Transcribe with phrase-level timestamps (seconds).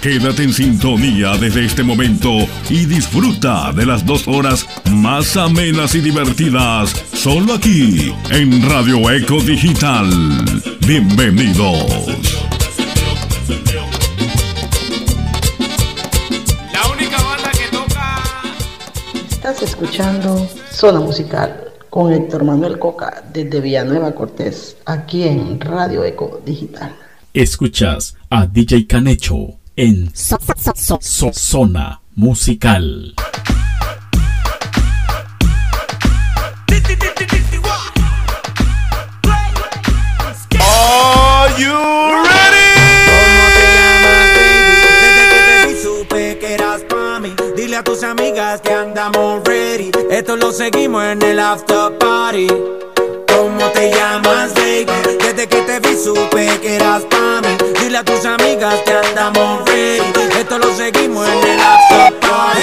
[0.00, 2.30] Quédate en sintonía desde este momento
[2.70, 9.42] y disfruta de las dos horas más amenas y divertidas, solo aquí en Radio Eco
[9.42, 10.08] Digital.
[10.86, 12.06] Bienvenidos.
[16.72, 18.22] La única banda que toca.
[19.30, 26.40] Estás escuchando Zona Musical con Héctor Manuel Coca desde Villanueva Cortés, aquí en Radio Eco
[26.46, 26.96] Digital.
[27.34, 30.36] Escuchas a DJ Canecho en so,
[30.74, 33.14] so, so, Zona Musical.
[40.60, 41.72] Are you
[42.28, 42.68] ready?
[43.08, 44.76] ¿Cómo te llamas, baby?
[45.00, 47.34] Desde que te vi supe que eras pa' mí.
[47.56, 49.90] Dile a tus amigas que andamos ready.
[50.10, 52.48] Esto lo seguimos en el after party.
[53.34, 54.92] ¿Cómo te llamas, baby?
[55.20, 57.09] Desde que te vi supe que eras.
[57.90, 60.38] Dile a tus amigas que andamos ready.
[60.38, 62.62] Esto lo seguimos en el after party.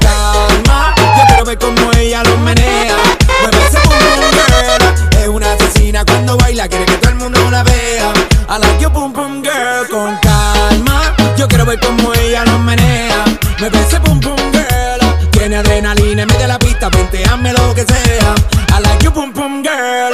[0.00, 2.96] Calma, yo quiero ver cómo ella lo menea.
[3.40, 5.20] Mueve ese boom boom girl.
[5.22, 8.12] Es una asesina cuando baila, quiere que todo el mundo la vea.
[8.48, 9.86] I like you boom boom girl.
[9.88, 13.24] Con calma, yo quiero ver cómo ella lo menea.
[13.60, 15.30] Mueve ese boom boom girl.
[15.30, 18.34] Tiene adrenalina en medio de la pista, hazme lo que sea.
[18.76, 20.12] I like you boom boom girl.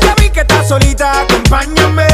[0.00, 2.11] ya vi que estás solita, acompáñame.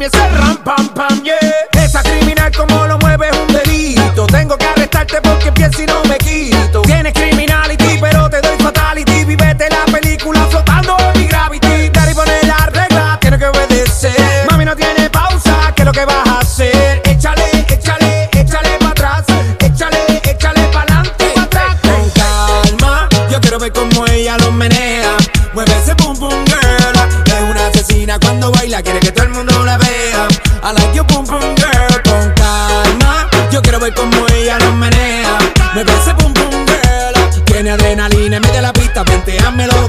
[0.00, 0.56] Mami.
[0.64, 1.38] Ram pam yeah.
[1.72, 4.26] Esa criminal como lo mueve es un delito.
[4.26, 6.82] Tengo que arrestarte porque pienso y no me quito.
[6.82, 9.24] Tienes criminality, pero te doy fatality.
[9.24, 11.90] Vivete la película flotando en mi gravity.
[11.90, 14.46] Daddy pone la regla, tiene que obedecer.
[14.50, 16.29] Mami no tiene pausa, ¿qué es lo que vas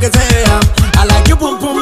[0.01, 0.59] hazme lo que sea.
[1.01, 1.81] I like you boom boom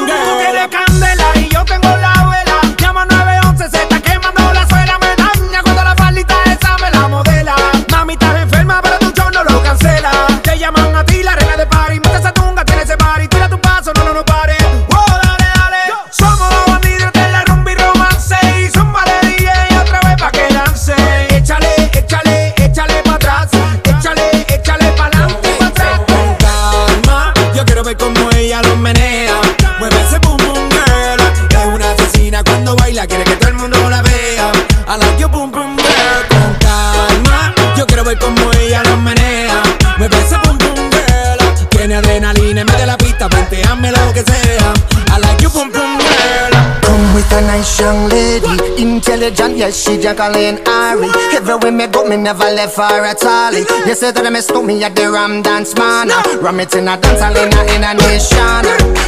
[47.39, 48.51] a nice young lady,
[48.81, 51.07] intelligent, yes, she Jacqueline Ari.
[51.35, 53.53] Everywhere me go, me never left her at all.
[53.53, 56.09] You say that me stole me at the Ram Dance Man.
[56.43, 58.63] Ram it in a dance hall in a, in a nation.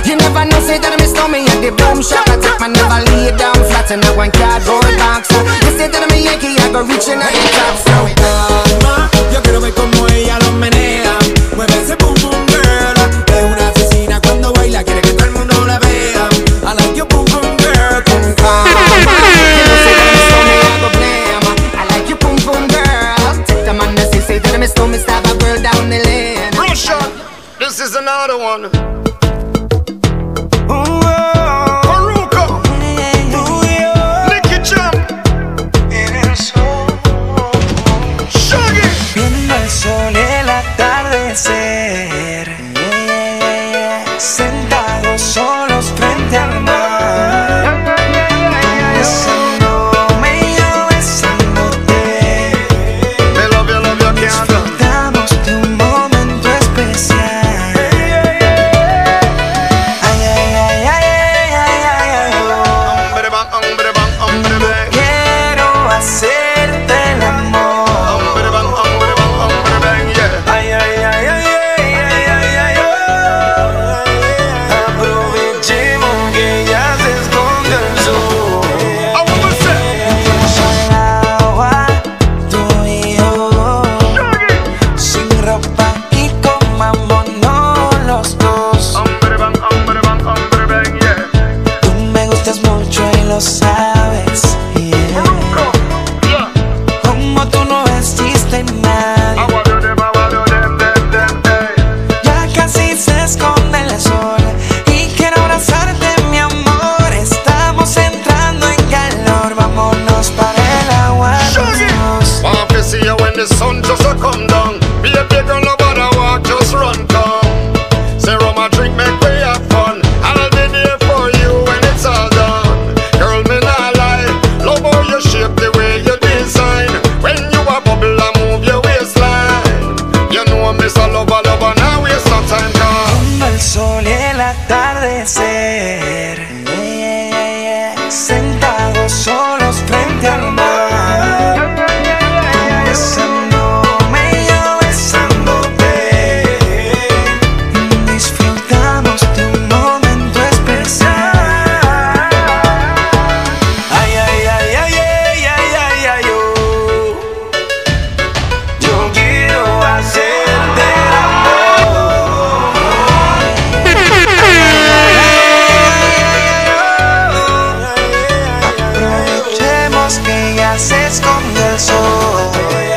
[0.07, 2.27] You never know, say that me stole me at the boom shop.
[2.31, 5.27] I take my never lay down flat in a one cardboard box.
[5.67, 7.75] You say that me Yankee, I go reaching at the top.
[7.83, 11.10] So calma, yo quiero ver cómo ella lo menea.
[24.71, 26.51] stomach stop, a burn down the lane.
[26.55, 26.97] Russia,
[27.59, 29.00] this is another one.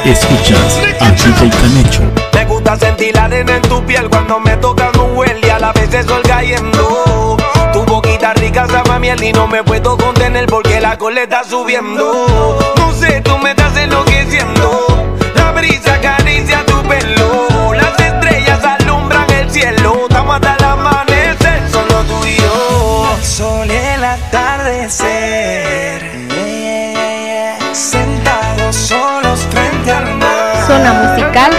[0.05, 2.03] Escuchas a DJ Canecho.
[2.35, 5.59] Me gusta sentir la arena en tu piel cuando me toca un huele y a
[5.59, 7.39] la vez el sol cayendo.
[7.73, 12.55] Tu boquita rica sabe miel y no me puedo contener porque la cola está subiendo.
[12.77, 15.06] No sé, tú me estás enloqueciendo.
[15.37, 17.73] La brisa acaricia tu pelo.
[17.73, 20.03] Las estrellas alumbran el cielo.
[20.06, 23.17] Estamos hasta el amanecer, solo tú y yo.
[23.17, 25.14] El sol y el atardecer.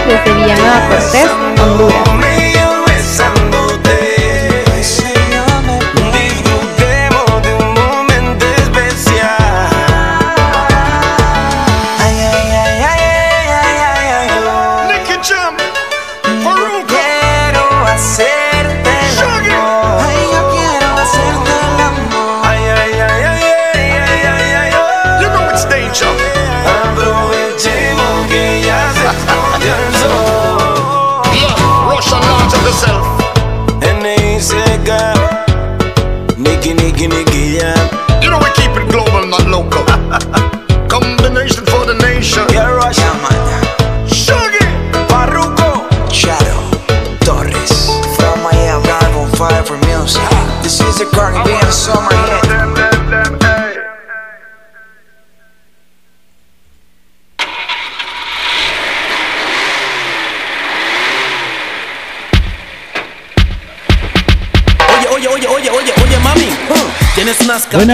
[0.06, 1.30] Desde Villanueva Cortés,
[1.60, 2.25] Honduras.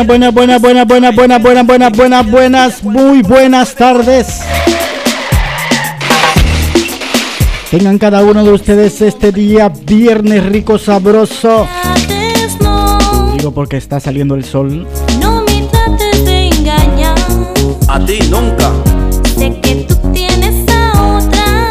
[0.04, 4.40] Buenas, buenas, buenas, buenas, buenas, buenas, buenas, buenas, buenas, buenas, muy buenas tardes.
[7.70, 11.68] Tengan cada uno de ustedes este día viernes rico, sabroso.
[13.36, 14.88] Digo porque está saliendo el sol.
[15.20, 17.18] No me trates de engañar.
[17.86, 18.72] A ti nunca.
[19.36, 21.70] Sé que tú tienes a otra.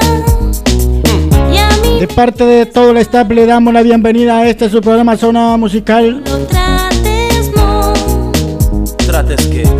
[1.99, 5.57] De parte de todo el staff le damos la bienvenida a este su programa Zona
[5.57, 6.23] Musical
[9.23, 9.70] verdad es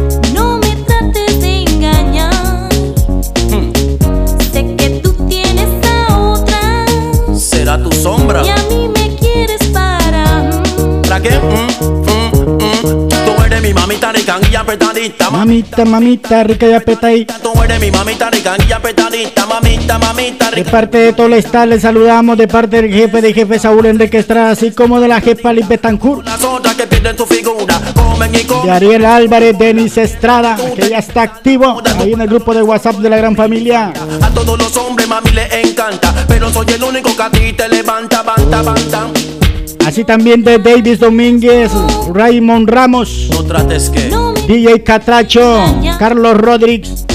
[13.74, 15.30] mi mamita rica y apretadita.
[15.30, 17.36] ma- Mamita, mamita, rica y apretadita.
[17.40, 19.46] Tú eres mi mamita rica y apretadita.
[19.46, 20.72] Mamita, mamita De rica.
[20.72, 24.18] parte de todo el staff le saludamos de parte del jefe de jefe Saúl Enrique
[24.18, 26.26] Estrada, así como de la jefa Liz Betancourt.
[26.26, 27.80] Las otras que pierden tu figura.
[27.96, 28.70] Comen y de comen.
[28.72, 33.10] Ariel Álvarez, Denis Estrada, que ya está activo ahí en el grupo de WhatsApp de
[33.10, 33.94] la gran familia.
[34.22, 36.14] A todos los hombres, mami, les encanta.
[36.28, 39.08] Pero soy el único que a ti te levanta, banta, banta.
[39.92, 41.70] Así también de Davis Domínguez,
[42.14, 44.10] Raymond Ramos, No trates que.
[44.48, 45.42] DJ Catracho,
[46.00, 47.06] Carlos Rodríguez,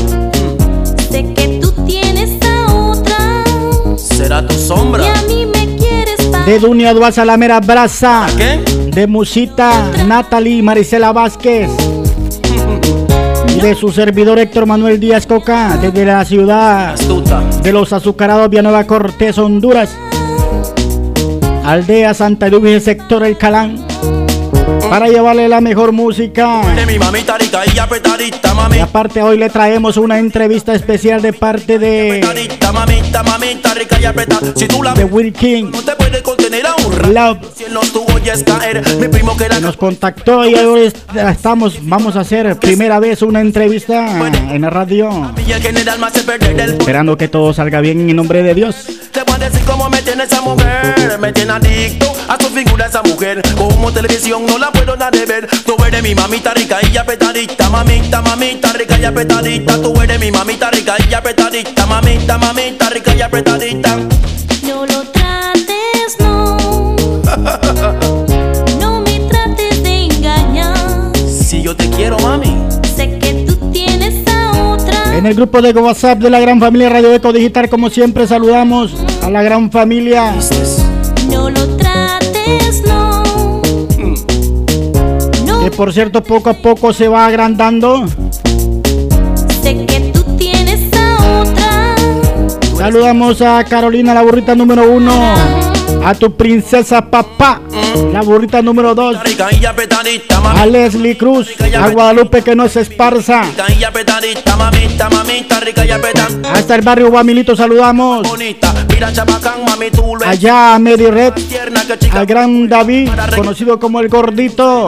[1.10, 3.16] sé que tú tienes a otra.
[3.96, 5.06] Será tu Y sombra.
[5.10, 8.60] a mí me quieres de Dunia Duaza La Mera Brasa, ¿Qué?
[8.90, 11.70] de Musita, Natalie Marisela Vázquez.
[13.56, 17.42] Y de su servidor Héctor Manuel Díaz Coca, desde la ciudad Astuta.
[17.62, 19.96] de los azucarados Villanueva Cortés, Honduras.
[21.66, 23.84] Aldea Santa Luz, sector El Calán.
[24.88, 26.60] Para llevarle la mejor música.
[26.72, 28.78] Eres mi mamita rica y apretadita, Y mami.
[28.78, 32.20] aparte hoy le traemos una entrevista especial de parte de,
[34.94, 35.64] de Will King.
[35.72, 37.08] no te puedes contener a un rato.
[37.12, 37.38] Love
[39.60, 44.06] nos contactó y hoy est- estamos, vamos a hacer primera vez una entrevista
[44.50, 45.32] en la radio.
[46.78, 48.76] Esperando que todo salga bien en nombre de Dios.
[49.12, 52.84] Te voy a decir cómo me tiene esa mujer Me tiene adicto a su figura
[52.86, 56.78] esa mujer Como televisión no la puedo dar de ver Tú eres mi mamita rica
[56.92, 62.38] y apretadita Mamita, mamita rica y apretadita Tú eres mi mamita rica y apretadita Mamita,
[62.38, 63.96] mamita rica y apretadita
[64.62, 66.56] No lo trates, no.
[68.80, 71.12] No me trates de engañar.
[71.26, 72.56] Si yo te quiero mami
[72.96, 75.16] Sé que tú tienes a otra.
[75.16, 78.94] En el grupo de WhatsApp de la gran familia Radio Eco Digital, como siempre, saludamos
[79.22, 80.34] a la gran familia.
[81.30, 83.05] No lo trates, no.
[85.70, 88.06] Por cierto poco a poco se va agrandando.
[89.62, 91.94] Sé que tú tienes a otra.
[92.76, 95.65] Saludamos a Carolina, la burrita número uno.
[96.04, 97.60] A tu princesa papá,
[98.12, 99.22] la burrita número dos.
[99.24, 100.70] Rica y apretadita, A mami.
[100.70, 103.42] Leslie Cruz, a Guadalupe que no se esparza.
[106.52, 108.26] Hasta el barrio Guamilito saludamos.
[110.24, 111.34] Allá a Medi Red,
[112.12, 114.86] al gran David, conocido como el gordito.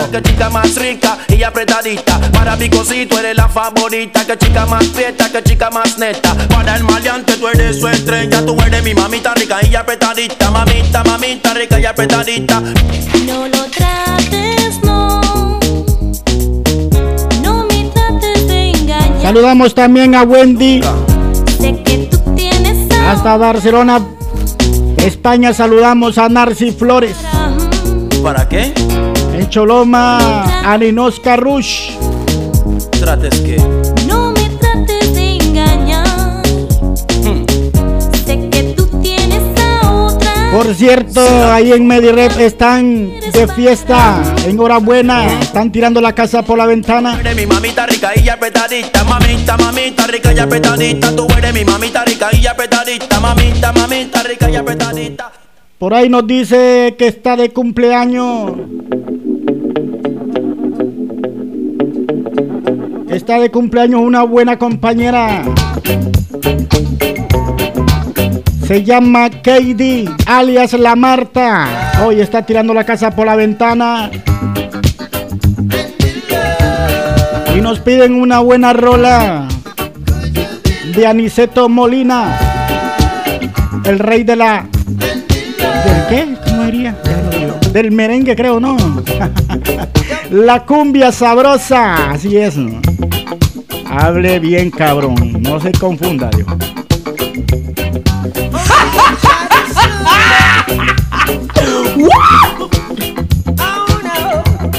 [2.33, 6.35] Para mi cosito eres la favorita, que chica más prieta, que chica más neta.
[6.49, 10.98] Para el maleante tú eres su estrella, tú eres mi mamita rica y apretadita, mamita,
[11.05, 12.61] mamita, rica y apretadita.
[13.27, 15.59] No lo trates, no.
[17.43, 19.23] No me trates de engañar.
[19.23, 20.81] Saludamos también a Wendy,
[21.61, 24.01] Sé que tú tienes hasta Barcelona,
[24.99, 25.53] España.
[25.53, 27.17] Saludamos a Narci Flores.
[28.23, 28.73] ¿Para qué?
[29.35, 31.93] En Choloma, a Ninosca Rush.
[33.01, 33.78] Trates que.
[40.53, 41.21] Por cierto,
[41.53, 44.23] ahí en Medired están de fiesta.
[44.47, 47.21] Enhorabuena, están tirando la casa por la ventana.
[47.37, 51.15] Mi mamita rica y apretadita, mamita, mamita, rica y apretadita.
[51.15, 55.33] Tú eres mi mamita rica y apretadita, mamita, mamita, rica y apretadita.
[55.79, 58.53] Por ahí nos dice que está de cumpleaños.
[63.11, 65.45] Está de cumpleaños una buena compañera.
[68.69, 71.91] Se llama Katie, alias La Marta.
[72.05, 74.11] Hoy está tirando la casa por la ventana.
[77.57, 79.49] Y nos piden una buena rola
[80.95, 82.39] de Aniceto Molina,
[83.87, 86.37] el rey de la ¿Del qué?
[86.45, 86.95] ¿Cómo diría?
[87.73, 88.77] Del merengue, creo, ¿no?
[90.31, 92.11] La cumbia sabrosa.
[92.11, 92.57] Así es.
[93.91, 95.41] Hable bien, cabrón.
[95.41, 96.49] No se confunda, Dios.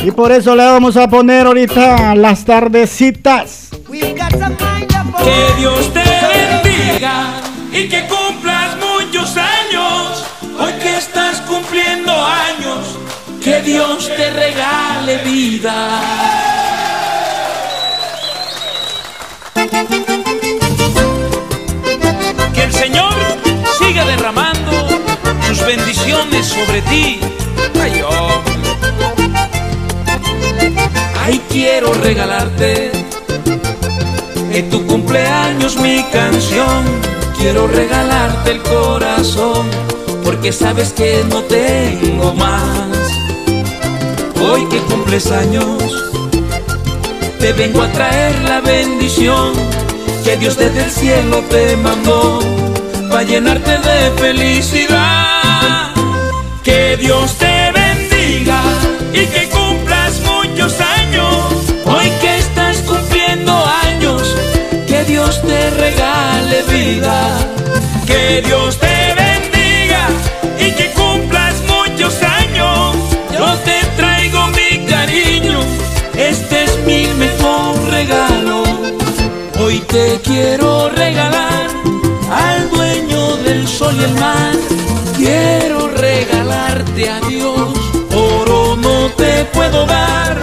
[0.03, 3.69] Y por eso le vamos a poner ahorita las tardecitas.
[3.89, 7.41] Que Dios te bendiga
[7.71, 8.01] y que
[26.43, 27.19] sobre ti.
[27.81, 28.53] Ay, hombre.
[31.21, 32.91] Ay, quiero regalarte
[34.51, 36.83] en tu cumpleaños mi canción.
[37.37, 39.65] Quiero regalarte el corazón,
[40.25, 42.97] porque sabes que no tengo más.
[44.41, 45.81] Hoy que cumples años,
[47.39, 49.53] te vengo a traer la bendición
[50.25, 52.39] que Dios desde el cielo te mandó
[53.09, 55.28] para llenarte de felicidad.
[56.89, 58.63] Que Dios te bendiga
[59.13, 61.35] y que cumplas muchos años.
[61.85, 63.53] Hoy que estás cumpliendo
[63.85, 64.35] años,
[64.87, 67.37] que Dios te regale vida.
[68.07, 70.07] Que Dios te bendiga
[70.57, 72.95] y que cumplas muchos años.
[73.37, 75.59] Yo te traigo mi cariño,
[76.17, 78.63] este es mi mejor regalo.
[79.59, 81.67] Hoy te quiero regalar
[82.31, 84.55] al dueño del sol y el mar.
[85.15, 85.78] Quiero
[89.17, 90.37] te puedo dar,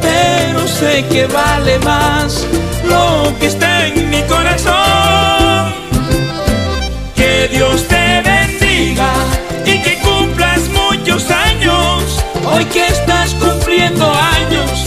[0.00, 2.46] pero sé que vale más
[2.84, 5.74] lo que está en mi corazón.
[7.14, 9.12] Que Dios te bendiga
[9.64, 12.22] y que cumplas muchos años.
[12.44, 14.86] Hoy que estás cumpliendo años,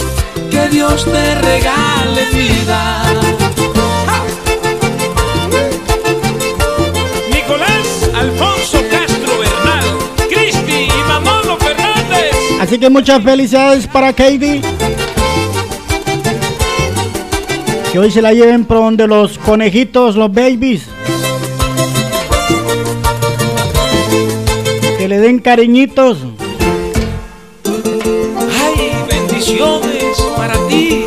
[0.50, 3.02] que Dios te regale vida.
[7.32, 8.49] Nicolás Alfonso
[12.70, 14.60] Así que muchas felicidades para Katie.
[17.90, 20.86] Que hoy se la lleven por donde los conejitos, los babies.
[24.98, 26.18] Que le den cariñitos.
[27.66, 31.06] Ay, bendiciones para ti.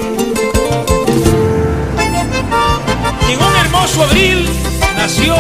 [3.30, 4.50] En un hermoso abril
[4.98, 5.34] nació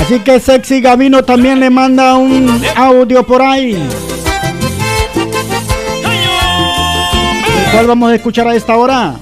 [0.00, 3.86] Así que Sexy Gavino también le manda un audio por ahí.
[7.72, 9.16] ¿Cuál vamos a escuchar a esta hora?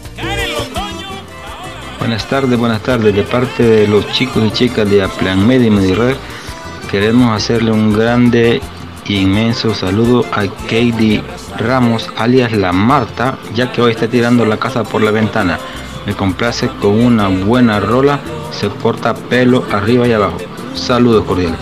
[1.98, 3.14] Buenas tardes, buenas tardes.
[3.14, 6.16] De parte de los chicos y chicas de Aplan Media y Medirer,
[6.90, 8.60] queremos hacerle un grande
[9.06, 11.22] y inmenso saludo a Katie
[11.58, 15.58] Ramos, alias la Marta, ya que hoy está tirando la casa por la ventana.
[16.06, 18.20] Me complace con una buena rola,
[18.50, 20.36] se corta pelo arriba y abajo.
[20.74, 21.58] Saludos cordiales.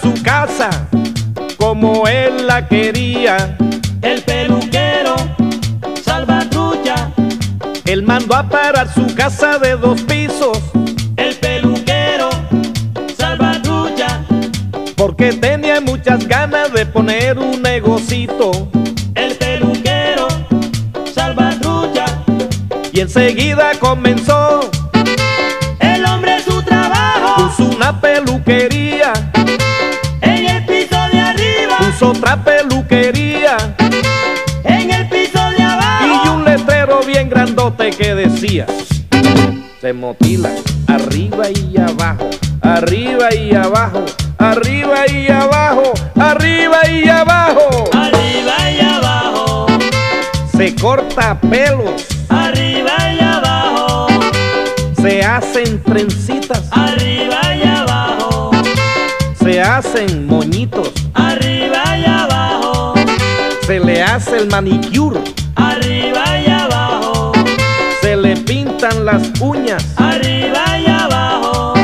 [0.00, 0.70] Su casa
[1.56, 3.56] como él la quería.
[4.00, 5.16] El peluquero
[6.04, 7.10] salvatrucha.
[7.84, 10.58] Él mandó a parar su casa de dos pisos.
[11.16, 12.30] El peluquero
[13.16, 14.24] salvatrucha.
[14.96, 18.68] Porque tenía muchas ganas de poner un negocito.
[19.14, 20.28] El peluquero
[21.12, 22.04] salvatrucha.
[22.92, 24.70] Y enseguida comenzó.
[25.80, 27.48] El hombre su trabajo.
[27.48, 29.12] Puso una peluquería.
[32.02, 33.56] Otra peluquería.
[34.64, 36.06] En el piso de abajo.
[36.24, 38.66] Y un letrero bien grandote que decía.
[39.80, 40.50] Se motila
[40.86, 42.30] arriba y abajo.
[42.60, 44.04] Arriba y abajo.
[44.38, 45.92] Arriba y abajo.
[46.16, 47.84] Arriba y abajo.
[47.92, 49.66] Arriba y abajo.
[50.56, 52.06] Se corta pelos.
[52.28, 54.06] Arriba y abajo.
[55.00, 56.68] Se hacen trencitas.
[56.70, 58.50] Arriba y abajo.
[59.42, 60.92] Se hacen moñitos.
[61.14, 61.61] Arriba
[64.02, 65.20] le hace el manicure.
[65.54, 67.30] Arriba y abajo.
[68.00, 69.84] Se le pintan las uñas.
[69.96, 71.74] Arriba y abajo.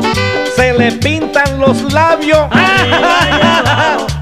[0.56, 2.40] Se le pintan los labios.
[2.50, 4.17] Arriba y abajo.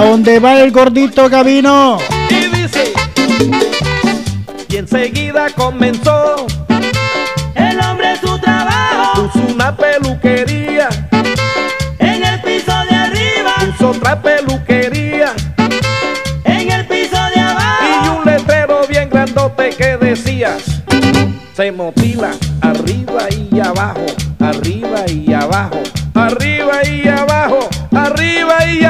[0.00, 1.98] ¿A dónde va el gordito Gabino?
[2.30, 2.90] Y dice,
[4.66, 6.46] y enseguida comenzó
[7.54, 9.28] el hombre su trabajo.
[9.30, 10.88] Puso una peluquería
[11.98, 13.52] en el piso de arriba.
[13.58, 15.34] Puso otra peluquería
[16.44, 17.84] en el piso de abajo.
[18.02, 20.56] Y un letrero bien grandote que decía,
[21.54, 22.30] se motila
[22.62, 24.06] arriba y abajo,
[24.38, 25.82] arriba y abajo,
[26.14, 28.89] arriba y abajo, arriba y abajo.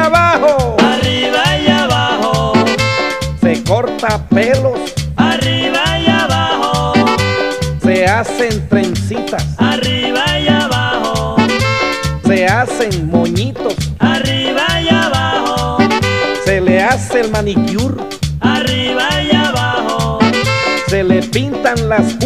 [3.80, 4.78] Corta pelos.
[5.16, 6.92] Arriba y abajo.
[7.82, 9.44] Se hacen trencitas.
[9.56, 11.36] Arriba y abajo.
[12.26, 13.74] Se hacen moñitos.
[13.98, 15.78] Arriba y abajo.
[16.44, 18.04] Se le hace el manicure.
[18.40, 20.18] Arriba y abajo.
[20.88, 22.18] Se le pintan las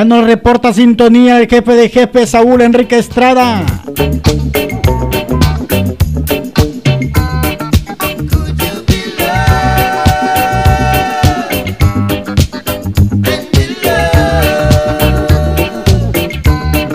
[0.00, 3.66] Ya nos reporta sintonía el jefe de jefe Saúl Enrique Estrada.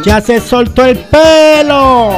[0.04, 2.10] Ya se soltó el pelo.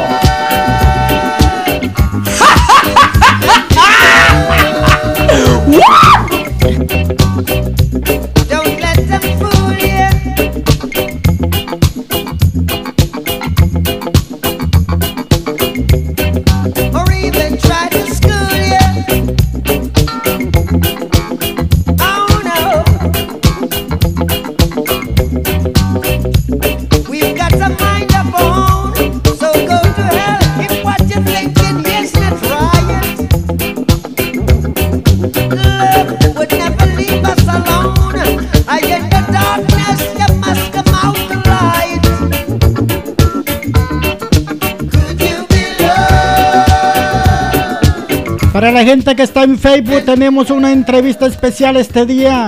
[48.87, 52.45] Gente que está en Facebook tenemos una entrevista especial este día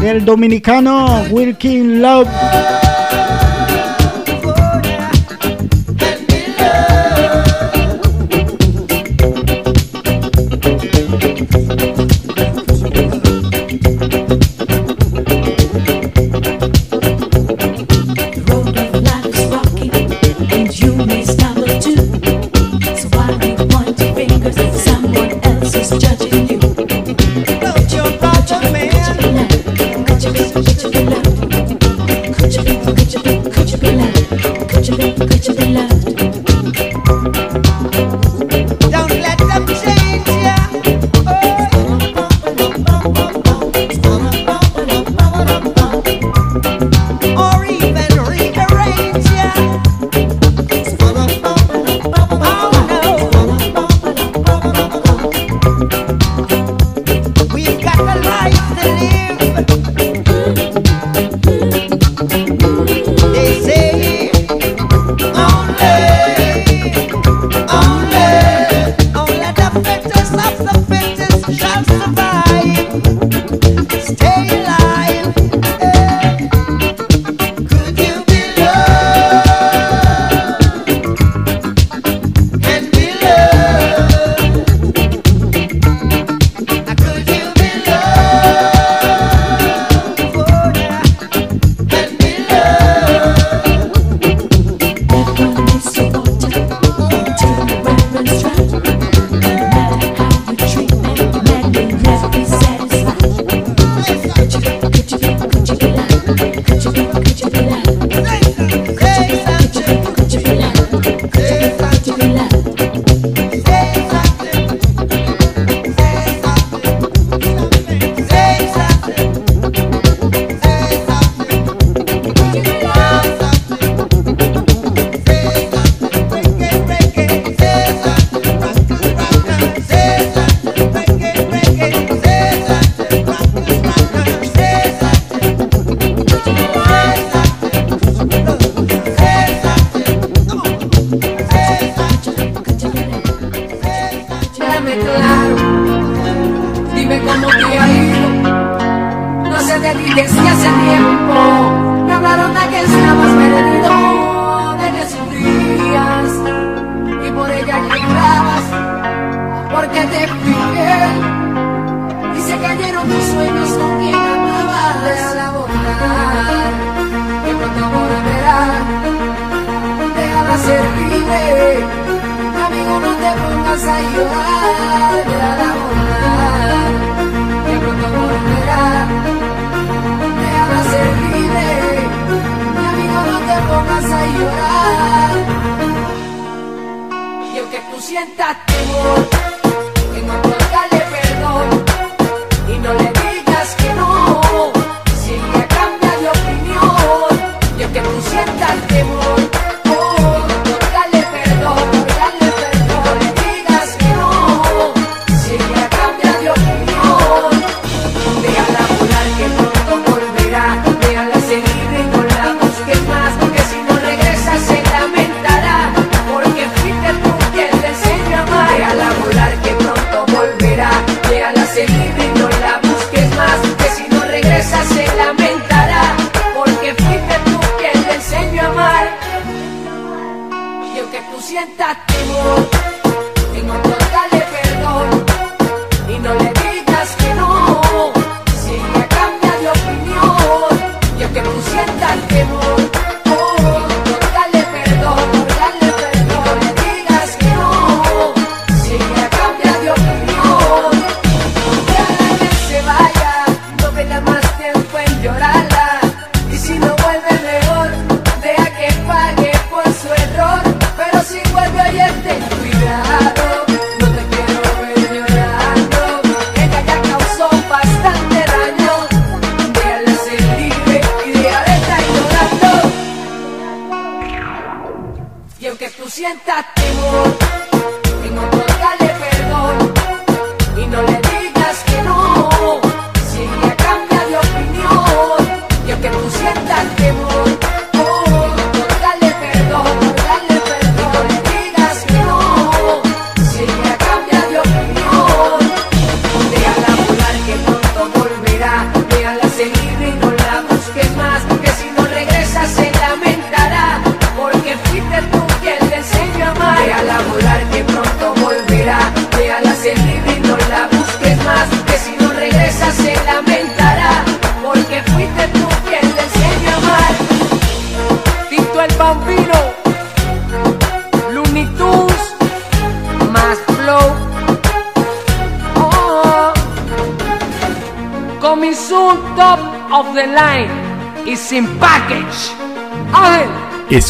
[0.00, 2.28] del dominicano Wilkin Love.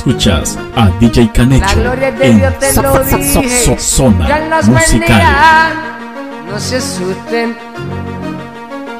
[0.06, 3.78] Escuchas a DJ la Canecho en Dios te lo dije.
[3.78, 5.72] Zona Musical.
[6.46, 7.56] no se asusten.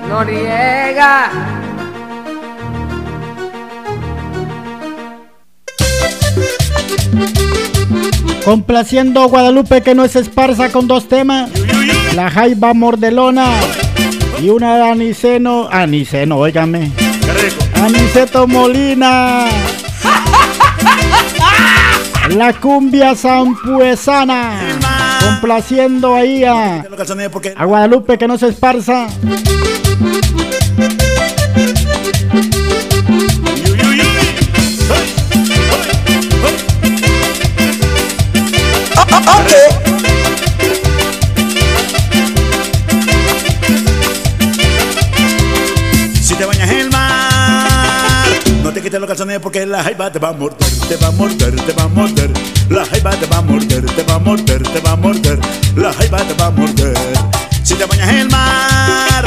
[0.09, 1.31] Noriega.
[8.47, 11.51] Complaciendo a Guadalupe que no es esparza con dos temas.
[12.17, 13.51] La Jaiba Mordelona
[14.43, 15.69] y una de Aniceno.
[15.71, 16.93] Aniceno, óigame.
[17.75, 19.51] Aniceto Molina.
[22.35, 24.61] La cumbia zampuesana.
[25.21, 26.85] Complaciendo ahí a,
[27.57, 29.07] a Guadalupe que no se esparza.
[46.23, 48.27] Si te bañas el mar,
[48.63, 51.11] no te quites los calzones porque la jaiba te va a morder, te va a
[51.13, 52.31] morder, te va a morder.
[52.69, 55.39] La jaiba te va a morder, te va a morder, te va a morder.
[55.77, 56.95] La jaiba te va a morder.
[57.63, 59.25] Si te bañas en el mar,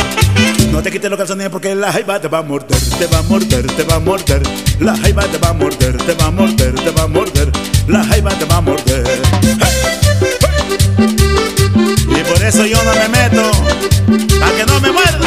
[0.72, 3.22] no te quites los calzones porque la jaiba te va a morder, te va a
[3.24, 4.42] morder, te va a morder.
[4.80, 7.52] La jaiba te va a morder, te va a morder, te va a morder.
[7.88, 9.22] La jaiba te va a morder.
[12.10, 13.52] Y por eso yo no me meto,
[14.40, 15.27] para que no me muerda.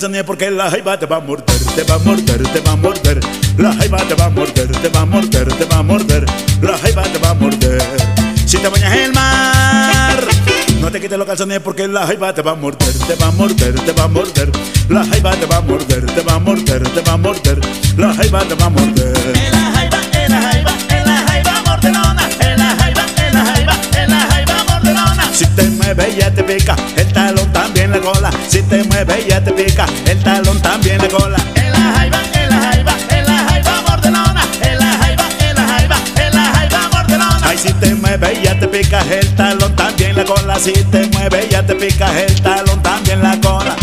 [0.00, 2.76] Calzones porque la jaiba te va a morder, te va a morder, te va a
[2.76, 3.20] morder.
[3.58, 6.24] La jaiba te va a morder, te va a morder, te va a morder.
[6.62, 7.82] La jaiba te va a morder.
[8.46, 10.26] Si te bañas el mar,
[10.80, 13.30] no te quites los calzones porque la jaiba te va a morder, te va a
[13.32, 14.50] morder, te va a morder.
[14.88, 17.60] La jaiba te va a morder, te va a morder, te va a morder.
[17.98, 19.49] La jaiba te va a morder.
[28.60, 31.38] si te mueve ella te pica, el talón también la cola.
[31.54, 35.62] En la jaiba, en la jaiba, en la jaiba mordelona, en la jaiba, en la
[35.66, 37.40] jaiba, en la jaiba mordelona.
[37.42, 41.46] Ay, si te mueve ella te pica, el talón también la cola, si te mueve
[41.46, 43.76] ella te pica, el talón también la cola.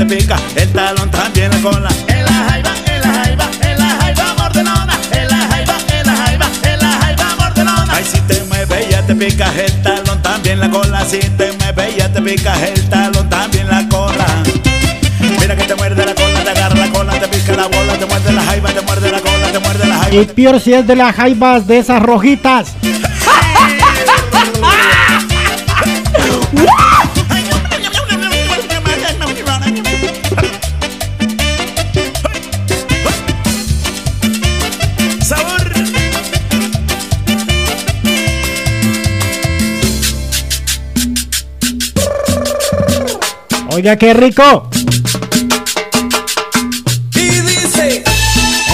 [0.00, 1.90] Te pica el talón, también la cola.
[2.06, 4.98] En la jaiba, en la jaiba, en la jaiba mordelona.
[5.12, 7.94] En la jaiba, en la jaiba, en la jaiba mordelona.
[7.94, 11.04] Ay, si te mueve ya te pica el talón, también la cola.
[11.04, 14.26] Si te mueve ya te pica el talón, también la cola.
[15.38, 18.06] Mira que te muerde la cola, te agarra la cola, te pica la bola, te
[18.06, 20.22] muerde la jaiba, te muerde la cola, te muerde la jaiba.
[20.22, 22.68] Y peor si es de las jaibas de esas rojitas.
[43.80, 44.68] Oiga, qué rico.
[47.14, 48.04] Y dice,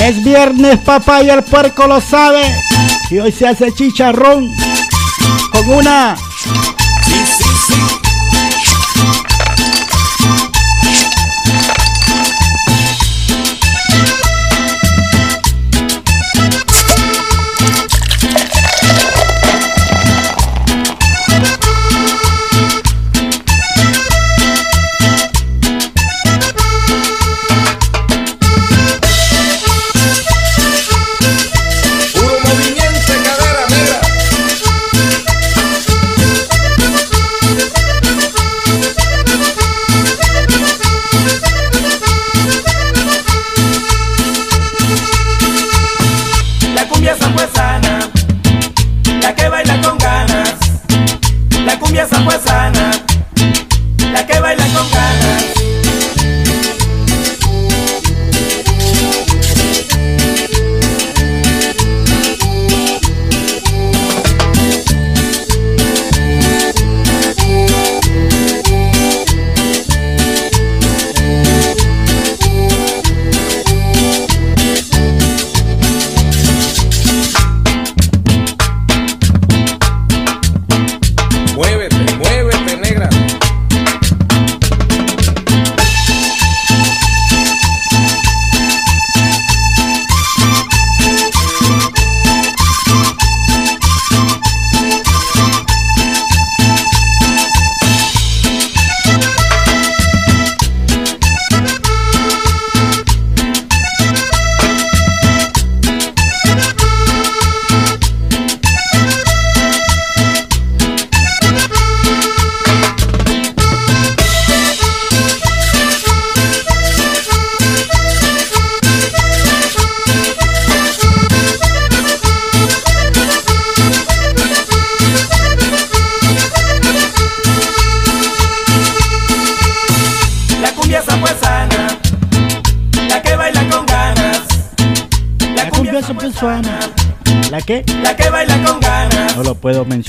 [0.02, 2.42] Es viernes, papá, y el puerco lo sabe.
[3.12, 4.52] Y hoy se hace chicharrón
[5.52, 6.16] con una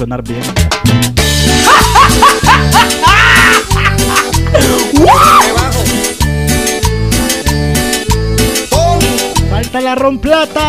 [0.08, 0.42] mencionar bien.
[9.50, 10.67] Falta la romplata.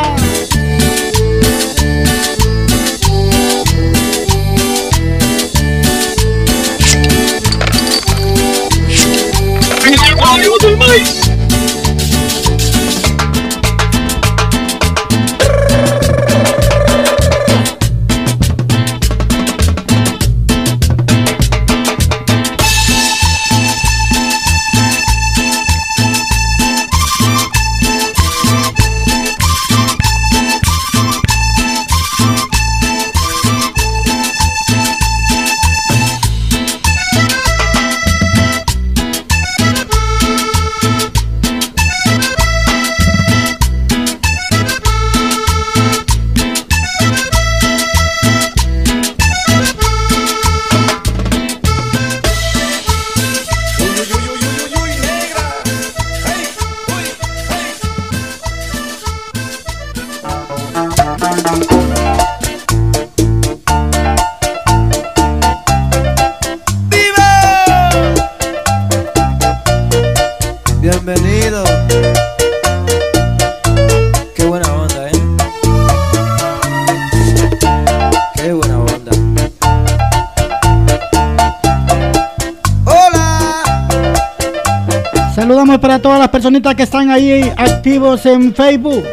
[85.76, 89.04] para todas las personitas que están ahí activos en Facebook.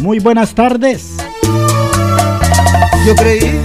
[0.00, 1.16] Muy buenas tardes.
[3.06, 3.60] Yo creí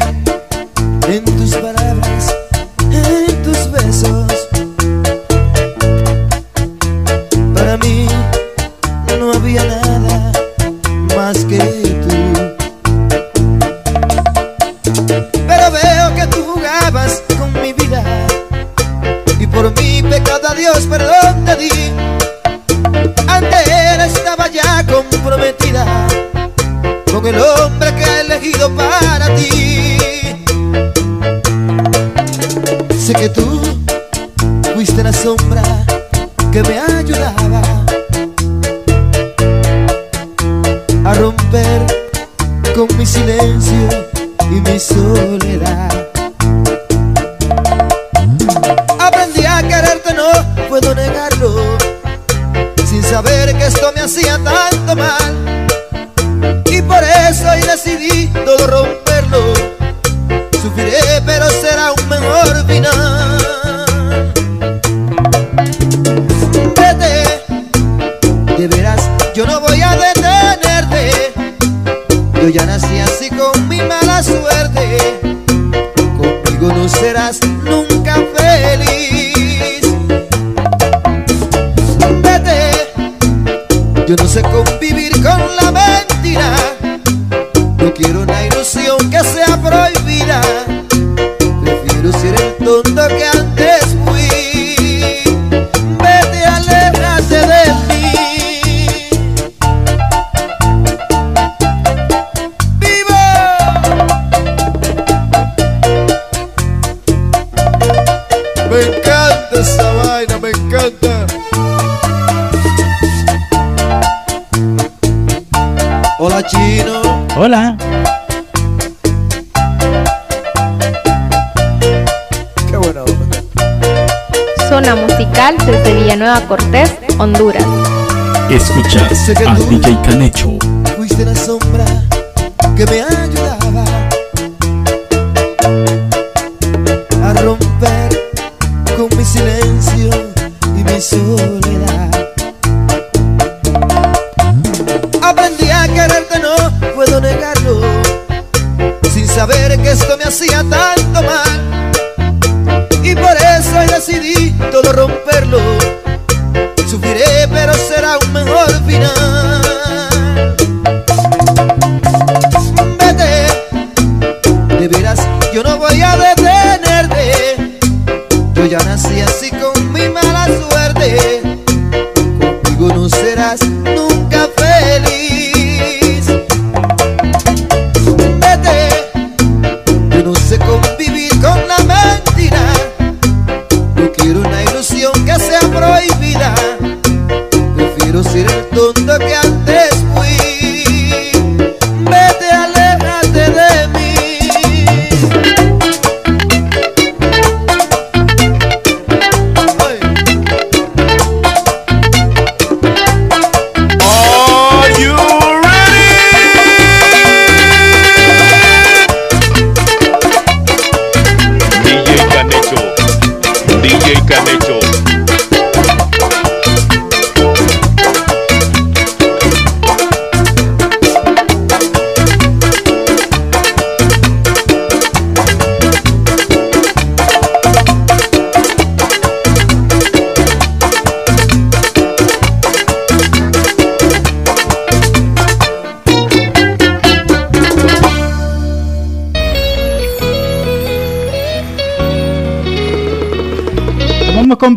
[129.29, 129.98] As DJ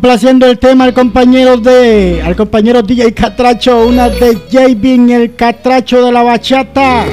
[0.03, 6.05] complaciendo el tema al compañero de al compañero DJ Catracho, una de Javin, el Catracho
[6.05, 7.05] de la bachata.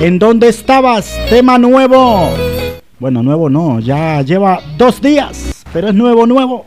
[0.00, 1.14] ¿En dónde estabas?
[1.28, 2.30] Tema nuevo.
[2.98, 6.64] Bueno, nuevo no, ya lleva dos días, pero es nuevo, nuevo.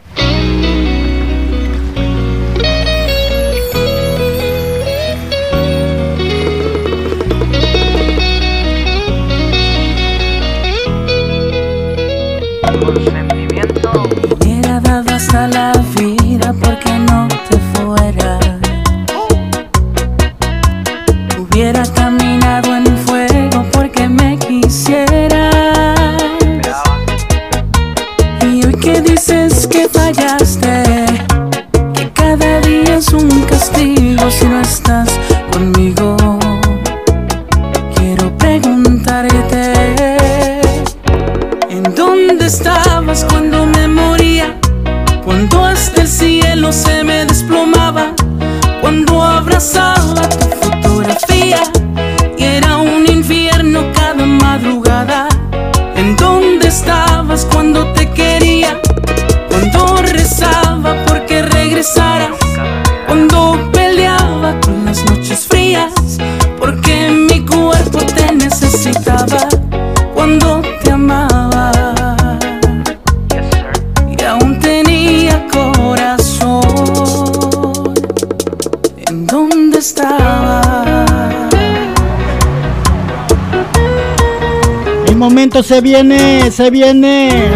[85.65, 87.49] se viene, se viene.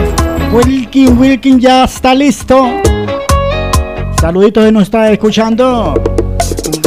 [0.52, 2.68] Wilkin, Wilkin ya está listo.
[4.20, 5.94] Saluditos si nos está escuchando.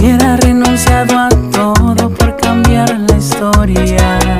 [0.00, 4.31] Hubiera renunciado a todo por cambiar la historia.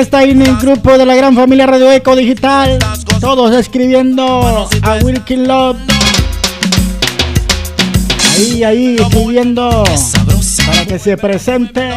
[0.00, 2.78] está ahí en el grupo de la gran familia Radio Eco Digital.
[3.20, 5.76] Todos escribiendo a Wilkin Love.
[8.32, 9.84] Ahí, ahí, escribiendo
[10.66, 11.89] para que se presente.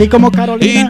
[0.00, 0.88] así como Carolina.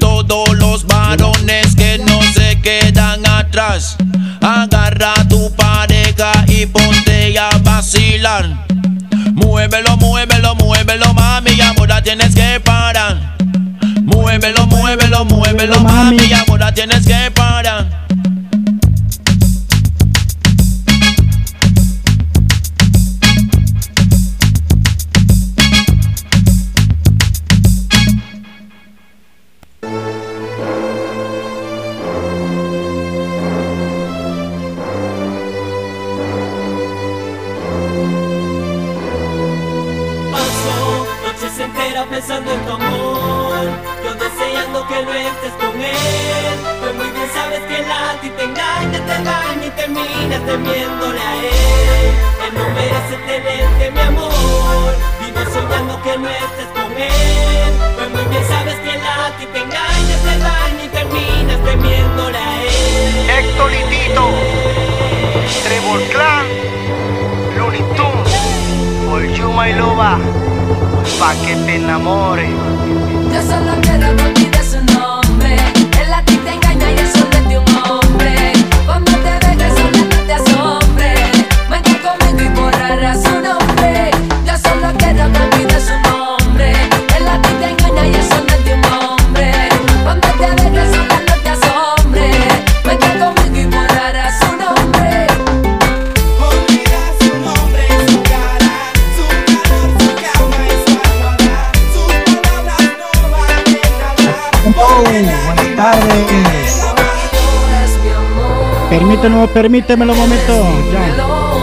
[109.60, 110.54] permítemelo un momento.
[110.90, 111.16] Ya,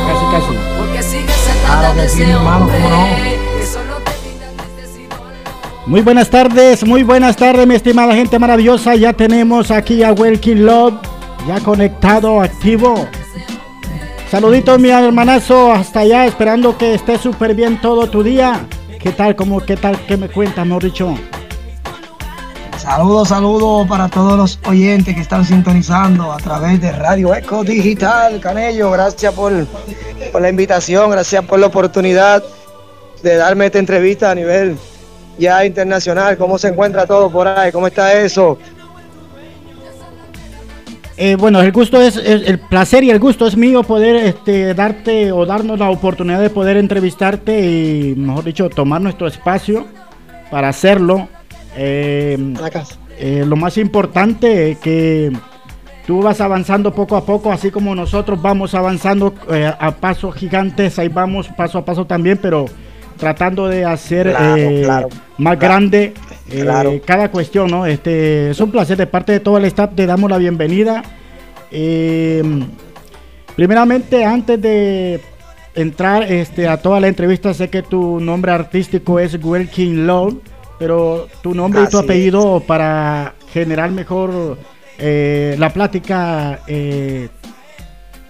[0.08, 1.26] casi, casi.
[1.66, 2.70] Claro ah, que sí, hermano.
[5.88, 8.94] Muy buenas tardes, muy buenas tardes, mi estimada gente maravillosa.
[8.94, 11.00] Ya tenemos aquí a Welkin Love,
[11.48, 13.08] ya conectado, activo.
[14.30, 18.68] Saluditos, mi hermanazo, hasta allá, esperando que esté súper bien todo tu día.
[19.00, 21.16] ¿Qué tal, cómo, qué tal, qué me cuentas, mejor dicho?
[22.88, 28.40] Saludos, saludos para todos los oyentes que están sintonizando a través de Radio Eco Digital.
[28.40, 29.52] Canello, gracias por,
[30.32, 32.42] por la invitación, gracias por la oportunidad
[33.22, 34.78] de darme esta entrevista a nivel
[35.38, 36.38] ya internacional.
[36.38, 37.74] ¿Cómo se encuentra todo por ahí?
[37.74, 38.58] ¿Cómo está eso?
[41.18, 45.34] Eh, bueno, el gusto es, el placer y el gusto es mío poder este, darte
[45.34, 49.86] o darnos la oportunidad de poder entrevistarte y, mejor dicho, tomar nuestro espacio
[50.50, 51.28] para hacerlo
[51.80, 52.38] eh,
[53.20, 55.32] eh, lo más importante es que
[56.08, 60.98] tú vas avanzando poco a poco, así como nosotros vamos avanzando eh, a pasos gigantes,
[60.98, 62.66] ahí vamos paso a paso también, pero
[63.18, 64.36] tratando de hacer
[65.38, 66.14] más grande
[67.06, 67.86] cada cuestión, ¿no?
[67.86, 71.04] Este, es un placer de parte de todo el staff, te damos la bienvenida.
[73.56, 75.22] primeramente, antes de
[75.76, 80.38] entrar este, a toda la entrevista, sé que tu nombre artístico es Wilkin Love
[80.80, 84.58] pero tu nombre y tu apellido para generar mejor
[84.98, 87.30] eh, la plática, eh,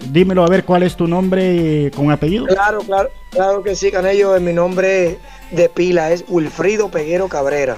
[0.09, 2.45] dímelo a ver cuál es tu nombre con apellido.
[2.45, 4.35] Claro, claro, claro que sí, Canello.
[4.35, 5.17] En mi nombre
[5.51, 7.77] de pila es Wilfrido Peguero Cabrera.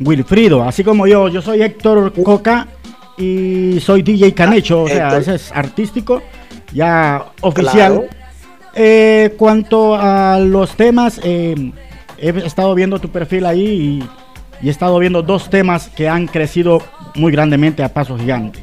[0.00, 2.66] Wilfrido, así como yo, yo soy Héctor Coca
[3.16, 6.22] y soy DJ Canecho, o sea, ese es artístico,
[6.72, 8.08] ya oficial.
[8.08, 8.22] Claro.
[8.74, 11.72] Eh, cuanto a los temas, eh,
[12.22, 14.00] he estado viendo tu perfil ahí
[14.62, 16.80] y, y he estado viendo dos temas que han crecido
[17.14, 18.60] muy grandemente a paso gigante.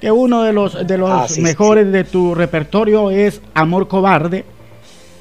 [0.00, 3.88] Que uno de los, de los Ah, sí, sí, mejores de tu repertorio es Amor
[3.88, 4.44] Cobarde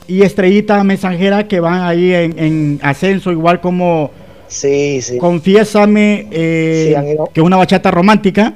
[0.07, 4.11] y Estrellita Mensajera que van ahí en, en ascenso, igual como
[4.51, 4.99] Sí.
[5.17, 7.29] Confiésame, eh, ido.
[7.33, 8.53] que es una bachata romántica.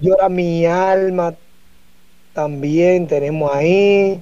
[0.00, 1.34] Llora mi alma.
[2.32, 4.20] También tenemos ahí.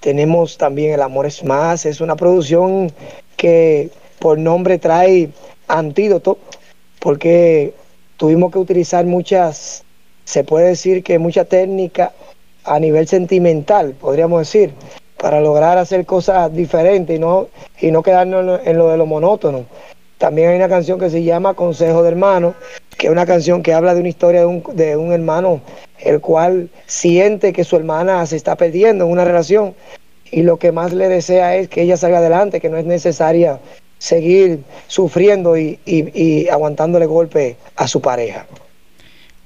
[0.00, 1.86] Tenemos también El Amor es Más.
[1.86, 2.92] Es una producción
[3.36, 5.30] que por nombre trae
[5.68, 6.38] antídoto.
[7.00, 7.74] Porque
[8.16, 9.84] tuvimos que utilizar muchas,
[10.24, 12.12] se puede decir que mucha técnica
[12.64, 14.72] a nivel sentimental, podríamos decir,
[15.18, 17.48] para lograr hacer cosas diferentes y no,
[17.80, 19.66] y no quedarnos en lo, en lo de lo monótono.
[20.18, 22.54] También hay una canción que se llama Consejo de Hermano,
[22.98, 25.60] que es una canción que habla de una historia de un, de un hermano
[25.98, 29.74] el cual siente que su hermana se está perdiendo en una relación
[30.30, 33.58] y lo que más le desea es que ella salga adelante, que no es necesaria
[33.98, 38.46] seguir sufriendo y, y- y aguantándole golpe a su pareja.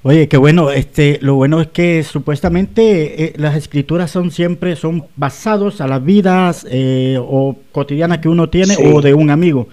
[0.03, 5.05] Oye, qué bueno, este, lo bueno es que supuestamente eh, las escrituras son siempre son
[5.17, 8.83] basados a las vidas eh, o cotidianas que uno tiene Sí.
[8.87, 9.69] o de un amigo.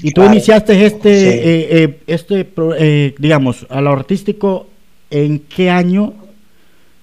[0.00, 0.32] Y tú Claro.
[0.32, 1.26] iniciaste este, Sí.
[1.26, 4.66] eh, eh, este, pro- eh, digamos, a lo artístico,
[5.10, 6.14] ¿en qué año?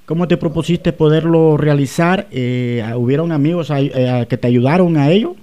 [0.06, 2.28] ¿Cómo te propusiste poderlo realizar?
[2.32, 5.36] Eh, ¿Hubieron amigos ahí, eh, que te ayudaron a ello?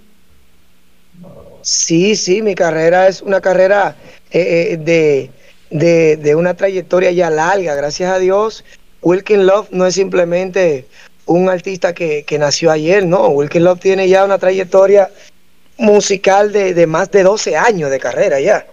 [1.62, 3.96] Sí, sí, mi carrera es una carrera
[4.30, 5.30] eh, eh, de,
[5.70, 8.64] de, de una trayectoria ya larga, gracias a Dios.
[9.02, 10.86] Wilkin Love no es simplemente
[11.26, 13.28] un artista que, que nació ayer, no.
[13.28, 15.10] Wilkin Love tiene ya una trayectoria
[15.78, 18.66] musical de, de más de 12 años de carrera ya.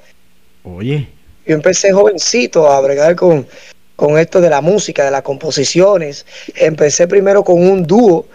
[0.64, 1.08] Oye,
[1.47, 3.47] Yo empecé jovencito a bregar con,
[3.95, 6.26] con esto de la música, de las composiciones.
[6.56, 8.28] Empecé primero con un dúo,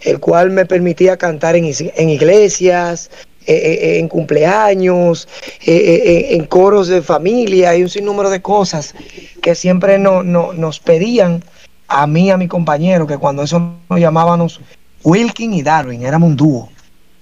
[0.00, 3.10] el cual me permitía cantar en, en iglesias,
[3.46, 5.28] eh, eh, en cumpleaños,
[5.60, 8.94] eh, eh, eh, en coros de familia y un sinnúmero de cosas
[9.42, 11.42] que siempre no, no- nos pedían
[11.88, 14.60] a mí a mi compañero, que cuando eso nos llamábamos
[15.04, 16.68] Wilkin y Darwin, éramos un dúo.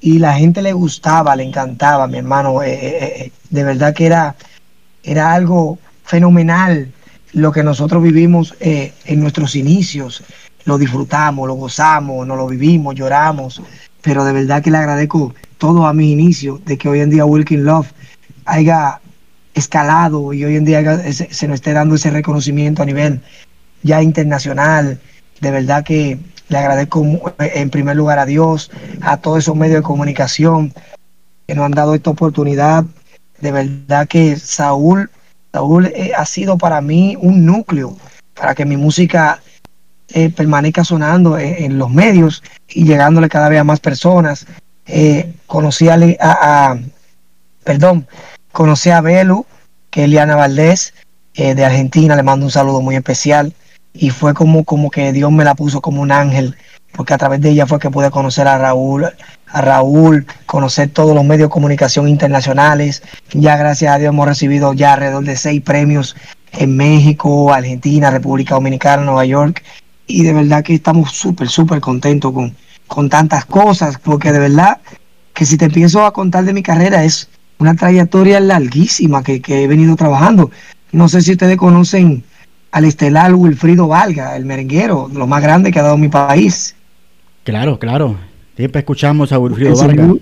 [0.03, 2.61] Y la gente le gustaba, le encantaba, mi hermano.
[2.63, 4.35] eh, eh, eh, de verdad que era,
[5.05, 6.93] era algo fenomenal
[7.33, 10.23] lo que nosotros vivimos en nuestros inicios.
[10.65, 13.63] Lo disfrutamos, lo gozamos, nos lo vivimos, lloramos.
[14.03, 17.25] Pero de verdad que le agradezco todo a mis inicios de que hoy en día
[17.25, 17.93] Wilkin Love
[18.45, 19.01] haya
[19.55, 23.21] escalado y hoy en día se, se nos esté dando ese reconocimiento a nivel
[23.85, 25.01] ya internacional.
[25.41, 26.19] De verdad que
[26.53, 30.73] le agradezco mu- en primer lugar a Dios, a todos esos medios de comunicación
[31.47, 32.85] que nos han dado esta oportunidad.
[33.41, 35.11] De verdad que Saúl,
[35.53, 37.97] Saúl eh, ha sido para mí un núcleo
[38.35, 39.43] para que mi música
[40.09, 44.47] eh, permanezca sonando en, los medios y llegándole cada vez a más personas.
[44.87, 46.79] Eh, conocí a, a- a-
[47.65, 48.07] perdón,
[48.53, 49.47] conocí a Belu,
[49.91, 50.93] que es Liana Valdés,
[51.35, 53.55] eh, de Argentina, le mando un saludo muy especial.
[53.95, 56.57] Y fue como, como que Dios me la puso como un ángel,
[56.93, 59.07] porque a través de ella fue que pude conocer a Raúl,
[59.47, 63.03] a Raúl, conocer todos los medios de comunicación internacionales.
[63.33, 66.17] Ya gracias a Dios hemos recibido ya alrededor de seis premios
[66.53, 69.63] en México, Argentina, República Dominicana, Nueva York.
[70.07, 72.55] Y de verdad que estamos súper, súper contentos con,
[72.87, 74.79] con tantas cosas, porque de verdad
[75.35, 77.29] que si te empiezo a contar de mi carrera es
[77.59, 80.51] una trayectoria larguísima que, que he venido trabajando.
[80.91, 82.25] No sé si ustedes conocen
[82.73, 86.75] al estelar Wilfrido Valga, el merenguero, lo más grande que ha dado mi país.
[87.45, 88.17] claro, claro.
[88.57, 90.21] Siempre escuchamos a Wilfrido señor-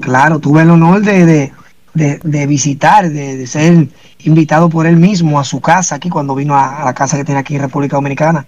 [0.00, 1.52] Claro, tuve el honor de, de,
[1.94, 3.88] de- de visitar, de, ser
[4.24, 7.24] invitado por él mismo a su casa aquí cuando vino a, a la casa que
[7.24, 8.46] tiene aquí en República Dominicana.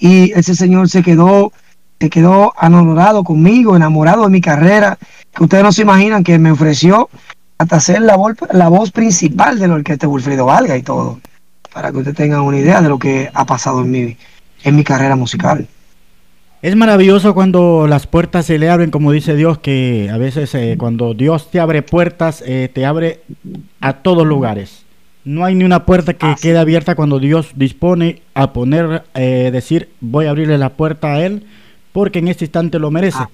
[0.00, 1.52] Y ese señor se quedó,
[2.00, 4.98] se quedó enamorado conmigo, enamorado de mi carrera,
[5.34, 7.08] que ustedes no se imaginan que me ofreció
[7.58, 8.16] hasta ser la,
[8.50, 11.20] la voz principal de la orquesta Wilfrido Valga y todo,
[11.72, 14.16] para que ustedes tengan una idea de lo que ha pasado en mi,
[14.64, 15.66] en mi carrera musical.
[16.62, 20.76] Es maravilloso cuando las puertas se le abren, como dice Dios, que a veces eh,
[20.78, 23.22] cuando Dios te abre puertas, eh, te abre
[23.80, 24.84] a todos lugares.
[25.24, 29.88] No hay ni una puerta que quede abierta cuando Dios dispone a poner, eh, decir,
[30.00, 31.44] voy a abrirle la puerta a Él,
[31.92, 33.24] porque en este instante lo merece.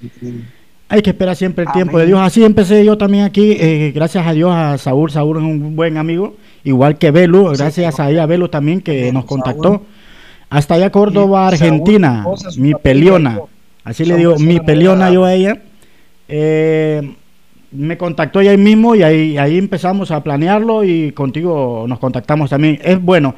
[0.90, 2.18] Hay que esperar siempre el tiempo de Dios.
[2.20, 5.10] Así empecé yo también aquí, eh, gracias a Dios, a Saúl.
[5.10, 9.26] Saúl es un buen amigo, igual que Belu, gracias a ella, Belu también, que nos
[9.26, 9.82] contactó.
[10.48, 12.24] Hasta allá Córdoba, Sí, Argentina,
[12.56, 13.38] mi peliona.
[13.84, 15.60] Así le digo, mi peliona yo a ella.
[16.26, 17.14] Eh,
[17.70, 22.48] me contactó ella ahí mismo y ahí, ahí empezamos a planearlo y contigo nos contactamos
[22.48, 22.78] también.
[22.82, 23.34] Es bueno.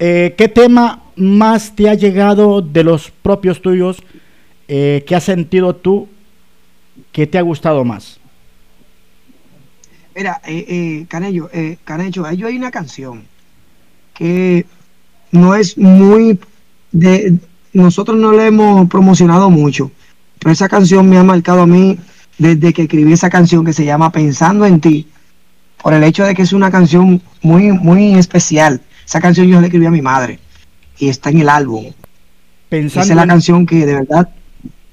[0.00, 4.02] Eh, ¿Qué tema más te ha llegado de los propios tuyos?
[4.66, 6.08] eh, ¿Qué has sentido tú
[7.12, 8.18] que te ha gustado más?
[10.14, 13.22] Mira, eh, eh, Canello, eh, Canecho, ahí hay una canción
[14.14, 14.66] que
[15.30, 16.38] no es muy
[16.92, 17.38] de
[17.72, 19.92] nosotros no la hemos promocionado mucho,
[20.40, 21.98] pero esa canción me ha marcado a mí
[22.36, 25.06] desde que escribí esa canción que se llama Pensando en ti,
[25.80, 28.80] por el hecho de que es una canción muy muy especial.
[29.06, 30.40] Esa canción yo la escribí a mi madre
[30.98, 31.92] y está en el álbum.
[32.68, 34.28] Pensando esa es la en- canción que de verdad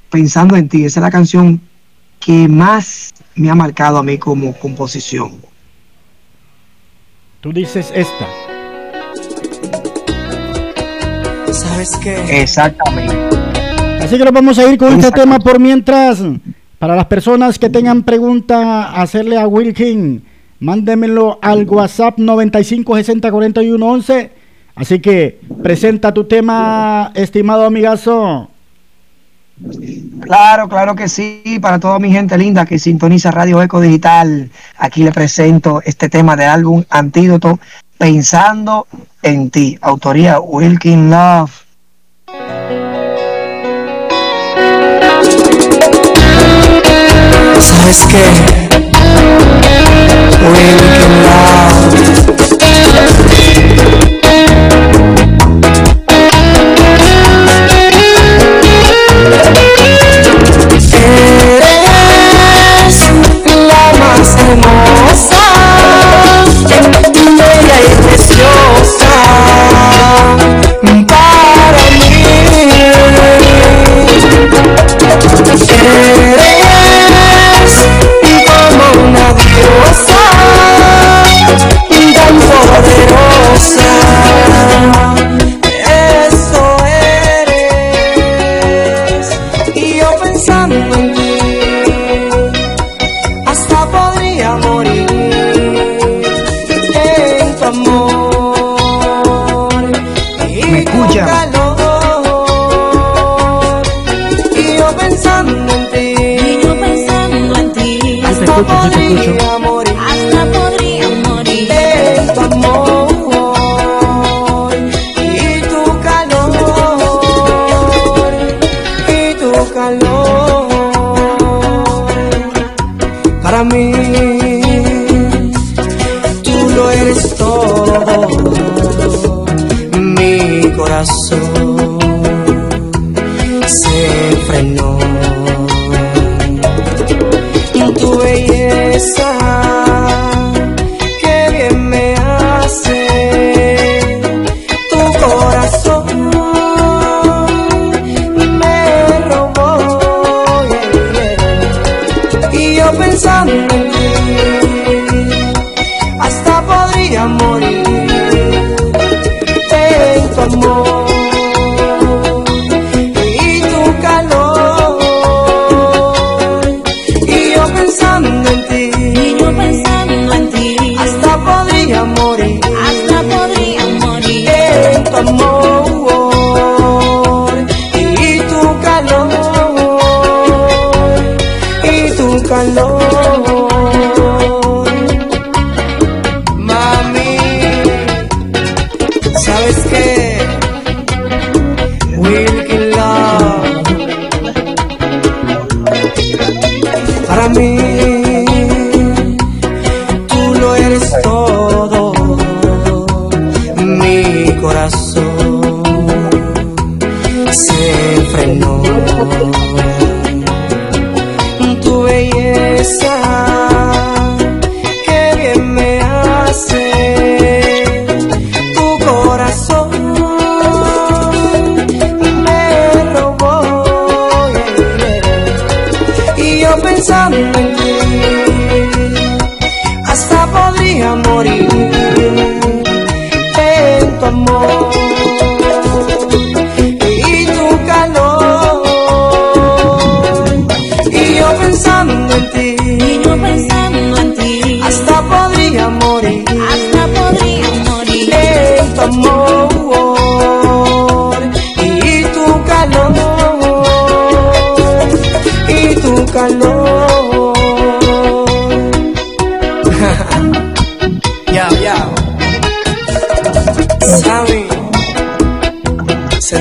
[0.10, 1.60] Pensando en ti, esa es la canción
[2.28, 5.32] que más me ha marcado a mí como composición.
[7.40, 8.28] Tú dices esta.
[11.50, 12.42] ¿Sabes qué?
[12.42, 13.16] Exactamente.
[14.02, 16.22] Así que nos vamos a ir con este tema por mientras.
[16.78, 20.22] Para las personas que tengan pregunta, hacerle a Wilkin,
[20.60, 24.32] mándemelo al WhatsApp 95 60 41 11.
[24.76, 28.50] Así que presenta tu tema, estimado amigazo.
[30.22, 35.04] Claro, claro que sí, para toda mi gente linda que sintoniza Radio Eco Digital, aquí
[35.04, 37.60] le presento este tema del álbum Antídoto,
[37.98, 38.86] Pensando
[39.24, 41.52] en ti, autoría Wilkin Love.
[47.60, 48.24] ¿Sabes qué?
[50.44, 51.08] Wilkin
[52.62, 53.37] Eres
[64.48, 65.44] hermosa,
[67.38, 69.08] bella y preciosa
[71.08, 72.18] para mí.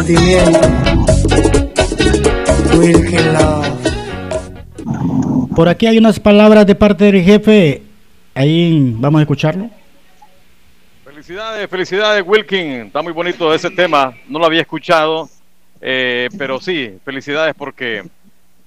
[0.07, 0.61] Sentimiento.
[2.77, 3.67] Wilkin Love.
[5.55, 7.83] Por aquí hay unas palabras de parte del jefe.
[8.35, 9.71] Ahí vamos a escucharlo.
[11.05, 15.29] Felicidades, felicidades Wilkin, está muy bonito ese tema, no lo había escuchado,
[15.81, 18.05] eh, pero sí, felicidades porque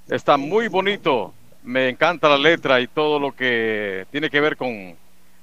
[0.10, 1.32] está muy bonito,
[1.64, 4.96] me encanta la letra y todo lo que tiene que ver con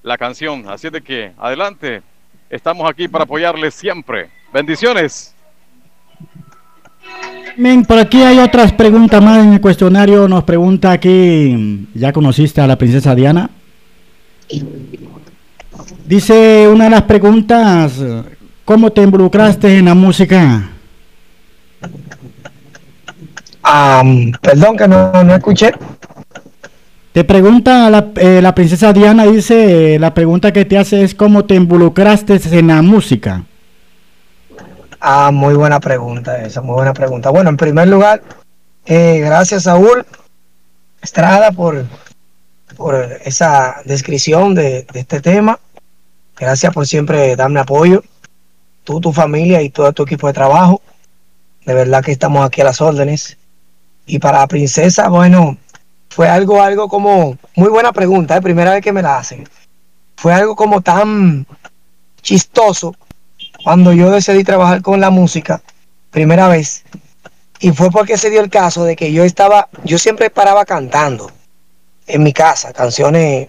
[0.02, 2.02] la canción, así de que adelante,
[2.50, 4.28] estamos aquí para apoyarles siempre.
[4.52, 5.35] Bendiciones.
[7.58, 10.28] Bien, por aquí hay otras preguntas más en el cuestionario.
[10.28, 13.48] Nos pregunta aquí, ¿ya conociste a la princesa Diana?
[16.06, 17.94] Dice una de las preguntas,
[18.62, 20.68] ¿cómo te involucraste en la música?
[24.42, 25.72] Perdón que no, no escuché.
[27.12, 31.14] Te pregunta la, eh, la princesa Diana, dice, eh, la pregunta que te hace es
[31.14, 33.45] cómo te involucraste en la música.
[35.08, 37.30] Ah, muy buena pregunta esa, muy buena pregunta.
[37.30, 38.24] Bueno, en primer lugar,
[38.86, 40.04] eh, gracias Saúl
[41.00, 41.86] Estrada por,
[42.76, 45.60] por esa descripción de, de este tema.
[46.36, 48.02] Gracias por siempre darme apoyo.
[48.82, 50.82] Tú, tu familia y todo tu equipo de trabajo.
[51.64, 53.36] De verdad que estamos aquí a las órdenes.
[54.06, 55.56] Y para la princesa, bueno,
[56.10, 59.48] fue algo, algo como, muy buena pregunta, es primera vez que me la hacen.
[60.16, 61.46] Fue algo como tan
[62.22, 62.92] chistoso
[63.66, 65.60] cuando yo decidí trabajar con la música,
[66.12, 66.84] primera vez.
[67.58, 71.32] Y fue porque se dio el caso de que yo estaba, yo siempre paraba cantando
[72.06, 73.48] en mi casa, canciones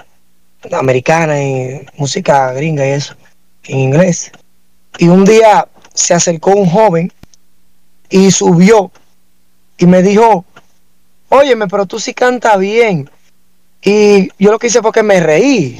[0.71, 3.13] americanas y música gringa y eso,
[3.65, 4.31] en inglés.
[4.97, 7.13] Y un día se acercó un joven
[8.09, 8.91] y subió
[9.77, 10.45] y me dijo,
[11.29, 13.07] óyeme, pero tú sí cantas bien.
[13.83, 15.79] Y yo lo que hice fue que me reí.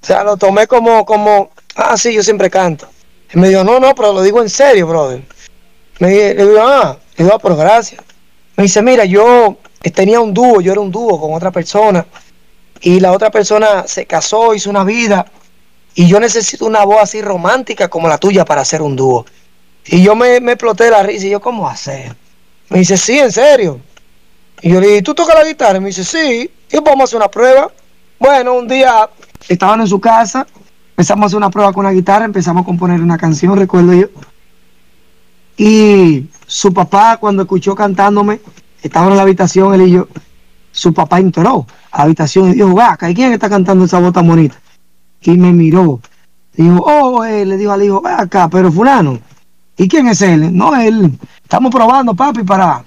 [0.00, 2.93] O sea, lo tomé como, como, ah, sí, yo siempre canto.
[3.34, 5.22] Y me dijo, no, no, pero lo digo en serio, brother.
[5.98, 8.00] Me di- le digo, ah, le digo, ah, pero gracias.
[8.56, 9.56] Me dice, mira, yo
[9.92, 12.06] tenía un dúo, yo era un dúo con otra persona.
[12.80, 15.26] Y la otra persona se casó, hizo una vida.
[15.94, 19.26] Y yo necesito una voz así romántica como la tuya para hacer un dúo.
[19.86, 22.14] Y yo me, me exploté la risa y yo, ¿cómo hacer?
[22.68, 23.80] Me dice, sí, en serio.
[24.62, 25.76] Y yo le dije, ¿tú tocas la guitarra?
[25.78, 26.50] Y me dice, sí.
[26.70, 27.70] Y vamos a hacer una prueba.
[28.18, 29.08] Bueno, un día
[29.48, 30.46] estaban en su casa,
[30.94, 34.06] empezamos a hacer una prueba con la guitarra, empezamos a componer una canción, recuerdo yo.
[35.56, 38.40] Y su papá, cuando escuchó cantándome,
[38.80, 40.06] estaba en la habitación, él y yo,
[40.70, 44.12] su papá entró a la habitación y dijo, vaca, ¿y quién está cantando esa voz
[44.12, 44.54] tan bonita?
[45.20, 46.00] Y me miró.
[46.52, 49.18] Dijo, oh, él le dijo al hijo, ve acá, pero fulano,
[49.76, 50.56] ¿y quién es él?
[50.56, 52.84] No, él, estamos probando, papi, para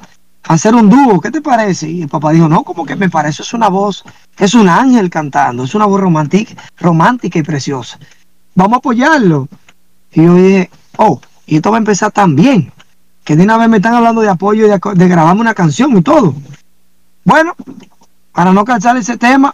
[0.47, 1.89] hacer un dúo, ¿qué te parece?
[1.89, 4.03] Y el papá dijo, no, como que me parece, es una voz,
[4.37, 7.99] es un ángel cantando, es una voz romántica, romántica y preciosa.
[8.55, 9.47] Vamos a apoyarlo.
[10.11, 12.71] Y yo dije, oh, y esto va a empezar tan bien,
[13.23, 16.01] que de una vez me están hablando de apoyo y de, grabarme una canción y
[16.01, 16.33] todo.
[17.23, 17.55] Bueno,
[18.31, 19.53] para no cansar ese tema,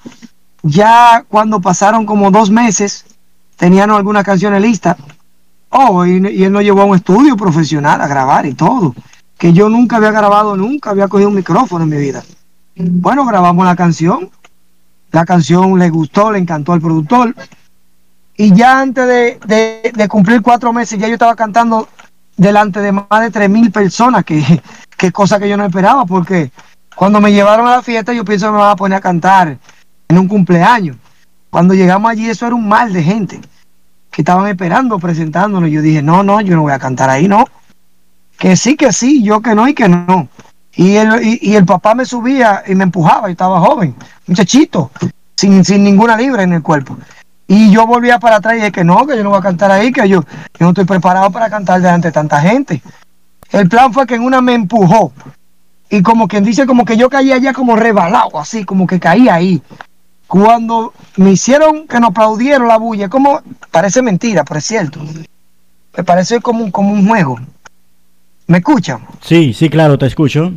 [0.61, 3.05] ya cuando pasaron como dos meses,
[3.57, 4.95] tenían algunas canciones listas.
[5.69, 8.93] Oh, y, y él nos llevó a un estudio profesional a grabar y todo.
[9.43, 12.23] Que yo nunca había grabado, nunca había cogido un micrófono en mi vida.
[12.77, 14.29] Bueno, grabamos la canción.
[15.11, 17.35] La canción le gustó, le encantó al productor.
[18.37, 21.89] Y ya antes de, de- cumplir cuatro meses, ya yo estaba cantando
[22.37, 24.61] delante de más de tres mil personas, que,
[24.95, 26.49] que cosa que yo no esperaba, porque
[26.95, 29.57] cuando me llevaron a la fiesta, yo pienso que me van a poner a cantar
[30.07, 30.95] en un cumpleaños.
[31.49, 33.41] Cuando llegamos allí, eso era un mal de gente
[34.09, 35.69] que estaban esperando, presentándonos.
[35.69, 37.43] Yo dije, no, no, yo no voy a cantar ahí, no.
[38.43, 40.27] Que sí, que sí, yo que no y que no.
[40.75, 43.95] Y el, y, y el papá me subía y me empujaba, yo estaba joven,
[44.27, 44.91] muchachito,
[45.37, 46.97] sin, sin ninguna libra en el cuerpo.
[47.47, 49.71] Y yo volvía para atrás y dije que no, que yo no voy a cantar
[49.71, 52.83] ahí, que yo, yo no estoy preparado para cantar delante de tanta gente.
[53.49, 55.13] El plan fue que en una me empujó.
[55.89, 59.29] Y como quien dice, como que yo caí allá como rebalado, así, como que caí
[59.29, 59.61] ahí.
[60.27, 63.39] Cuando me hicieron que nos aplaudieron la bulla, como,
[63.71, 64.99] parece mentira, es cierto.
[65.95, 67.39] Me parece como como un juego.
[68.47, 68.99] ¿Me escuchan?
[69.21, 70.51] Sí, sí, claro, te escucho.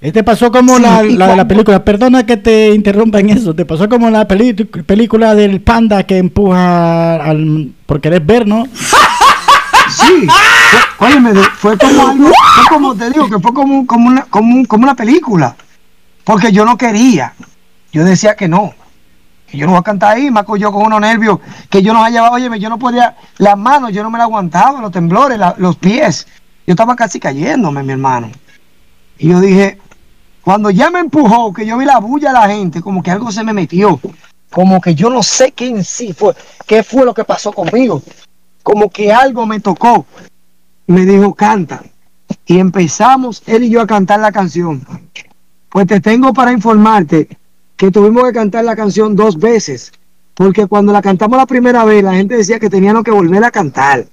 [0.00, 3.54] Este pasó como Sí, la, la de la película, perdona que te interrumpa en eso,
[3.54, 8.66] te pasó como la película del panda que empuja al, por querer ver, ¿no?
[9.86, 10.26] Sí,
[10.98, 14.54] fue, óyeme, fue como algo, fue como te digo, que fue como, como, una, como,
[14.56, 15.54] un- como una película.
[16.24, 17.34] Porque yo no quería.
[17.92, 18.72] Yo decía que no.
[19.46, 21.38] Que yo no voy a cantar ahí, más yo con unos nervios
[21.70, 24.80] que yo no hallaba, óyeme, yo no podía, las manos yo no me las aguantaba,
[24.80, 26.26] los temblores, la- los pies.
[26.66, 28.30] Yo estaba casi cayéndome, mi hermano.
[29.18, 29.78] Y yo dije,
[30.42, 33.32] Cuando ya me empujó, que yo vi la bulla de la gente, como que algo
[33.32, 33.98] se me metió.
[34.50, 36.34] Como que yo no sé qué sí fue,
[36.66, 38.02] qué fue lo que pasó conmigo.
[38.62, 40.06] Como que algo me tocó.
[40.86, 41.82] Me dijo, canta.
[42.46, 44.86] Y empezamos él y yo a cantar la canción.
[45.70, 47.38] Pues te tengo para informarte
[47.76, 49.92] que tuvimos que cantar la canción dos veces.
[50.34, 53.50] Porque cuando la cantamos la primera vez, la gente decía que teníamos que volver a
[53.50, 54.06] cantar.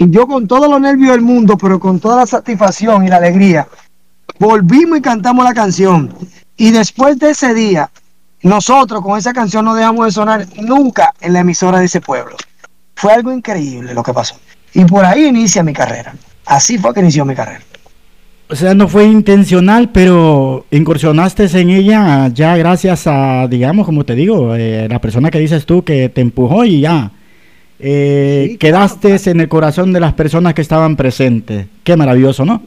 [0.00, 3.18] Y yo con todos los nervios del mundo, pero con toda la satisfacción y la
[3.18, 3.68] alegría,
[4.38, 6.10] volvimos y cantamos la canción.
[6.56, 7.90] Y después de ese día,
[8.40, 12.34] nosotros con esa canción no dejamos de sonar nunca en la emisora de ese pueblo.
[12.94, 14.36] Fue algo increíble lo que pasó.
[14.72, 16.14] Y por ahí inicia mi carrera.
[16.46, 17.60] Así fue que inició mi carrera.
[18.48, 24.14] O sea, no fue intencional, pero incursionaste en ella ya gracias a, digamos, como te
[24.14, 27.12] digo, eh, la persona que dices tú que te empujó y ya.
[27.82, 31.66] Eh, quedaste en el corazón de las personas que estaban presentes.
[31.82, 32.62] Qué maravilloso, ¿no?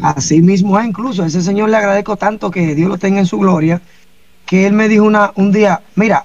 [0.00, 3.26] Así mismo es, incluso a ese señor le agradezco tanto que Dios lo tenga en
[3.26, 3.80] su gloria,
[4.46, 6.24] que él me dijo una, un día, mira,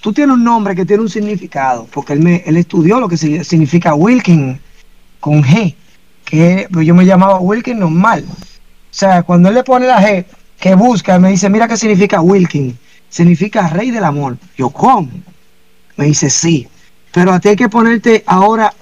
[0.00, 3.16] tú tienes un nombre que tiene un significado, porque él, me, él estudió lo que
[3.16, 4.60] si- significa Wilkin
[5.20, 5.74] con G,
[6.24, 8.24] que yo me llamaba Wilkin normal.
[8.28, 8.34] O
[8.90, 10.24] sea, cuando él le pone la G,
[10.58, 12.76] que busca, me dice, mira qué significa Wilkin,
[13.08, 14.38] significa rey del amor.
[14.56, 15.08] Yo, ¿cómo?
[15.96, 16.66] Me dice, sí,
[17.16, 18.74] pero a ti hay que ponerte ahora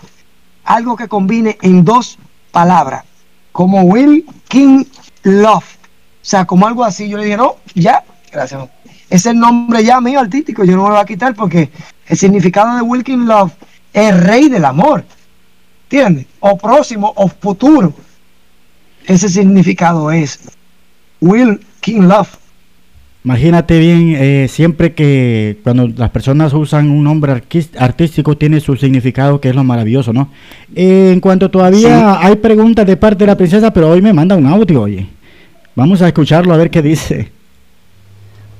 [0.64, 2.18] algo que combine en dos
[2.50, 3.04] palabras,
[3.52, 4.86] como Will King
[5.22, 5.62] Love.
[5.64, 7.08] O sea, como algo así.
[7.08, 8.68] Yo le dije, no, ya, gracias.
[9.08, 11.70] Es el nombre ya mío artístico, yo no me lo voy a quitar porque
[12.08, 13.52] el significado de Will King Love
[13.92, 15.04] es rey del amor.
[15.84, 16.26] ¿Entiendes?
[16.40, 17.94] O próximo o futuro.
[19.06, 20.40] Ese significado es
[21.20, 22.36] Will King Love.
[23.24, 27.32] Imagínate bien, eh, siempre que cuando las personas usan un nombre
[27.78, 30.28] artístico tiene su significado, que es lo maravilloso, ¿no?
[30.74, 34.36] Eh, en cuanto todavía hay preguntas de parte de la princesa, pero hoy me manda
[34.36, 35.08] un audio, oye.
[35.74, 37.32] Vamos a escucharlo a ver qué dice.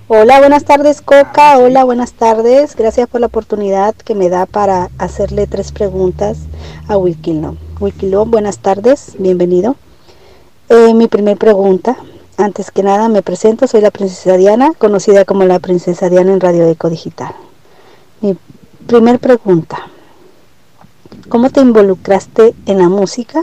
[0.08, 1.58] Hola, buenas tardes Coca.
[1.58, 2.74] Hola, buenas tardes.
[2.74, 6.38] Gracias por la oportunidad que me da para hacerle tres preguntas
[6.88, 7.58] a Wilkilon.
[7.80, 9.76] Wilkilon, buenas tardes, bienvenido.
[10.70, 11.96] Eh, mi primer pregunta,
[12.37, 16.41] antes que nada me presento, soy la princesa Diana, conocida como la princesa Diana en
[16.41, 17.35] Radio Eco Digital.
[18.20, 18.37] Mi
[18.87, 19.89] primer pregunta,
[21.28, 23.43] ¿cómo te involucraste en la música?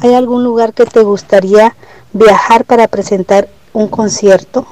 [0.00, 1.74] ¿Hay algún lugar que te gustaría
[2.12, 4.66] viajar para presentar un concierto?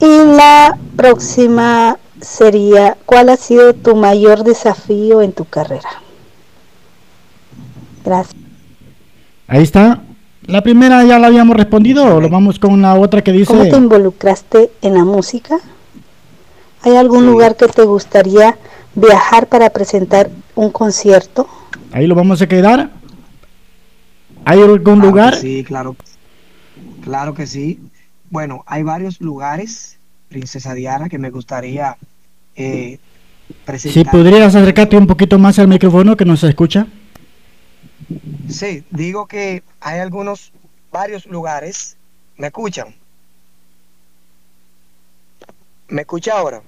[0.00, 5.88] Y la próxima sería, ¿cuál ha sido tu mayor desafío en tu carrera?
[8.04, 8.34] Gracias.
[9.46, 10.02] Ahí está.
[10.46, 13.46] La primera ya la habíamos respondido, o lo vamos con la otra que dice...
[13.46, 15.58] ¿Cómo te involucraste en la música?
[16.82, 18.58] ¿Hay algún lugar que te gustaría
[18.94, 21.48] viajar para presentar un concierto?
[21.92, 22.90] Ahí lo vamos a quedar.
[24.44, 25.34] ¿Hay algún Claro lugar?
[25.36, 25.96] Sí, claro.
[27.02, 27.80] Claro que sí.
[28.28, 31.96] Bueno, hay varios lugares, Princesa Diana, que me gustaría
[32.54, 32.98] eh,
[33.64, 34.04] presentar.
[34.04, 36.86] Si podrías acercarte un poquito más al micrófono que nos escucha.
[38.48, 40.52] Sí, digo que hay algunos,
[40.92, 41.96] varios lugares.
[42.36, 42.94] ¿Me escuchan?
[45.88, 46.62] ¿Me escucha ahora?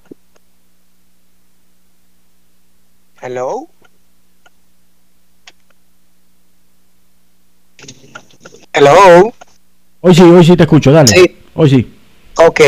[3.21, 3.69] Hello.
[8.73, 9.33] Hello.
[10.01, 11.09] Hoy sí, hoy sí te escucho, dale.
[11.09, 11.37] Sí.
[11.55, 11.99] Hoy sí.
[12.37, 12.61] Ok.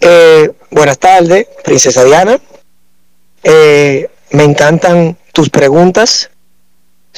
[0.00, 2.40] Eh, buenas tardes, Princesa Diana.
[3.42, 6.30] Eh, me encantan tus preguntas.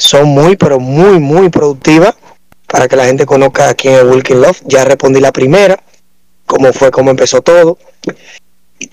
[0.00, 2.14] Son muy, pero muy, muy productivas
[2.66, 4.62] para que la gente conozca quién es Wilkin Love.
[4.64, 5.78] Ya respondí la primera,
[6.46, 7.76] cómo fue, cómo empezó todo.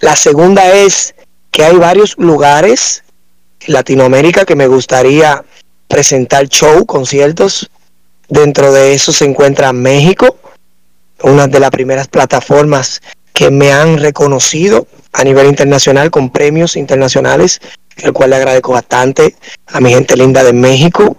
[0.01, 1.15] La segunda es
[1.49, 3.05] que hay varios lugares
[3.61, 5.45] en Latinoamérica que me gustaría
[5.87, 7.69] presentar show, conciertos.
[8.27, 10.37] Dentro de eso se encuentra México,
[11.23, 13.01] una de las primeras plataformas
[13.31, 17.61] que me han reconocido a nivel internacional con premios internacionales,
[17.97, 19.35] el cual le agradezco bastante
[19.67, 21.17] a mi gente linda de México.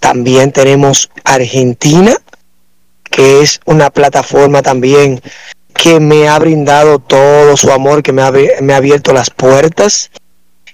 [0.00, 2.16] También tenemos Argentina,
[3.04, 5.20] que es una plataforma también
[5.74, 10.10] que me ha brindado todo su amor, que me ha, me ha abierto las puertas.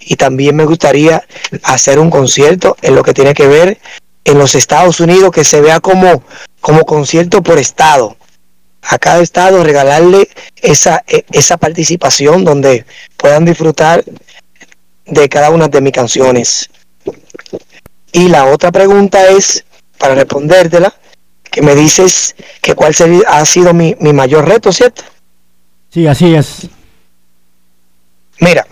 [0.00, 1.22] Y también me gustaría
[1.62, 3.78] hacer un concierto en lo que tiene que ver
[4.24, 6.22] en los Estados Unidos, que se vea como,
[6.60, 8.16] como concierto por estado
[8.82, 12.84] a cada estado regalarle esa, e- esa participación donde
[13.16, 14.04] puedan disfrutar
[15.10, 16.70] de cada una de mis canciones.
[18.12, 19.64] Y la otra pregunta es,
[19.98, 20.94] para respondértela,
[21.42, 25.02] que me dices que cuál sería, ha sido mi, mi mayor reto, ¿cierto?
[25.92, 26.68] Sí, así es.
[28.38, 28.66] Mira,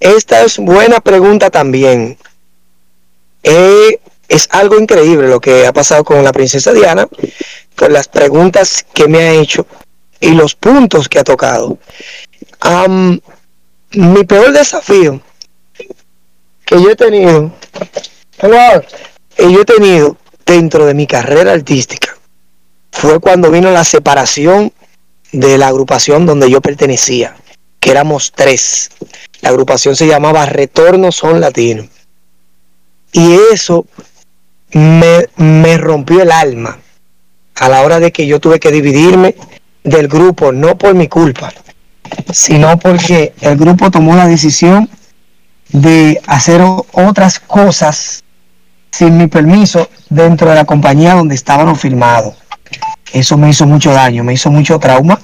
[0.00, 2.18] esta es buena pregunta también.
[3.42, 7.08] He es algo increíble lo que ha pasado con la princesa Diana,
[7.76, 9.66] con las preguntas que me ha hecho
[10.20, 11.78] y los puntos que ha tocado.
[12.60, 13.20] Am,
[13.96, 15.20] mi peor desafío
[16.64, 17.52] que yo he tenido,
[19.36, 22.16] que yo he tenido dentro de mi carrera artística
[22.92, 24.72] fue cuando vino la separación
[25.32, 27.36] de la agrupación donde yo pertenecía,
[27.78, 28.90] que éramos tres.
[29.42, 31.86] La agrupación se llamaba Retorno Son Latino.
[33.12, 33.86] Y eso
[34.72, 36.78] me, me rompió el alma
[37.54, 39.34] a la hora de que yo tuve que dividirme
[39.84, 41.52] del grupo, no por mi culpa,
[42.32, 44.88] sino porque el grupo tomó la decisión
[45.70, 46.62] de hacer
[46.92, 48.24] otras cosas
[48.90, 52.34] sin mi permiso dentro de la compañía donde estábamos filmados.
[53.12, 55.20] Eso me hizo mucho daño, me hizo mucho trauma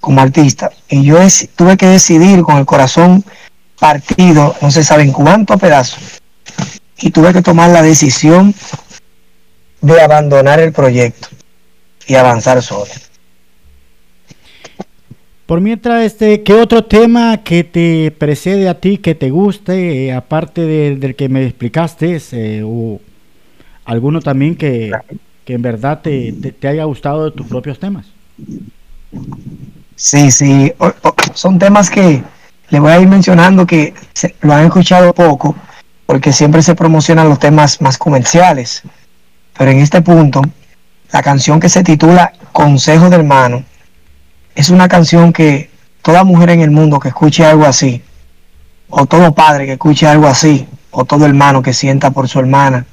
[0.00, 0.70] como artista.
[0.88, 1.18] Y yo
[1.56, 3.24] tuve que decidir con el corazón
[3.78, 6.22] partido, no se saben cuántos pedazos,
[6.98, 8.54] y tuve que tomar la decisión
[9.80, 11.28] de abandonar el proyecto
[12.06, 12.90] y avanzar solo.
[15.46, 20.12] Por mientras, este, ¿qué otro tema que te precede a ti, que te guste, eh,
[20.12, 23.00] aparte de- del que me explicaste, eh, o
[23.84, 24.90] alguno también que,
[25.44, 28.06] que en verdad te, te- haya gustado de tus propios temas?
[29.94, 30.72] Sí, sí,
[31.34, 32.22] son temas que
[32.70, 33.94] le voy a ir mencionando que
[34.42, 35.54] lo han escuchado poco,
[36.06, 38.82] porque siempre se promocionan los temas más comerciales.
[39.56, 40.42] Pero en este punto,
[41.12, 43.64] la canción que se titula Consejo de Hermano
[44.56, 45.68] es una canción que
[46.02, 48.02] toda mujer en el mundo que escuche algo así,
[48.88, 52.86] o todo padre que escuche algo así, o todo hermano que sienta por su hermana,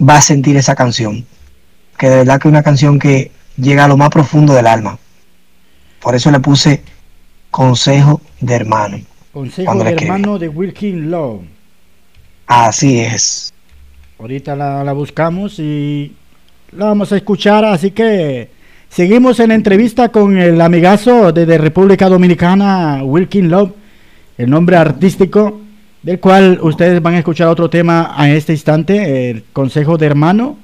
[0.00, 1.26] va a sentir esa canción.
[1.98, 4.98] Que de verdad que es una canción que llega a lo más profundo del alma.
[6.00, 6.82] Por eso le puse
[7.50, 9.00] Consejo de Hermano.
[9.32, 11.42] Consejo de hermano de Wilkin Love.
[12.46, 13.52] Así es.
[14.18, 16.14] Ahorita la, la buscamos y
[16.72, 18.55] la vamos a escuchar, así que
[18.88, 23.72] seguimos en entrevista con el amigazo desde República Dominicana, Wilkin Love,
[24.38, 25.60] el nombre artístico
[26.02, 30.56] del cual ustedes van a escuchar otro tema a este instante, el Consejo de Hermano.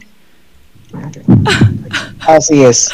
[2.21, 2.91] Así es.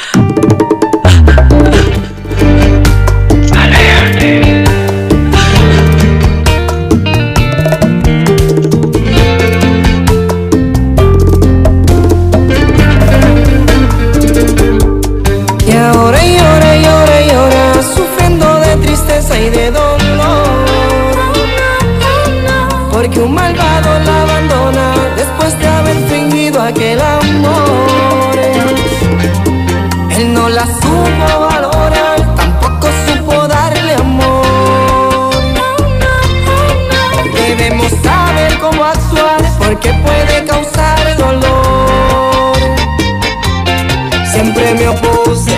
[39.78, 42.56] Porque puede causar dolor.
[44.32, 45.56] Siempre me opuse,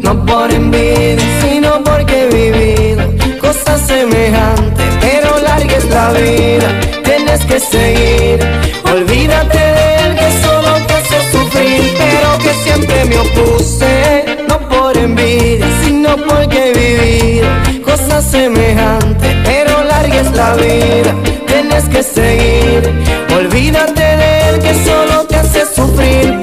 [0.00, 3.04] no por envidia, sino porque he vivido
[3.40, 6.68] cosas semejantes, pero larga es la vida,
[7.04, 8.38] tienes que seguir.
[8.84, 14.96] Olvídate de él que solo te hace sufrir, pero que siempre me opuse, no por
[14.96, 17.48] envidia, sino porque he vivido
[17.84, 21.14] cosas semejantes, pero larga es la vida,
[21.46, 23.27] tienes que seguir.
[23.58, 26.37] Olvídate de él que solo te hace sufrir.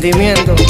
[0.00, 0.67] Sentimiento.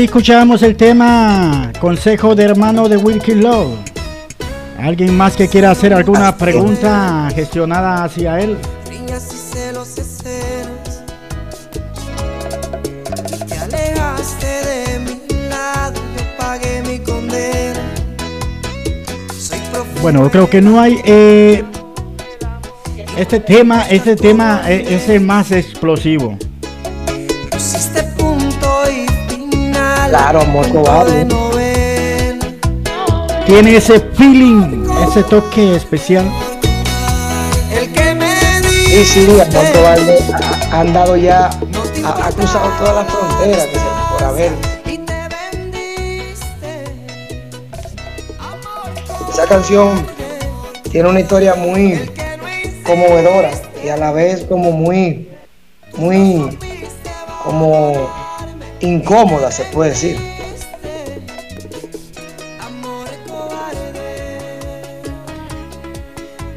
[0.00, 3.74] Ahí escuchábamos el tema Consejo de hermano de Wilkie Love.
[4.78, 8.56] ¿Alguien más que quiera hacer alguna pregunta gestionada hacia él?
[20.00, 20.98] Bueno, creo que no hay.
[21.04, 21.62] eh,
[23.18, 26.38] este tema, este tema eh, es el más explosivo.
[30.10, 31.24] Claro, amor cobarde.
[33.46, 36.28] Tiene ese feeling, ese toque especial.
[38.16, 41.48] Me Sí, Amor Cobarde ha, ha andado ya,
[42.04, 44.52] ha, ha cruzado todas las fronteras que se por haber.
[49.32, 50.04] Esa canción
[50.90, 52.10] tiene una historia muy
[52.84, 53.52] conmovedora
[53.84, 55.30] y a la vez como muy,
[55.96, 56.58] muy,
[57.44, 58.19] como
[58.80, 60.16] incómoda se puede decir.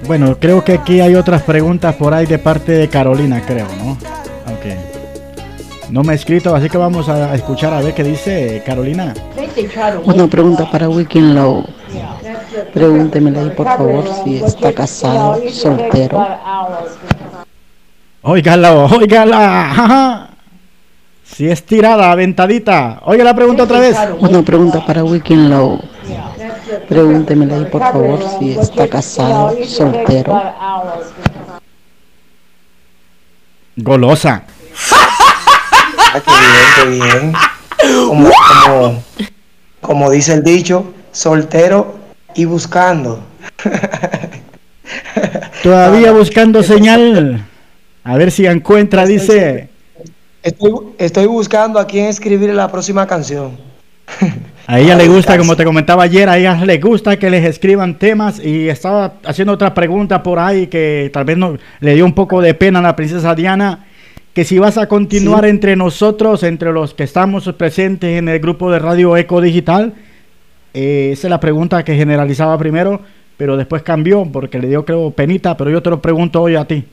[0.05, 3.97] Bueno, creo que aquí hay otras preguntas por ahí de parte de Carolina, creo, ¿no?
[4.45, 4.77] Aunque
[5.89, 9.13] no me ha escrito, así que vamos a escuchar a ver qué dice Carolina.
[10.03, 11.65] Una pregunta para Weekend Low.
[12.73, 16.25] Pregúntemele ahí, por favor, si está casado, soltero.
[18.23, 20.29] Óigala, óigala.
[21.35, 23.01] Si es tirada, aventadita.
[23.05, 23.97] Oiga la pregunta otra vez.
[24.19, 25.81] Una pregunta para Weekend Low.
[26.87, 30.41] Pregúntemele ahí, por favor, si está casado, soltero.
[33.75, 34.43] Golosa.
[36.13, 37.33] Ah, qué bien, qué bien.
[38.07, 38.29] Como,
[38.63, 39.03] como,
[39.81, 41.95] como dice el dicho, soltero
[42.35, 43.23] y buscando.
[45.63, 47.43] Todavía buscando señal.
[48.03, 49.72] A ver si encuentra, dice.
[50.43, 53.57] Estoy, estoy buscando a quién escribir la próxima canción.
[54.67, 57.99] A ella le gusta, como te comentaba ayer, a ella le gusta que les escriban
[57.99, 62.13] temas y estaba haciendo otra pregunta por ahí que tal vez no, le dio un
[62.13, 63.85] poco de pena a la princesa Diana,
[64.33, 65.49] que si vas a continuar Sí.
[65.49, 69.95] entre nosotros, entre los que estamos presentes en el grupo de Radio Eco Digital,
[70.73, 73.01] eh, esa es la pregunta que generalizaba primero,
[73.35, 76.63] pero después cambió porque le dio creo penita, pero yo te lo pregunto hoy a
[76.65, 76.85] ti.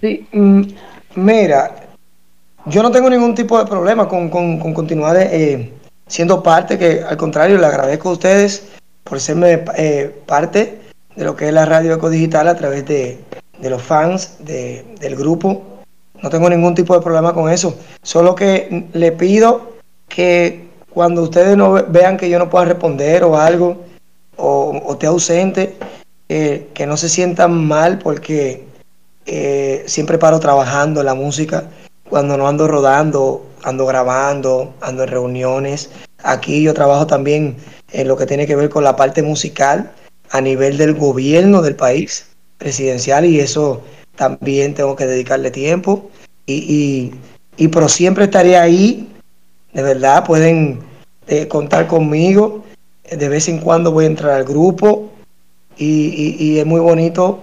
[0.00, 0.62] Sí, mm,
[1.16, 1.74] mira,
[2.66, 5.72] yo no tengo ningún tipo de problema con, con- con continuar eh,
[6.06, 8.64] siendo parte, que al contrario, le agradezco a ustedes
[9.04, 10.78] por serme eh, parte
[11.16, 13.18] de lo que es la radio Eco Digital a través de,
[13.58, 15.62] de los fans de- del grupo.
[16.22, 17.76] No tengo ningún tipo de problema con eso.
[18.02, 19.72] Solo que le pido
[20.08, 23.78] que cuando ustedes no ve- vean que yo no pueda responder o algo,
[24.36, 25.76] o, o esté ausente,
[26.28, 28.64] eh, que no se sientan mal porque
[29.86, 31.64] siempre paro trabajando en la música.
[32.10, 35.90] Cuando no ando rodando, ando grabando, ando en reuniones.
[36.24, 37.56] Aquí yo trabajo también
[37.92, 39.92] en lo que tiene que ver con la parte musical
[40.30, 42.26] a nivel del gobierno del país
[42.58, 43.82] presidencial y eso
[44.16, 46.10] también tengo que dedicarle tiempo.
[46.46, 49.08] Y, y, y pero siempre estaré ahí,
[49.72, 50.80] de verdad, pueden
[51.28, 52.64] eh, contar conmigo.
[53.10, 55.10] De vez en cuando voy a entrar al grupo
[55.76, 57.40] y, y- y es muy bonito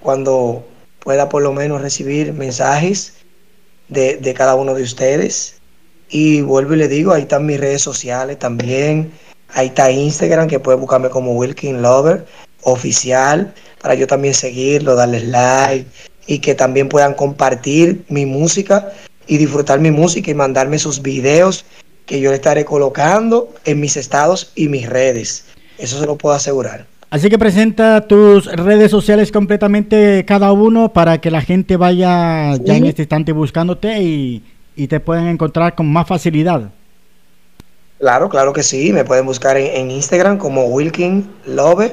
[0.00, 0.64] cuando
[1.02, 3.14] pueda por lo menos recibir mensajes
[3.90, 5.56] de, de cada uno de ustedes.
[6.08, 9.12] Y vuelvo y le digo, ahí están mis redes sociales también.
[9.52, 12.24] Ahí está Instagram, que puede buscarme como Wilkin Lover
[12.62, 15.86] oficial, para yo también seguirlo, darles like
[16.26, 18.92] y que también puedan compartir mi música
[19.26, 21.64] y disfrutar mi música y mandarme sus videos
[22.06, 25.44] que yo le estaré colocando en mis estados y mis redes.
[25.78, 26.86] Eso se lo puedo asegurar.
[27.10, 32.76] Así que presenta tus redes sociales completamente cada uno para que la gente vaya ya
[32.76, 34.44] en este instante buscándote y,
[34.76, 36.70] y te pueden encontrar con más facilidad.
[37.98, 38.92] Claro, claro que sí.
[38.92, 41.92] Me pueden buscar en, en Instagram como Wilkin Love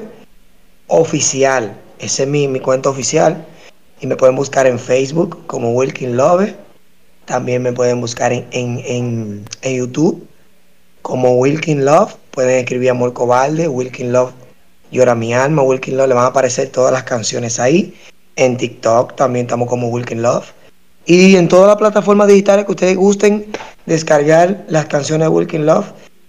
[0.86, 1.74] Oficial.
[1.98, 3.44] Ese es mi, mi cuenta oficial.
[4.00, 6.54] Y me pueden buscar en Facebook como Wilkin Love.
[7.24, 10.24] También me pueden buscar en, en, en- en YouTube
[11.02, 12.14] como Wilkin Love.
[12.30, 14.30] Pueden escribir Amor Cobarde, Wilkin Love
[14.90, 16.08] Llora mi alma, Wilkin Love.
[16.08, 17.94] Le van a aparecer todas las canciones ahí.
[18.36, 20.46] En TikTok también estamos como Wilkin Love.
[21.06, 23.46] Y en todas las plataformas digitales que ustedes gusten
[23.86, 25.86] descargar las canciones de Wilkin Love,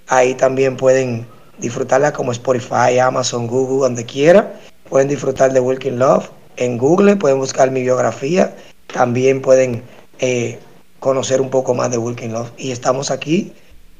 [0.07, 1.27] ahí también pueden
[1.60, 4.53] disfrutarlas como Spotify, Amazon, Google, donde quiera.
[4.90, 8.56] Pueden disfrutar de Wilkin Love en Google, pueden buscar mi biografía,
[8.94, 9.84] también pueden
[10.19, 10.60] eh,
[10.99, 12.52] conocer un poco más de Wilkin Love.
[12.57, 13.53] Y estamos aquí,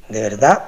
[0.08, 0.64] de verdad,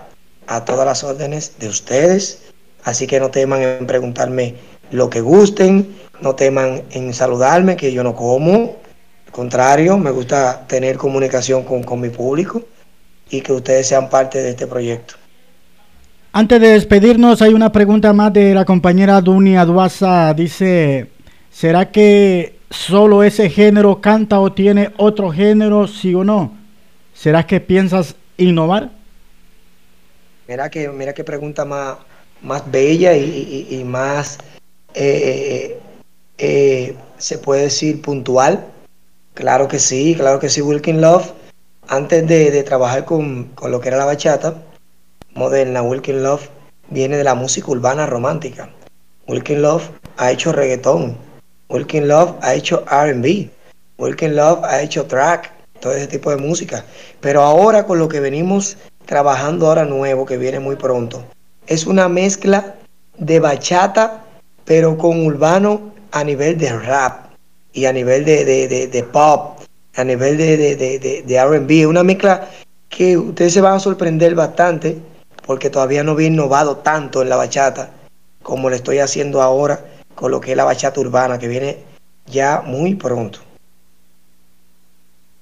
[0.46, 2.51] a todas las órdenes de ustedes.
[2.84, 4.54] Así que no teman en preguntarme
[4.90, 8.76] lo que gusten, no teman en saludarme, que yo no como.
[9.26, 12.62] Al contrario, me gusta tener comunicación con, con mi público
[13.30, 15.14] y que ustedes sean parte de este proyecto.
[16.34, 20.32] Antes de despedirnos, hay una pregunta más de la compañera Dunia Aduaza.
[20.34, 21.10] Dice,
[21.50, 26.56] ¿será que solo ese género canta o tiene otro género, sí o no?
[27.12, 28.90] ¿Será que piensas innovar?
[30.48, 31.98] Mira que, mira qué pregunta más,
[32.42, 34.38] más bella y, más,
[34.94, 35.78] eh,
[36.38, 38.66] eh, se puede decir, puntual.
[39.34, 41.32] Claro que sí, claro que sí, Wilkin Love.
[41.88, 44.62] Antes de, de trabajar con, con lo que era la bachata
[45.34, 46.48] moderna, Wilkin Love
[46.90, 48.70] viene de la música urbana romántica.
[49.26, 51.16] Wilkin Love ha hecho reggaetón.
[51.68, 53.48] Wilkin Love ha hecho RB.
[53.98, 56.84] Wilkin Love ha hecho track, todo ese tipo de música.
[57.20, 61.24] Pero ahora con lo que venimos trabajando ahora nuevo, que viene muy pronto,
[61.66, 62.74] es una mezcla
[63.18, 64.24] de bachata,
[64.64, 67.26] pero con urbano a nivel de rap
[67.72, 69.60] y a nivel de, de- de- de pop,
[69.96, 71.88] a nivel de, de, de, de- de RB.
[71.88, 72.48] Una mezcla
[72.88, 74.98] que ustedes se van a sorprender bastante
[75.46, 77.90] porque todavía no había innovado tanto en la bachata
[78.42, 79.84] como lo estoy haciendo ahora
[80.14, 81.78] con lo que es la bachata urbana, que viene
[82.26, 83.40] ya muy pronto.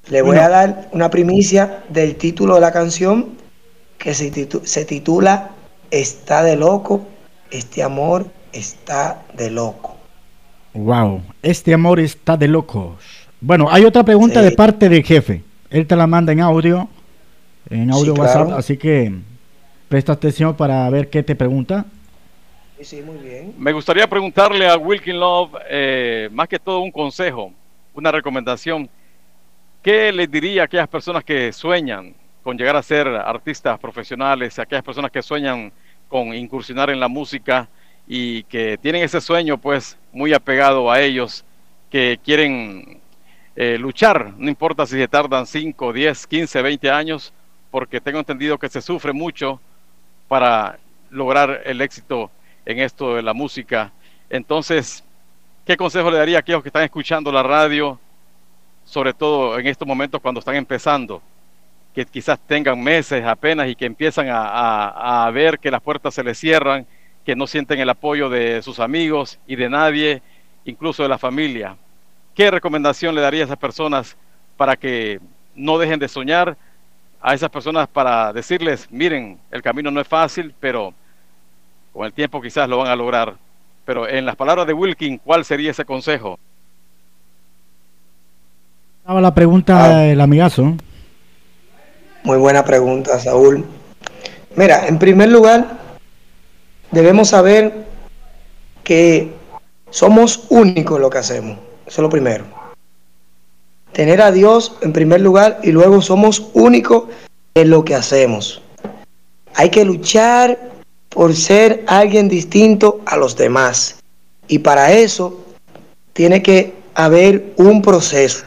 [0.08, 0.42] Le voy Bueno.
[0.44, 3.36] a dar una primicia del título de la canción
[3.98, 5.50] que se, titu- se titula
[5.90, 7.06] Está de loco,
[7.50, 9.96] este amor está de loco.
[10.72, 13.02] Wow, este amor está de locos.
[13.40, 14.46] Bueno, hay otra pregunta Sí.
[14.46, 15.42] de parte del jefe.
[15.68, 16.88] Él te la manda en audio,
[17.68, 18.56] en audio Sí, WhatsApp, claro.
[18.58, 19.12] así que
[19.88, 21.86] presta atención para ver qué te pregunta.
[22.78, 23.54] Sí, sí, muy bien.
[23.58, 27.52] Me gustaría preguntarle a Wilkin Love, eh, más que todo un consejo,
[27.94, 28.88] una recomendación.
[29.82, 34.84] ¿Qué le diría a aquellas personas que sueñan con llegar a ser artistas profesionales, aquellas
[34.84, 35.72] personas que sueñan
[36.08, 37.68] con incursionar en la música
[38.06, 41.44] y que tienen ese sueño pues muy apegado a ellos,
[41.90, 43.00] que quieren
[43.56, 47.32] eh, luchar, no importa si se tardan 5, 10, 15, 20 años,
[47.70, 49.60] porque tengo entendido que se sufre mucho
[50.28, 50.78] para
[51.10, 52.30] lograr el éxito
[52.64, 53.92] en esto de la música.
[54.28, 55.04] Entonces,
[55.66, 57.98] ¿qué consejo le daría a aquellos que están escuchando la radio,
[58.84, 61.22] sobre todo en estos momentos cuando están empezando?
[61.94, 66.14] Que quizás tengan meses apenas y que empiezan a, a- a ver que las puertas
[66.14, 66.86] se les cierran,
[67.24, 70.22] que no sienten el apoyo de sus amigos y de nadie,
[70.64, 71.76] incluso de la familia.
[72.34, 74.16] ¿Qué recomendación le daría a esas personas
[74.56, 75.20] para que
[75.54, 76.56] no dejen de soñar?
[77.20, 80.94] A esas personas para decirles, miren, el camino no es fácil, pero
[81.92, 83.34] con el tiempo quizás lo van a lograr.
[83.84, 86.38] Pero en las palabras de Wilkin, ¿cuál sería ese consejo?
[89.02, 90.76] Estaba la pregunta del amigazo.
[92.22, 93.64] Muy buena pregunta, Saúl.
[94.54, 95.78] Mira, en primer lugar,
[96.90, 97.86] debemos saber
[98.84, 99.32] que
[99.90, 101.58] somos únicos en lo que hacemos.
[101.86, 102.44] Eso es lo primero.
[103.92, 107.04] Tener a Dios en primer lugar y luego somos únicos
[107.54, 108.62] en lo que hacemos.
[109.54, 110.58] Hay que luchar
[111.08, 113.98] por ser alguien distinto a los demás.
[114.46, 115.44] Y para eso
[116.12, 118.44] tiene que haber un proceso.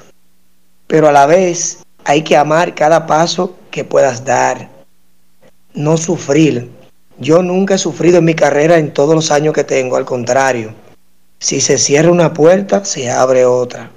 [0.88, 4.70] Pero a la vez hay que amar cada paso que puedas dar.
[5.74, 6.70] No sufrir.
[7.18, 10.74] Yo nunca he sufrido en mi carrera en todos los años que tengo, al contrario.
[11.40, 13.92] Si se cierra una puerta, se abre otra.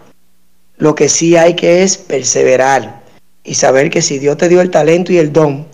[0.78, 3.02] Lo que sí hay que es perseverar
[3.44, 5.66] y saber que si Dios te dio el talento y el don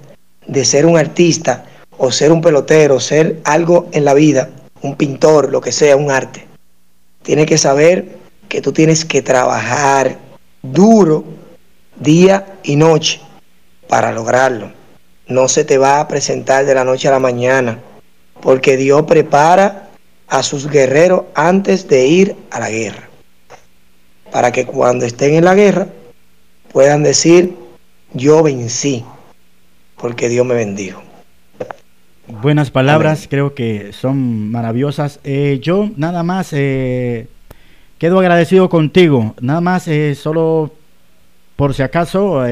[0.49, 1.65] de ser un artista
[1.97, 4.51] o ser un pelotero, ser algo en la vida,
[4.83, 6.45] un pintor, lo que sea, un arte,
[7.23, 8.17] tienes que saber
[8.49, 10.19] que tú tienes que trabajar
[10.61, 11.25] duro
[12.01, 13.21] día y noche
[13.89, 14.73] para lograrlo.
[15.27, 17.79] No se te va a presentar de la noche a la mañana.
[18.41, 19.89] porque Dios prepara
[20.27, 23.09] a sus guerreros antes de ir a la guerra,
[24.33, 25.87] para que cuando estén en la guerra
[26.73, 27.55] puedan decir,
[28.15, 29.05] yo vencí,
[29.97, 31.03] porque Dios me bendijo.
[32.27, 35.21] Buenas palabras, creo que son maravillosas.
[35.23, 37.29] Eh, yo nada más eh,
[37.99, 39.35] quedo agradecido contigo.
[39.41, 40.73] Nada más, eh, solo
[41.57, 42.45] por si acaso,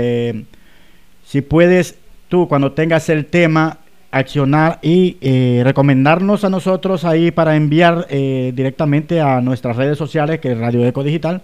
[1.30, 1.94] si puedes
[2.28, 3.78] tú cuando tengas el tema
[4.10, 10.40] accionar y eh, recomendarnos a nosotros ahí para enviar eh, directamente a nuestras redes sociales,
[10.40, 11.42] que es Radio Eco Digital,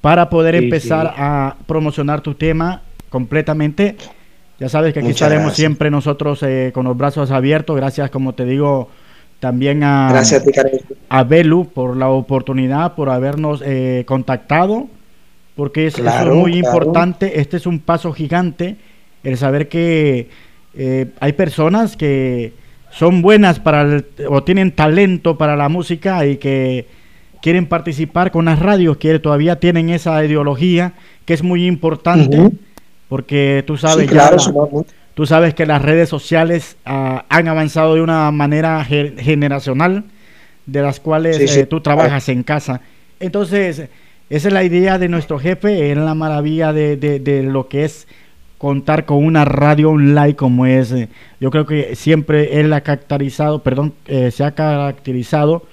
[0.00, 1.14] para poder Sí, empezar sí.
[1.16, 3.96] a promocionar tu tema completamente.
[4.58, 5.56] Ya sabes que aquí Muchas estaremos gracias.
[5.58, 7.76] siempre nosotros eh, con los brazos abiertos.
[7.76, 8.88] Gracias, como te digo,
[9.38, 10.80] también a, Gracias a ti, Karen.
[11.08, 13.62] a Belu por la oportunidad, por habernos
[14.06, 14.88] contactado,
[15.54, 16.66] porque es, eso Claro, es muy claro.
[16.66, 17.40] importante.
[17.40, 18.76] Este es un paso gigante,
[19.24, 20.28] el saber que
[20.76, 22.52] eh, hay personas que
[22.90, 26.86] son buenas para el- o tienen talento para la música y que
[27.42, 30.92] quieren participar con las radios, que todavía tienen esa ideología
[31.24, 32.50] que es muy importante,
[33.08, 34.52] porque tú sabes Sí, claro, ya.
[35.14, 40.04] Tú sabes que las redes sociales ah, han avanzado de una manera ge- generacional,
[40.66, 41.60] de las cuales Sí, sí.
[41.60, 42.80] eh, tú trabajas en casa.
[43.20, 43.88] Entonces,
[44.30, 47.84] esa es la idea de nuestro jefe, es la maravilla de, de- de lo que
[47.84, 48.08] es
[48.64, 50.94] contar con una radio online como es.
[51.38, 55.64] yo creo que siempre él ha caracterizado, perdón, eh, se ha caracterizado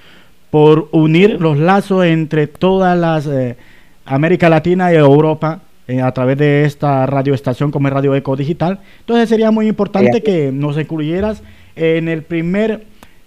[0.50, 3.56] por unir los lazos entre todas las eh,
[4.04, 8.80] América Latina y Europa eh, a través de esta radioestación como es Radio Eco Digital.
[9.00, 10.22] Entonces sería muy importante Sí.
[10.22, 11.42] que nos incluyeras
[11.78, 12.84] en el primer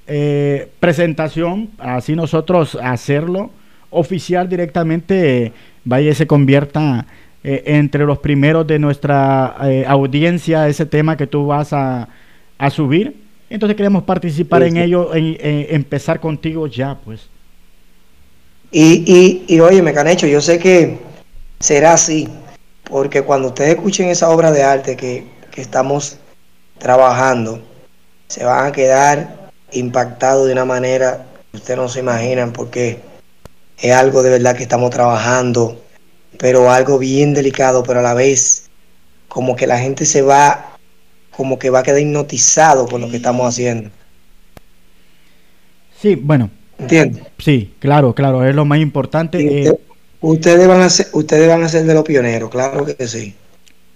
[0.06, 3.50] eh, presentación, así nosotros hacerlo
[3.88, 5.52] oficial directamente,
[5.84, 7.06] vaya se convierta
[7.44, 12.08] eh, entre los primeros de nuestra eh, audiencia ese tema que tú vas a,
[12.58, 13.22] a subir.
[13.50, 14.80] Entonces queremos participar Sí, en sí.
[14.80, 17.30] ello, en, en empezar contigo ya, pues.
[18.72, 20.98] Y, y, y oye, Mecanecho, yo sé que
[21.60, 22.28] será así,
[22.84, 26.18] porque cuando ustedes escuchen esa obra de arte que, que estamos
[26.78, 27.62] trabajando,
[28.28, 33.00] se van a quedar impactados de una manera que ustedes no se imaginan, porque
[33.78, 35.83] es algo de verdad que estamos trabajando,
[36.38, 38.68] pero algo bien delicado, pero a la vez
[39.28, 40.76] como que la gente se va,
[41.30, 43.90] como que va a quedar hipnotizado con lo que estamos haciendo.
[46.00, 46.50] Sí, bueno.
[46.78, 47.22] ¿Entiendes?
[47.38, 49.38] Sí, claro, claro, es lo más importante.
[49.38, 49.78] Eh, usted-
[50.20, 53.34] ustedes van a ser, ustedes van a ser de los pioneros, claro que sí.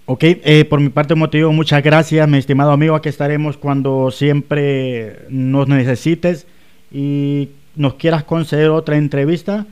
[0.05, 2.95] Ok, eh, por mi parte motivo, muchas gracias, mi estimado amigo.
[2.95, 6.47] Aquí estaremos cuando siempre nos necesites
[6.91, 9.67] y nos quieras conceder otra entrevista.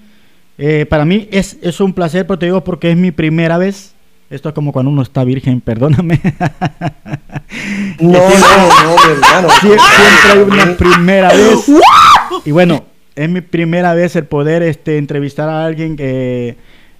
[0.57, 3.93] Eh, para mí es, es un placer, pero te digo porque es mi primera vez.
[4.29, 6.19] Esto es como cuando uno está virgen, perdóname.
[7.99, 9.47] No, no, no, mi hermano.
[9.61, 11.65] Sie- siempre hay una primera vez.
[12.45, 12.83] Y bueno,
[13.15, 16.55] es mi primera vez el poder este, entrevistar a alguien que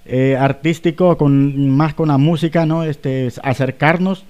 [0.06, 2.82] eh, artístico, con más con la música, ¿no?
[2.82, 4.24] Este, acercarnos.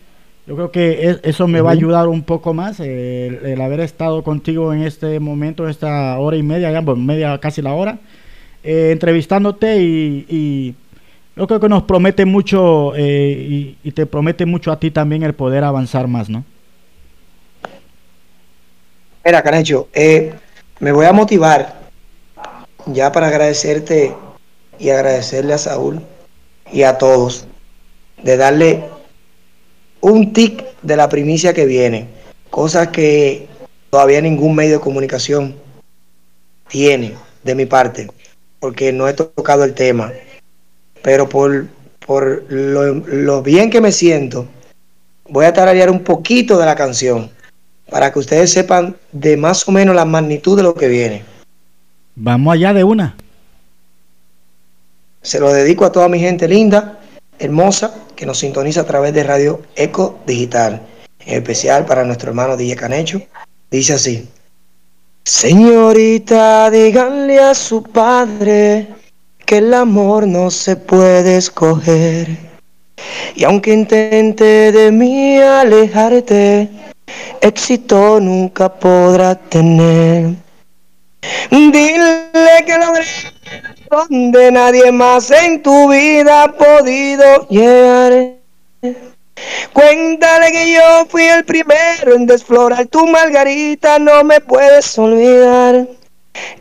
[0.47, 3.61] Yo creo que es- eso me va a ayudar un poco más, eh, el, el
[3.61, 7.73] haber estado contigo en este momento, esta hora y media, ya, bueno, media casi la
[7.73, 7.99] hora,
[8.63, 10.75] eh, entrevistándote y, y
[11.39, 15.35] yo creo que nos promete mucho eh, y, te promete mucho a ti también el
[15.35, 16.45] poder avanzar más, ¿no?
[19.25, 20.35] Mira, Canecho, eh,
[20.81, 21.79] me voy a motivar
[22.87, 24.17] ya para agradecerte
[24.81, 26.03] y agradecerle a Saúl
[26.73, 27.47] y a todos
[28.21, 28.85] de darle
[30.01, 32.09] un tic de la primicia que viene,
[32.51, 33.47] cosas que
[33.91, 35.55] todavía ningún medio de comunicación
[36.67, 37.15] tiene
[37.45, 38.09] de mi parte,
[38.61, 40.13] porque no he tocado el tema,
[41.03, 41.67] pero por,
[42.07, 44.47] por lo, lo bien que me siento,
[45.29, 47.31] voy a tararear un poquito de la canción
[47.91, 51.25] para que ustedes sepan de más o menos la magnitud de lo que viene.
[52.15, 53.17] Vamos allá de una.
[55.23, 56.99] Se lo dedico a toda mi gente linda,
[57.39, 60.83] hermosa, que nos sintoniza a través de Radio Eco Digital.
[61.21, 63.21] En especial para nuestro hermano DJ Canecho.
[63.71, 64.29] Dice así.
[65.29, 68.89] Señorita, díganle a su padre
[69.45, 72.29] que el amor no se puede escoger.
[73.35, 76.71] Y aunque intente de mí alejarte,
[77.43, 80.31] éxito nunca podrá tener.
[81.51, 83.05] Dile que logré
[83.91, 88.39] donde nadie más en tu vida ha podido llegar.
[89.73, 95.87] Cuéntale que yo fui el primero en desflorar tu margarita, no me puedes olvidar.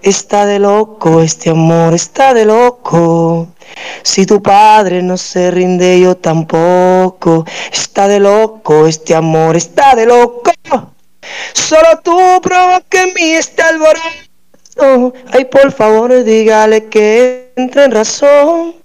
[0.01, 3.47] Está de loco, este amor está de loco.
[4.03, 7.45] Si tu padre no se rinde, yo tampoco.
[7.71, 10.51] Está de loco, este amor está de loco.
[11.53, 15.13] Solo tú provoca en mí este alboroto.
[15.31, 18.75] Ay, por favor, dígale que entre en razón.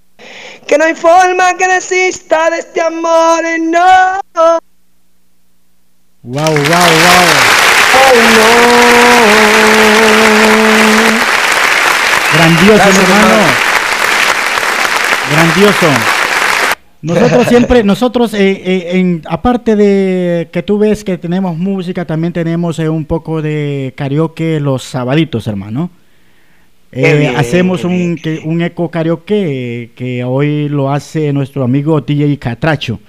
[0.67, 4.21] Que no hay forma que desista de este amor, no.
[6.23, 7.53] Wow, wow, wow.
[12.35, 13.27] Grandioso, Gracias, mi hermano.
[13.27, 13.53] hermano.
[15.31, 15.87] Grandioso.
[17.03, 22.33] Nosotros siempre, nosotros, eh, eh, en, aparte de que tú ves que tenemos música, también
[22.33, 25.91] tenemos eh, un poco de karaoke los sabaditos, hermano.
[26.93, 32.39] Eh, bien, hacemos un, que- un eco karaoke que hoy lo hace nuestro amigo DJ
[32.39, 33.01] Catracho.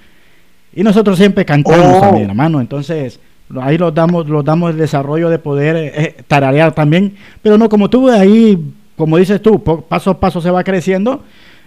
[0.76, 2.00] Y nosotros siempre cantamos Oh.
[2.00, 2.62] también, hermano.
[2.62, 3.20] Entonces,
[3.62, 7.14] ahí los damos, los damos el desarrollo de poder eh, eh, tararear también.
[7.42, 8.58] Pero no como tú, ahí,
[8.96, 11.22] como dices tú, paso a paso se va creciendo.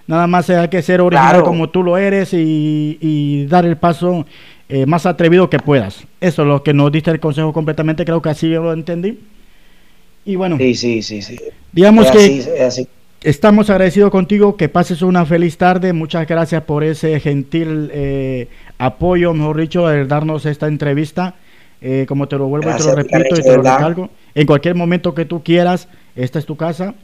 [0.07, 1.45] Nada más hay que ser original Claro.
[1.45, 4.25] como tú lo eres y, y dar el paso
[4.69, 6.05] eh, más atrevido que puedas.
[6.21, 9.19] Eso es lo que nos diste el consejo completamente, creo que así yo lo entendí.
[10.25, 11.39] Y bueno, Sí, sí, sí, sí.
[11.77, 12.89] Digamos Es que así, es así.
[13.23, 15.93] Estamos agradecidos contigo, que pases una feliz tarde.
[15.93, 18.48] Muchas gracias por ese gentil eh,
[18.78, 21.35] apoyo, mejor dicho, el darnos esta entrevista.
[21.81, 24.11] Eh, como te lo vuelvo y te lo Gracias, repito y te de lo recalco,
[24.35, 26.94] en cualquier momento que tú quieras, esta es tu casa.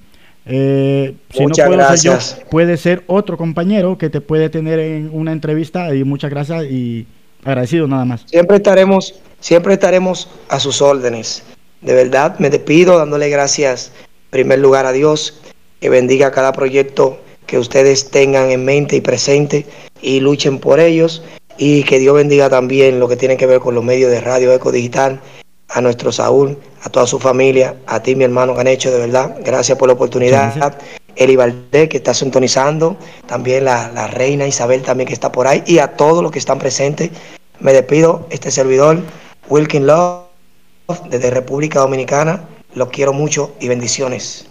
[0.46, 2.24] Eh, si Muchas no puedo gracias.
[2.24, 5.94] ser yo, puede ser otro compañero que te puede tener en una entrevista.
[5.94, 7.06] Y muchas gracias y
[7.44, 8.24] agradecido nada más.
[8.26, 11.42] Siempre estaremos, siempre estaremos a sus órdenes.
[11.80, 13.92] De verdad, me despido dándole gracias
[14.32, 15.34] primer lugar a Dios,
[15.78, 19.66] que bendiga cada proyecto que ustedes tengan en mente y presente
[20.00, 21.22] y luchen por ellos
[21.58, 24.50] y que Dios bendiga también lo que tiene que ver con los medios de radio
[24.54, 25.20] Eco Digital,
[25.68, 29.76] a nuestro Saúl, a toda su familia, a ti mi hermano Ganecho, de verdad, gracias
[29.76, 30.78] por la oportunidad.
[31.14, 32.96] Eli Valdés que está sintonizando,
[33.26, 36.38] también la, la reina Isabel también que está por ahí y a todos los que
[36.38, 37.10] están presentes.
[37.60, 39.00] Me despido, este servidor,
[39.50, 40.24] Wilkin Love,
[41.10, 42.48] desde República Dominicana.
[42.74, 44.46] Los quiero mucho y bendiciones.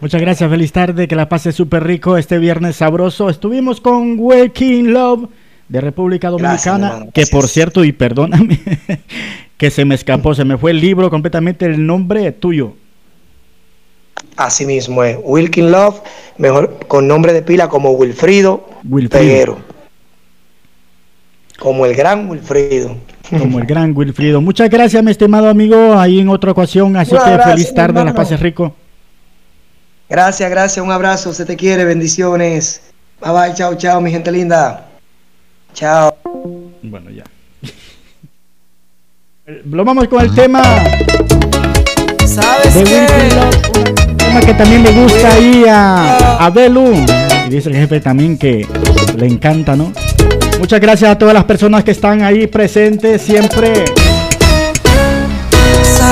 [0.00, 3.30] Muchas gracias, feliz tarde, que la pase súper rico este viernes sabroso.
[3.30, 5.28] Estuvimos con Waking Love
[5.68, 8.60] de República Dominicana, que por cierto, y perdóname,
[9.56, 12.74] que se me escapó, se me fue el libro completamente, el nombre tuyo.
[14.36, 16.02] Así mismo es, Wilkin Love,
[16.36, 19.22] mejor con nombre de pila como Wilfrido, Wilfrido.
[19.22, 19.75] Peguero.
[21.58, 22.96] Como el gran Wilfrido.
[23.30, 24.40] Como el gran Wilfrido.
[24.40, 28.00] Muchas gracias, mi estimado amigo, ahí en otra ocasión, así que abrazo, feliz tarde, la
[28.00, 28.16] hermano.
[28.16, 28.74] pases rico.
[30.08, 32.82] Gracias, gracias, un abrazo, se te quiere, bendiciones.
[33.20, 34.86] Bye bye, chao, chao, mi gente linda.
[35.72, 36.14] Chao.
[36.82, 37.24] Bueno, ya.
[39.64, 40.62] Lo vamos con el tema
[42.26, 43.50] ¿Sabes de Wilfrido
[44.10, 46.92] un tema que también le gusta ahí a, a Belu.
[47.46, 48.66] Y dice el jefe también que
[49.16, 49.92] le encanta, ¿no?
[50.58, 53.84] Muchas gracias a todas las personas que están ahí presentes, siempre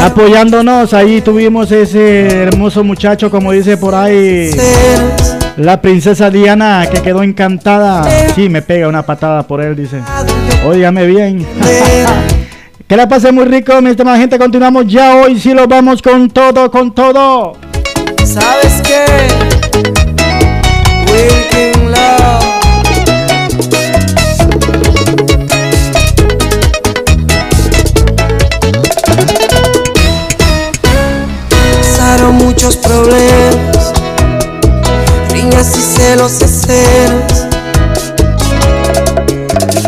[0.02, 0.92] apoyándonos.
[0.92, 4.50] Ahí tuvimos ese hermoso muchacho, como dice por ahí,
[5.56, 8.06] la princesa Diana, que quedó encantada.
[8.34, 10.00] Sí, me pega una patada por él, dice.
[10.66, 11.46] Óigame bien.
[12.86, 14.38] que la pase muy rico, mi estimada gente.
[14.38, 15.38] Continuamos ya hoy.
[15.38, 17.56] Sí, lo vamos con todo, con todo.
[18.24, 19.04] ¿Sabes qué?
[32.64, 33.92] Muchos problemas,
[35.30, 37.46] riñas y celos y celos.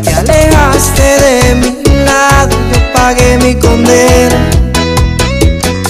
[0.05, 4.51] Te alejaste de mi lado, yo pagué mi condena.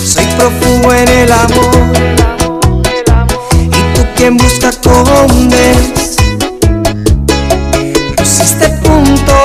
[0.04, 1.92] Soy prófugo en el amor
[3.64, 6.16] y tú quien busca condenas.
[8.16, 9.35] Pusiste punto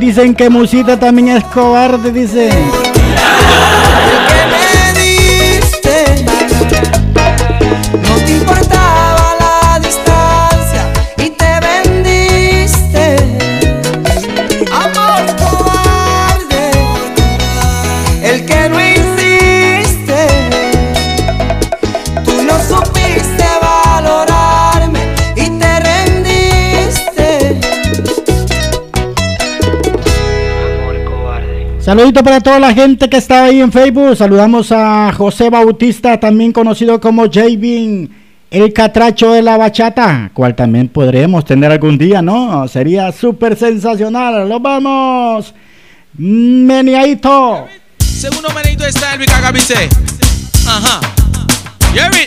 [0.00, 2.48] dicen que Musita también es cobarde, dice.
[4.50, 6.24] me diste.
[8.08, 13.16] No te importaba la distancia y te vendiste.
[14.72, 16.70] Amor cobarde,
[18.22, 18.89] el que no
[32.00, 34.16] Saludito para toda la gente que está ahí en Facebook.
[34.16, 38.10] Saludamos a José Bautista, también conocido como Javin,
[38.50, 42.66] el catracho de la bachata, cual también podremos tener algún día, ¿no?
[42.68, 44.48] Sería súper sensacional.
[44.48, 45.52] ¡Los vamos!
[46.16, 47.66] Meniaito.
[47.98, 49.90] Segundo menito está el Cagabice.
[50.66, 51.00] Ajá.
[51.92, 52.24] Jerry.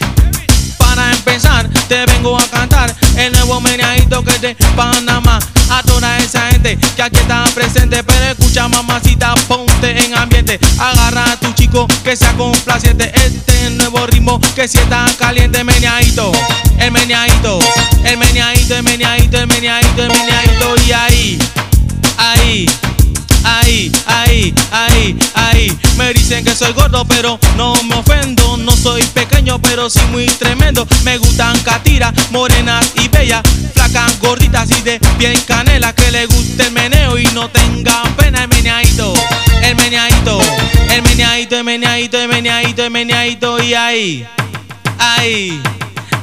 [0.78, 5.40] Para empezar, te vengo a cantar el nuevo meneadito que es de Panamá.
[5.74, 8.04] A toda esa gente que aquí está presente.
[8.04, 10.60] Pero escucha, mamacita, ponte en ambiente.
[10.78, 13.12] Agarra a tu chico que sea complaciente.
[13.16, 16.32] Este nuevo ritmo que si está caliente, meneadito.
[16.78, 17.58] El meneadito,
[18.04, 20.76] el meneadito, el meneadito, el meneadito, el meneadito.
[20.86, 21.40] Y ahí,
[22.18, 22.66] ahí.
[23.44, 25.78] Ahí, ahí, ahí, ahí.
[25.98, 28.58] Me dicen que soy gordo, pero no me ofendo.
[28.58, 30.88] No soy pequeño, pero sí muy tremendo.
[31.04, 33.42] Me gustan catiras, morenas y bellas.
[33.74, 35.94] Flacas, gorditas y de piel canela.
[35.94, 38.44] Que le guste el meneo y no tengan pena.
[38.44, 39.14] El meneadito,
[39.62, 40.40] el meneadito,
[40.90, 43.64] el meneadito, el meneadito, el meneadito, el meneadito.
[43.64, 44.26] Y ahí,
[45.00, 45.62] ahí.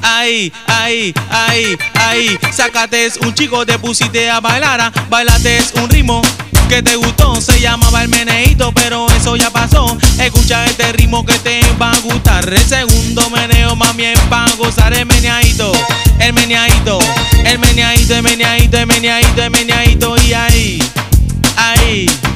[0.02, 2.38] Ahí, ahí, ahí, ahí.
[2.52, 4.80] Sácate un chico, te pusiste a bailar.
[4.80, 4.92] ah.
[5.10, 6.22] Bailate un ritmo
[6.70, 7.40] que te gustó.
[7.40, 9.98] Se llamaba el meneíto, pero eso ya pasó.
[10.20, 12.48] Escucha este ritmo que te va a gustar.
[12.48, 15.72] El segundo meneo, mami, es para gozar el meneadito.
[16.20, 16.98] El meneadito,
[17.44, 20.16] el meneadito, el meneadito, el meneadito, el meneadito.
[20.22, 20.82] Y ahí,
[21.56, 22.29] ahí.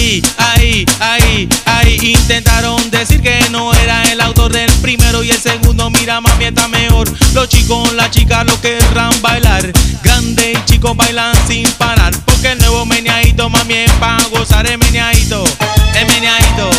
[0.00, 5.38] Ahí, ahí, ahí, ahí intentaron decir que no era el autor del primero y el
[5.38, 5.90] segundo.
[5.90, 7.06] Mira, mami, está mejor.
[7.34, 9.70] Los chicos, las chicas lo querrán bailar.
[10.02, 12.16] Grande y chicos bailan sin parar.
[12.24, 15.44] Porque el nuevo meneadito, mami, es para gozar el meneadito.
[15.94, 16.70] El meneadito,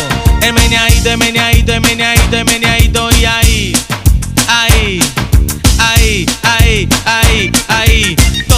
[0.42, 3.08] el meneadito, el meneadito, el meneadito, el meneadito.
[3.20, 3.72] Y ahí,
[4.48, 5.00] ahí,
[5.78, 8.16] ahí, ahí, ahí, ahí.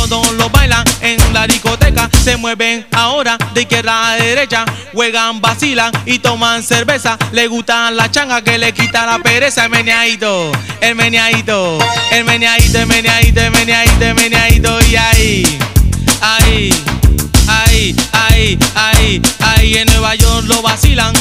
[0.09, 2.11] Todos lo bailan en la discoteca.
[2.23, 4.67] Se mueven ahora de izquierda a derecha.
[4.93, 7.17] Juegan, vacilan y toman cerveza.
[7.33, 9.65] Le gustan la changa que le quita la pereza.
[9.65, 10.53] El meneadito,
[10.83, 11.79] el meneadito,
[12.11, 14.79] el meneadito, el meneadito, el meneadito, el meneadito.
[14.83, 15.59] Y ahí,
[16.21, 16.85] ahí,
[17.49, 19.77] ahí, ahí, ahí, ahí.
[19.79, 21.15] En Nueva York lo vacilan.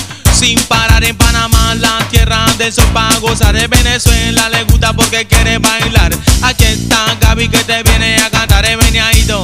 [0.43, 5.25] Sin parar en Panamá, la tierra del sol para gozar de Venezuela le gusta porque
[5.25, 6.13] quiere bailar.
[6.41, 9.41] Aquí está Gaby que te viene a cantar el meneadito,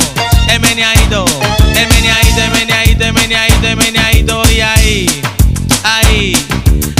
[0.49, 1.23] el meneadito,
[1.73, 5.21] el meneadito, el meneadito, el meneadito, el meneadito y ahí,
[5.85, 6.35] ahí,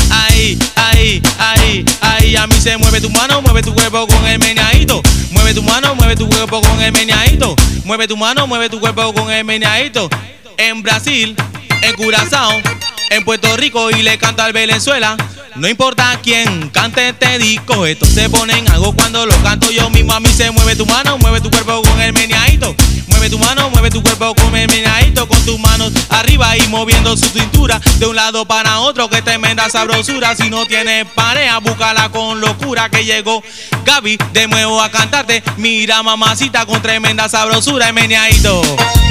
[0.10, 2.36] ahí, ahí, ahí, ahí.
[2.38, 5.02] A mí se mueve tu mano, mueve tu cuerpo con el meneadito.
[5.32, 7.54] Mueve tu mano, mueve tu cuerpo con el meneadito.
[7.84, 10.10] Mueve tu mano, mueve tu cuerpo con el meneadito.
[10.58, 11.36] En Brasil,
[11.82, 12.62] en Curazao,
[13.10, 15.18] en Puerto Rico y le canta al Venezuela.
[15.56, 20.14] No importa quién cante este disco, estos se ponen algo cuando lo canto yo mismo.
[20.14, 22.76] A mí se mueve tu mano, mueve tu cuerpo con el meneadito.
[23.20, 27.28] Mueve tu mano, mueve tu cuerpo, come meneadito con tus manos arriba y moviendo su
[27.28, 30.38] cintura de un lado para otro, que tremenda sabrosura.
[30.38, 33.44] Si no tienes pareja, búscala con locura que llegó
[33.84, 35.44] Gaby de nuevo a cantarte.
[35.58, 38.62] Mira mamacita con tremenda sabrosura, es meneadito,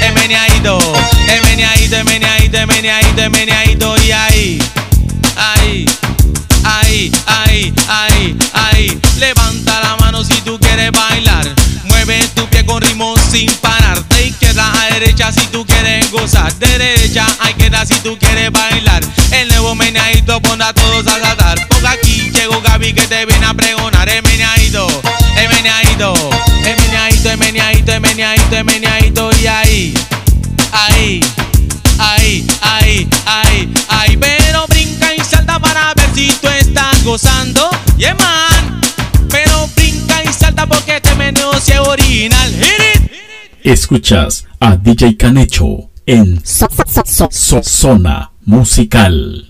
[0.01, 0.79] es meneadito,
[1.27, 1.43] es
[2.03, 2.57] meneadito,
[3.21, 4.63] es meneadito y ahí,
[5.37, 5.85] ahí.
[6.63, 8.99] Ahí, ahí, ahí, ahí.
[9.17, 11.47] Levanta la mano si tú quieres bailar.
[11.85, 13.78] Mueve tu pie con ritmo sin parar.
[14.99, 16.53] Derecha si tú quieres gozar.
[16.55, 19.01] De derecha a izquierda si tú quieres bailar.
[19.31, 21.57] El nuevo meneadito pone a todos a saltar.
[21.69, 24.09] Porque aquí llegó Gaby que te viene a pregonar.
[24.09, 24.89] El meneadito,
[25.37, 26.13] el meneadito,
[26.65, 29.29] el meneadito, el meneadito, el meneadito, el meneadito.
[29.41, 29.93] Y ahí,
[30.73, 31.25] ahí,
[31.97, 34.17] ahí, ahí, ahí, ahí.
[34.17, 37.69] Pero brinca y salta para ver si tú estás gozando.
[37.95, 38.81] Yeah, man.
[39.29, 42.53] Pero brinca y salta porque este meneo es original.
[43.63, 49.45] Escuchas a DJ Canecho en So- So- So- So- Zona Musical.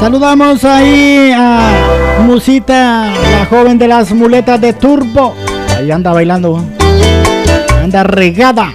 [0.00, 5.34] Saludamos ahí a Musita, la joven de las muletas de Turbo.
[5.76, 6.64] Ahí anda bailando.
[7.82, 8.72] Anda regada.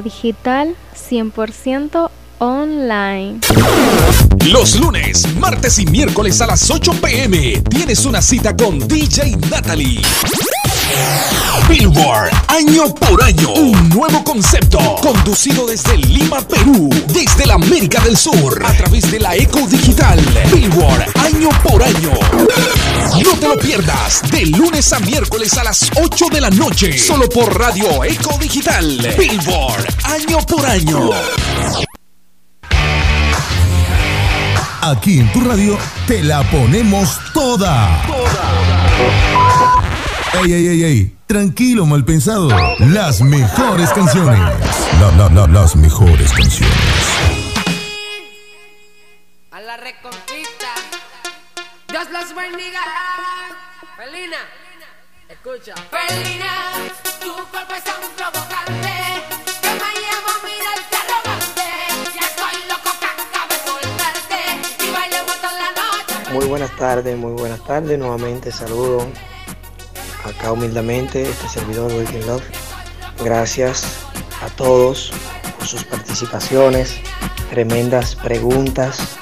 [0.00, 2.22] Digital 100% online.
[2.42, 3.38] online.
[4.46, 10.02] Los lunes, martes y miércoles a las 8 pm tienes una cita con DJ Natalie.
[11.68, 18.16] Billboard, año por año, un nuevo concepto, conducido desde Lima, Perú, desde la América del
[18.16, 20.20] Sur, a través de la Eco Digital.
[20.52, 22.12] Billboard, año por año.
[23.22, 27.28] No te lo pierdas, de lunes a miércoles a las 8 de la noche, solo
[27.28, 29.14] por Radio Eco Digital.
[29.18, 31.10] Billboard, año por año.
[34.82, 35.78] Aquí en tu radio
[36.08, 38.02] te la ponemos toda.
[40.34, 41.16] Ey, ey, ey, ey.
[41.26, 42.48] Tranquilo, mal pensado.
[42.78, 44.40] Las mejores canciones.
[44.98, 46.74] La, la, la, las mejores canciones.
[49.50, 50.68] A la reconquista.
[51.88, 52.80] Dios los bendiga.
[53.98, 54.38] Felina,
[55.28, 55.74] escucha.
[55.90, 56.52] Felina,
[57.20, 58.94] tu cuerpo es tan provocante.
[59.60, 61.68] Que me llevo a mirarte arrogante.
[62.14, 64.84] Ya estoy loco que acabe soltarte.
[64.86, 66.32] Y bailemos toda la noche.
[66.32, 67.98] Muy buenas tardes, muy buenas tardes.
[67.98, 69.06] Nuevamente saludo
[70.50, 72.42] humildemente este servidor Waking Love.
[73.22, 73.84] Gracias
[74.42, 75.12] a todos
[75.58, 76.96] por sus participaciones,
[77.50, 79.16] tremendas preguntas.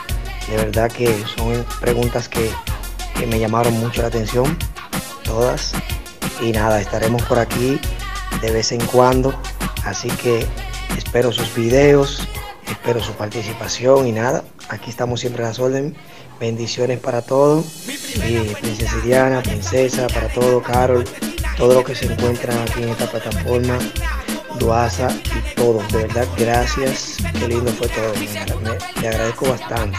[0.48, 2.51] De verdad que son preguntas que,
[3.18, 4.56] que me llamaron mucho la atención,
[5.24, 5.72] todas.
[6.40, 7.78] Y nada, estaremos por aquí
[8.40, 9.34] de vez en cuando.
[9.84, 10.47] Así que
[10.97, 12.26] espero sus videos,
[12.66, 15.94] espero su participación y nada, aquí estamos siempre a las órdenes.
[16.40, 17.80] Bendiciones para todos.
[18.16, 21.04] Y princesa Diana, princesa, para todo, Carol,
[21.56, 23.78] todo lo que se encuentra aquí en esta plataforma,
[24.58, 25.86] Duasa y todos.
[25.92, 27.16] De verdad, gracias.
[27.38, 28.12] Qué lindo fue todo.
[29.00, 29.98] Le agradezco bastante.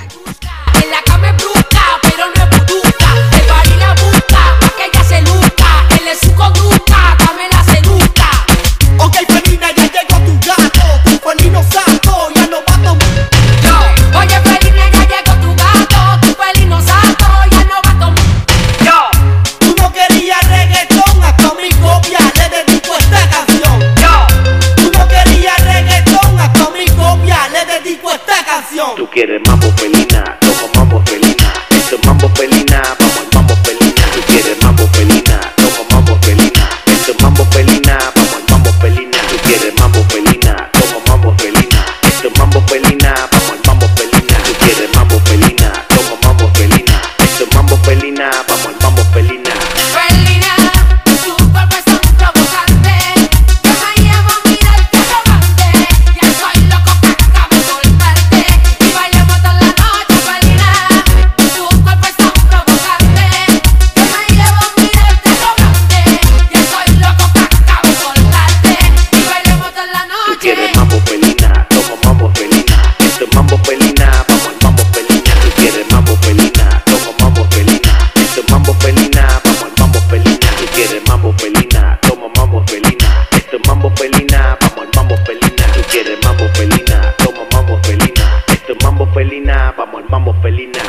[89.86, 90.80] Vamos al mambo felina.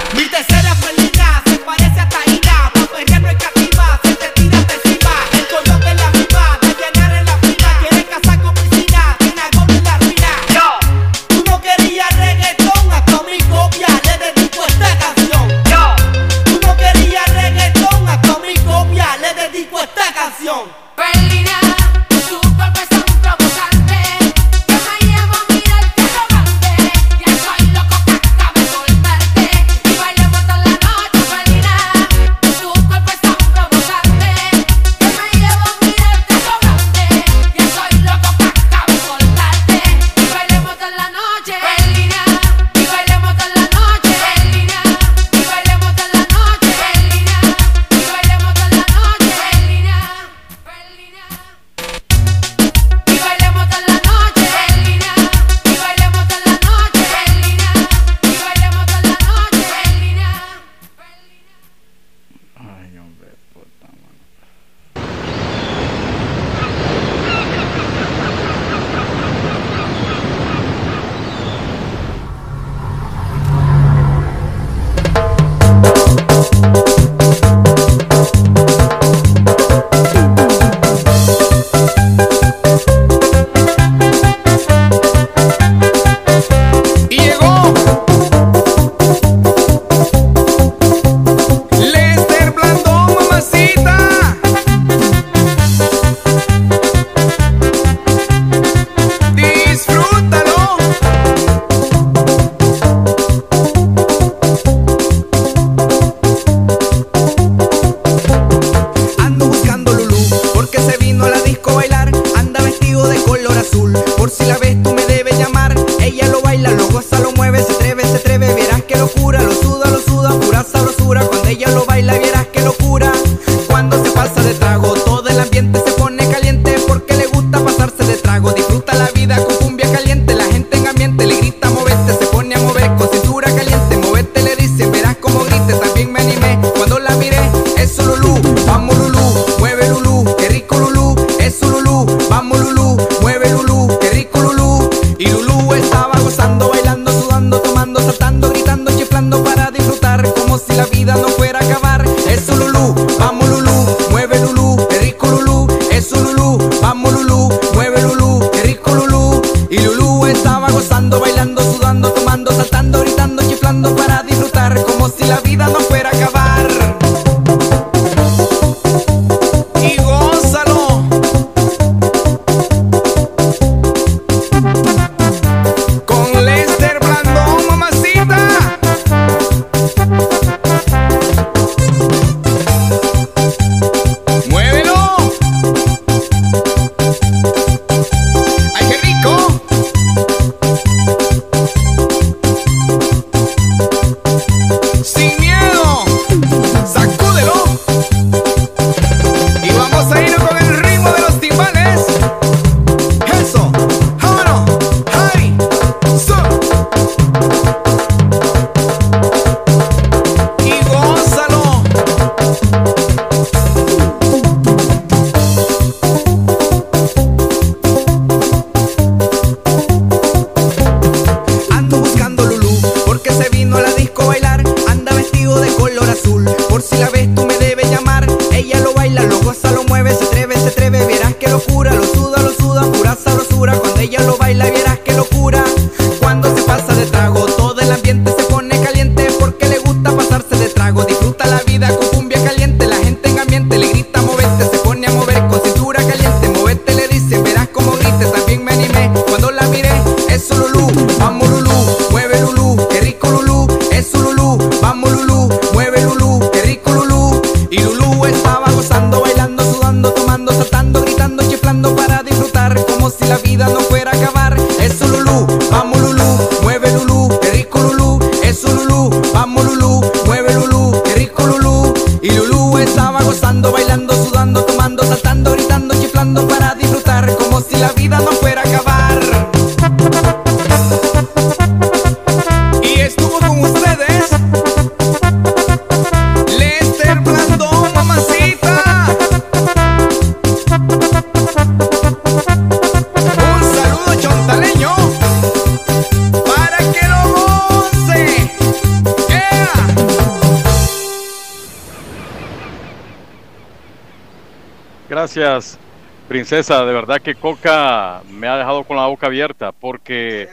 [306.53, 306.85] Princesa.
[306.85, 310.51] De verdad que Coca me ha dejado con la boca abierta porque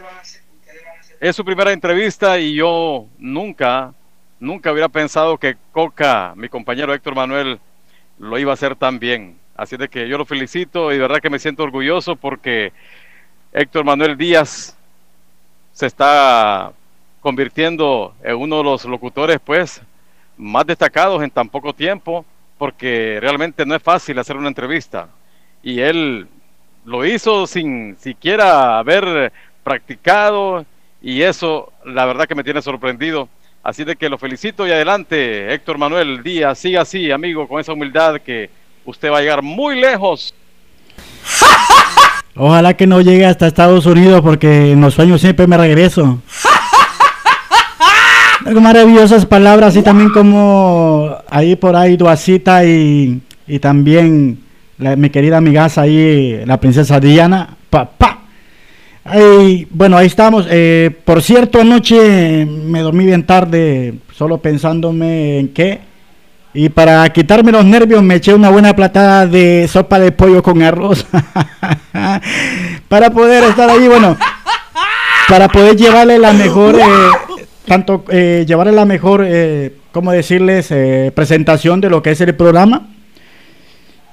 [1.20, 3.94] es su primera entrevista y yo nunca,
[4.40, 7.60] nunca hubiera pensado que Coca, mi compañero Héctor Manuel,
[8.18, 9.38] lo iba a hacer tan bien.
[9.58, 12.72] Así de que yo lo felicito y de verdad que me siento orgulloso porque
[13.52, 14.78] Héctor Manuel Díaz
[15.74, 16.72] se está
[17.20, 19.82] convirtiendo en uno de los locutores pues
[20.38, 22.26] más destacados en tan poco tiempo
[22.58, 25.10] porque realmente no es fácil hacer una entrevista
[25.64, 26.28] y él
[26.86, 29.32] lo hizo sin siquiera haber
[29.64, 30.66] practicado
[31.02, 33.30] y eso la verdad que me tiene sorprendido.
[33.62, 36.60] Así de que lo felicito y adelante Héctor Manuel Díaz.
[36.60, 38.50] Siga así amigo con esa humildad que
[38.86, 40.34] usted va a llegar muy lejos.
[42.36, 46.22] Ojalá que no llegue hasta Estados Unidos porque en los sueños siempre me regreso.
[48.46, 54.42] Algo maravillosas palabras, así también como ahí por ahí Duacita y, y también
[54.80, 57.56] la- mi querida amigaza ahí, la princesa Diana.
[57.70, 58.20] Papá.
[59.04, 60.46] Ay, bueno, ahí estamos.
[60.50, 65.80] Eh, por cierto, anoche me dormí bien tarde, solo pensándome en qué.
[66.54, 70.62] Y para quitarme los nervios me eché una buena platada de sopa de pollo con
[70.64, 71.06] arroz.
[72.88, 74.18] para poder estar ahí, bueno,
[75.28, 76.84] para poder llevarle la mejor, eh,
[77.68, 80.68] tanto eh, llevarle la mejor, eh, ¿cómo decirles?
[80.72, 82.88] Eh, presentación de lo que es el programa.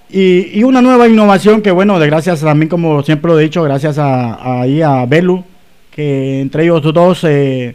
[0.08, 3.62] Y, y una nueva innovación que, bueno, de gracias también, como siempre lo he dicho,
[3.62, 5.42] gracias a, a, a Belu,
[5.90, 7.74] que entre ellos dos, eh,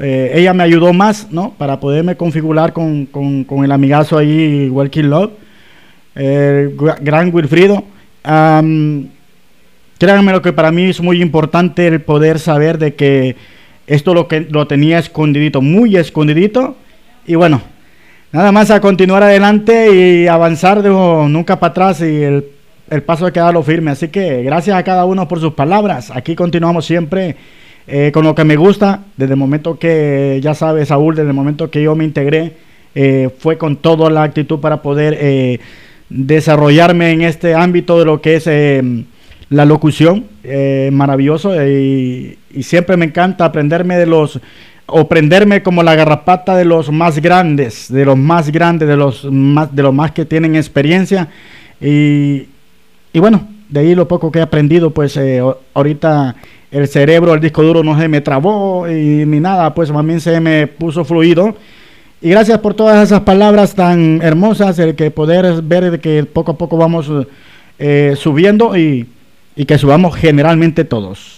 [0.00, 1.54] eh, ella me ayudó más, ¿no?
[1.56, 5.30] Para poderme configurar con, con, con el amigazo ahí, Walking Love,
[6.16, 7.84] el gra- gran Wilfrido.
[8.24, 9.08] Am,
[9.98, 13.36] créanme lo que para mí es muy importante el poder saber de que
[13.86, 16.76] esto lo que lo tenía escondidito, muy escondidito.
[17.26, 17.62] Y bueno,
[18.32, 22.44] nada más a continuar adelante y avanzar, digo, nunca para atrás y el,
[22.90, 23.90] el paso hay que darlo firme.
[23.90, 26.10] Así que gracias a cada uno por sus palabras.
[26.14, 27.36] Aquí continuamos siempre
[27.86, 31.34] eh, con lo que me gusta, desde el momento que, ya sabes, Saúl, desde el
[31.34, 32.52] momento que yo me integré,
[32.94, 35.58] eh, fue con toda la actitud para poder eh,
[36.08, 38.82] desarrollarme en este ámbito de lo que es eh,
[39.50, 40.24] la locución.
[40.48, 44.40] eh, maravilloso y, y siempre me encanta aprenderme de los
[44.90, 49.24] o prenderme como la garrapata de los más grandes, de los más grandes, de los
[49.24, 51.28] más, de los más que tienen experiencia.
[51.78, 52.46] Y,
[53.12, 55.42] y bueno, de ahí lo poco que he aprendido, pues eh,
[55.74, 56.36] ahorita
[56.70, 60.40] el cerebro, el disco duro no se me trabó y ni nada, pues bien se
[60.40, 61.54] me puso fluido.
[62.22, 66.58] Y gracias por todas esas palabras tan hermosas, el que poder ver que poco a
[66.58, 67.10] poco vamos
[67.78, 69.06] eh, subiendo y,
[69.54, 71.37] y que subamos generalmente todos.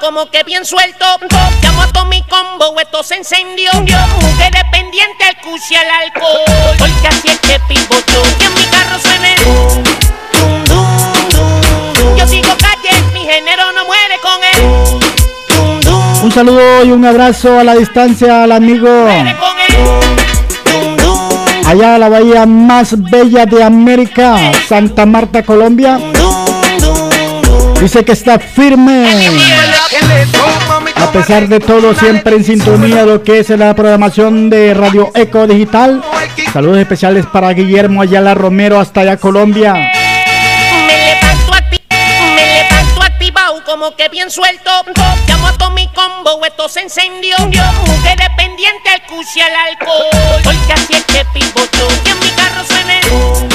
[0.00, 1.04] Como que bien suelto.
[1.62, 3.70] Llamo a todo mi combo, esto se encendió.
[3.72, 6.76] Mujer dependiente al cuchi y al alcohol.
[6.78, 8.22] Porque así es que pivoto.
[8.38, 8.98] Que en mi carro
[10.64, 12.16] dum, dum.
[12.16, 14.62] Yo sigo calle, mi género no muere con él.
[16.22, 18.88] Un saludo y un abrazo a la distancia al amigo
[21.66, 24.36] allá a la bahía más bella de América,
[24.68, 25.98] Santa Marta, Colombia.
[27.80, 29.06] Dice que está firme.
[30.96, 35.46] A pesar de todo, siempre en sintonía lo que es la programación de Radio Eco
[35.46, 36.02] Digital.
[36.52, 39.74] Saludos especiales para Guillermo Ayala Romero hasta allá Colombia.
[39.74, 41.80] Me levanto, acti-
[42.34, 44.70] me levanto activado como que bien suelto.
[45.28, 47.36] Llamo a mi combo, esto se encendió.
[47.38, 49.02] Mujer dependiente al
[49.36, 50.42] y al alcohol.
[50.42, 51.88] Porque así es que pivoto.
[52.10, 53.00] En mi carro suene.
[53.08, 53.48] dum,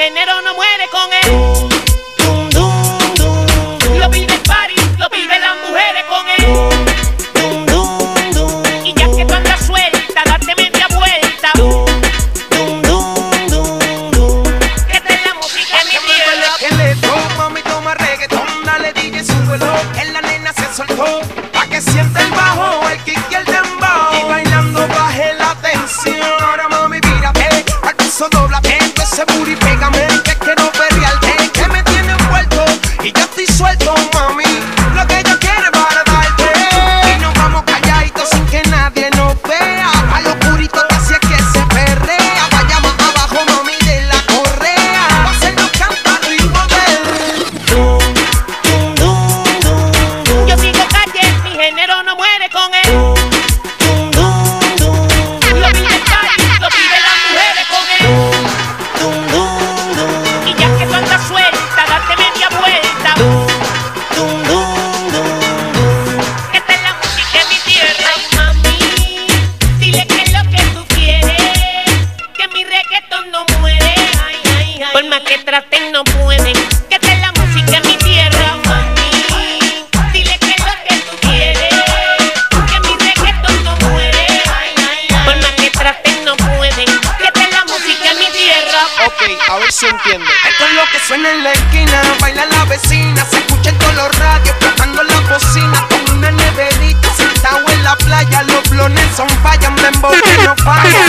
[0.00, 1.28] género no muere con él.
[2.16, 2.72] Dum, dum,
[3.16, 3.44] dum,
[3.78, 3.98] dum.
[3.98, 6.44] Lo pide el party, lo piden las mujeres con él.
[8.82, 11.52] Y ya que tú andas suelta, date media vuelta.
[14.90, 19.74] Esta es la música de mi le toma, mami, toma reggaetón, dale DJ, súbelo.
[20.00, 21.20] En la nena se soltó,
[21.52, 24.14] pa' que sienta el bajo, el kick y el dembow.
[24.18, 26.42] Y bailando baje la tensión.
[26.42, 29.59] Ahora mami, mírate, al piso doblate, ese booty
[89.50, 90.30] a ver si entiende.
[90.48, 93.94] Esto es lo que suena en la esquina, baila la vecina, se escucha en todos
[93.96, 99.28] los radios, explotando la bocina, con una neverita, sentado en la playa, los blones son
[99.42, 100.88] fallan, dembow que no falla.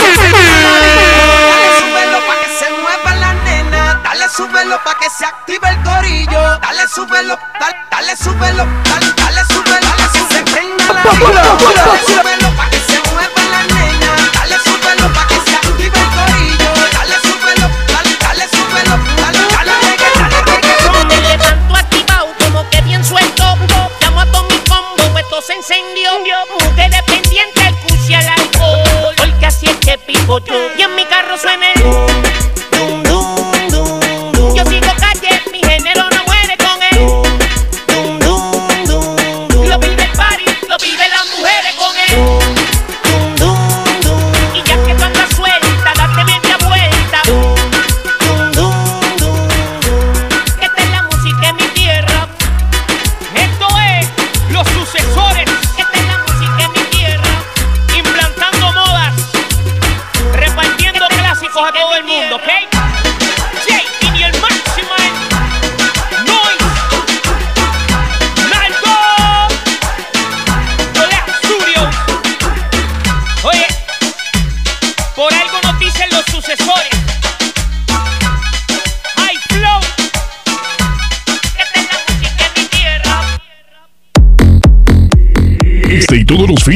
[1.52, 5.82] Dale, súbelo pa' que se mueva la nena, dale, súbelo pa' que se active el
[5.82, 11.14] corillo, dale, súbelo, dale, dale, súbelo, dale, dale, súbelo, dale, que se prenda la dale,
[12.06, 12.81] súbelo pa' que se mueva
[29.92, 30.54] Que pivoto.
[30.78, 31.04] Y en mi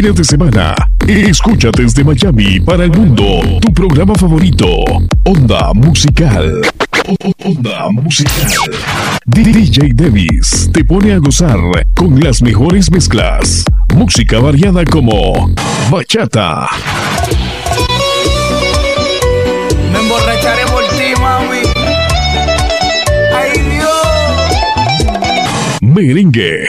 [0.07, 0.75] fines de semana.
[1.07, 3.25] Escúchate desde Miami para el mundo.
[3.61, 4.67] Tu programa favorito.
[5.25, 6.61] Onda Musical.
[7.45, 8.51] Onda musical.
[9.27, 11.59] DJ Davis te pone a gozar
[11.95, 13.65] con las mejores mezclas.
[13.95, 15.53] Música variada como
[15.91, 16.69] bachata,
[19.93, 21.63] Me emborracharé por ti, mami.
[23.35, 23.91] Ay, Dios.
[25.81, 26.69] merengue,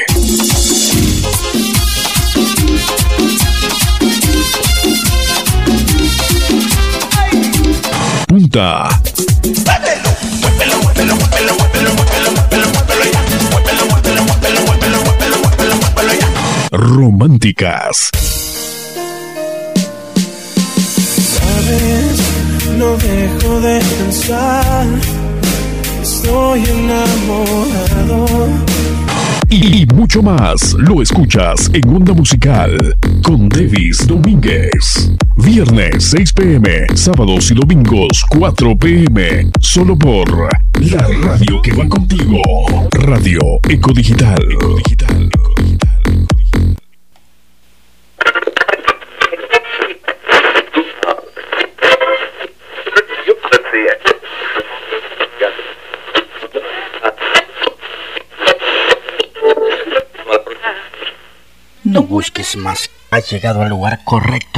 [8.58, 8.90] punta,
[16.72, 18.10] románticas,
[21.36, 22.20] Sabes,
[22.78, 24.88] no dejo de pensar.
[26.02, 28.26] Estoy enamorado.
[29.50, 32.78] y mucho más lo escuchas en Onda Musical
[33.24, 35.12] con Davis Domínguez.
[35.38, 40.50] Viernes 6 pm, sábados y domingos 4 pm, solo por
[40.82, 42.42] la radio que va contigo.
[42.92, 43.40] Radio
[43.70, 44.38] Eco Digital.
[61.84, 62.90] No busques más.
[63.10, 64.57] Has llegado al lugar correcto,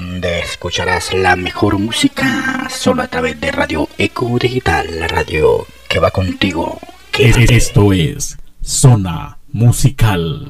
[0.00, 5.98] donde escucharás la mejor música, solo a través de Radio Eco Digital, la radio que
[5.98, 6.78] va contigo.
[7.10, 7.56] Quédate.
[7.56, 10.46] Esto es Zona Musical.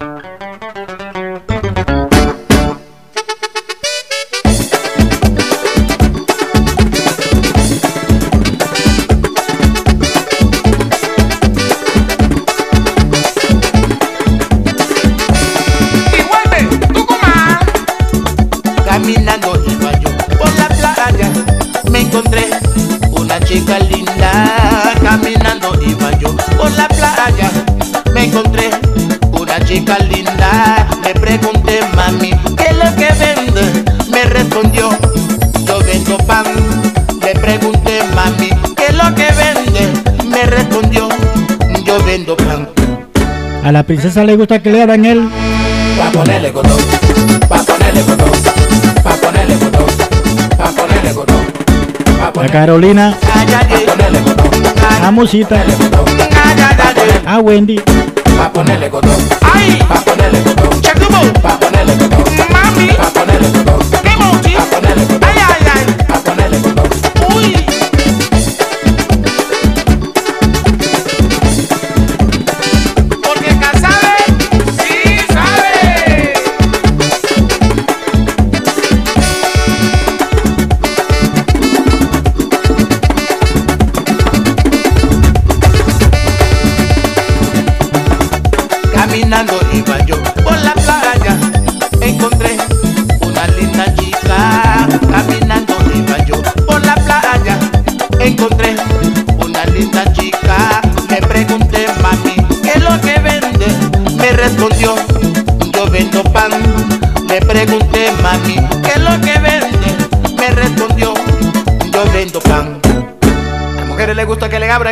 [43.69, 45.29] A la princesa le gusta que le hagan el.
[45.99, 46.81] Pa' ponerle cotón,
[47.51, 48.31] pa' ponerle cotón,
[49.05, 49.87] pa' ponerle cotón,
[50.57, 51.37] pa' ponerle cotón,
[52.33, 53.15] pa' A Carolina.
[55.03, 55.63] A Musita.
[57.27, 57.79] A Wendy.
[58.39, 61.68] pa' ponerle cotón, ay, pa' ponerle cotón,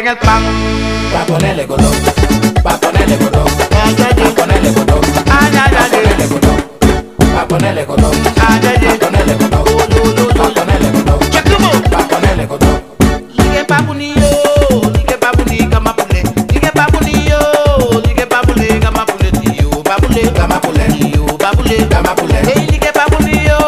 [0.06, 0.42] abran el pan.
[1.12, 1.94] Pa' ponerle color,
[2.62, 3.46] pa' ponerle color.
[3.72, 4.24] Ay, ay, ay.
[4.24, 5.00] Pa' ponerle color.
[5.30, 5.86] Ay, ay, ay.
[5.86, 6.56] Pa' ponerle color.
[7.34, 8.14] Pa' ponerle color.
[8.36, 8.98] Ay, ay, ay.
[8.98, 9.64] Pa' ponerle color.
[10.36, 11.30] Pa' ponerle color.
[11.30, 11.70] Chacubo.
[11.90, 12.82] Pa' ponerle color.
[13.36, 14.30] Ligue pa' bunillo,
[14.94, 16.22] ligue pa' bunica mapule.
[16.52, 17.40] Ligue pa' bunillo,
[18.06, 19.30] ligue pa' bulega mapule.
[19.30, 20.84] Tío, pa' bulega mapule.
[20.98, 22.38] Tío, pa' bulega mapule.
[22.54, 23.58] Ey, ligue pa' bunillo,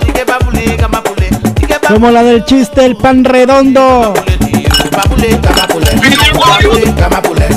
[0.00, 1.28] ligue pa' bulega mapule.
[1.60, 4.14] Ligue pa' Como la del chiste, el pan redondo.
[4.94, 5.86] Kamapule, kamapule.
[5.86, 7.48] Kamapule, kamapule.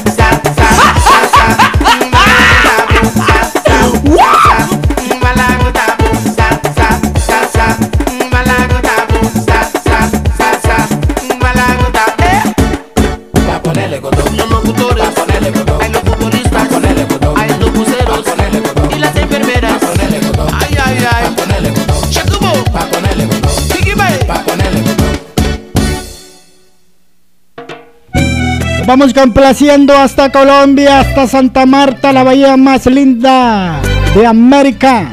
[28.88, 33.82] Vamos complaciendo hasta Colombia, hasta Santa Marta, la bahía más linda
[34.16, 35.12] de América.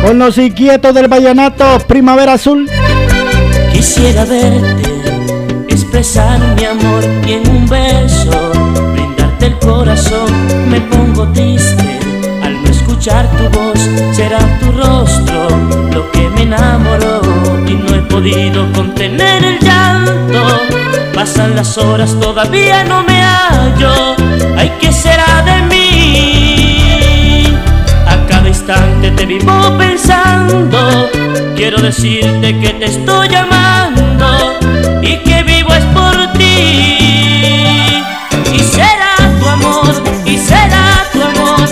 [0.00, 2.70] Con los inquietos del vallenato, Primavera Azul.
[3.72, 4.84] Quisiera verte,
[5.68, 8.52] expresar mi amor y en un beso
[8.92, 10.70] brindarte el corazón.
[10.70, 11.98] Me pongo triste
[12.44, 13.80] al no escuchar tu voz,
[14.12, 15.48] será tu rostro
[15.92, 17.22] lo que me enamoró
[17.66, 20.87] y no he podido contener el llanto.
[21.18, 24.14] Pasan las horas, todavía no me hallo.
[24.56, 27.44] Ay, ¿qué será de mí?
[28.06, 31.10] A cada instante te vivo pensando.
[31.56, 34.60] Quiero decirte que te estoy llamando
[35.02, 38.04] y que vivo es por ti.
[38.52, 39.92] Y será tu amor,
[40.24, 41.68] y será tu amor,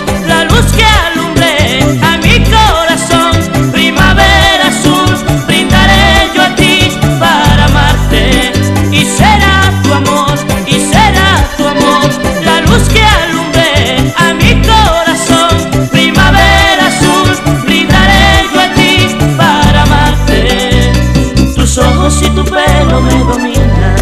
[22.26, 23.96] Y tu pelo me dominan.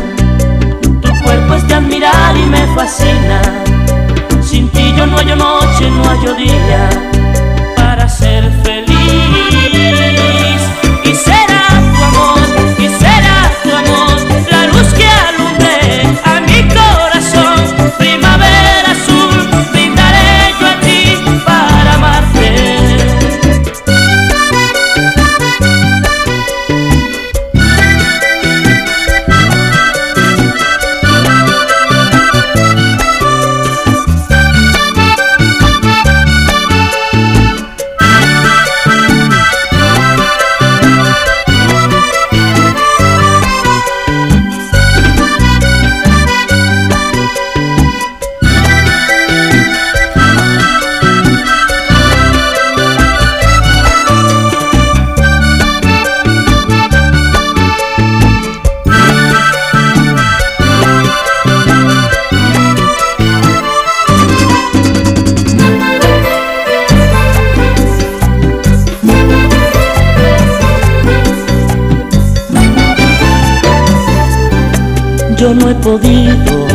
[1.01, 3.43] Tu cuerpo es de admirar y me fascina.
[4.41, 7.14] Sin ti yo no hallo noche, no hallo día
[75.85, 76.67] podido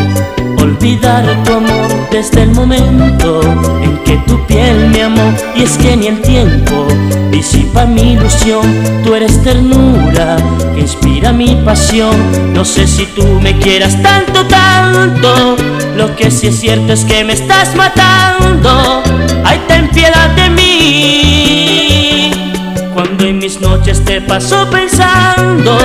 [0.61, 3.41] olvidar tu amor desde el momento
[3.81, 5.33] en que tu piel me amó.
[5.55, 6.85] Y es que ni el tiempo
[7.31, 8.61] disipa mi ilusión.
[9.03, 10.37] Tú eres ternura
[10.75, 12.15] que inspira mi pasión.
[12.53, 15.55] No sé si tú me quieras tanto, tanto.
[15.95, 19.01] Lo que sí es cierto es que me estás matando.
[19.43, 21.68] Ay, ten piedad de mí.
[23.59, 25.77] Noches te paso pensando,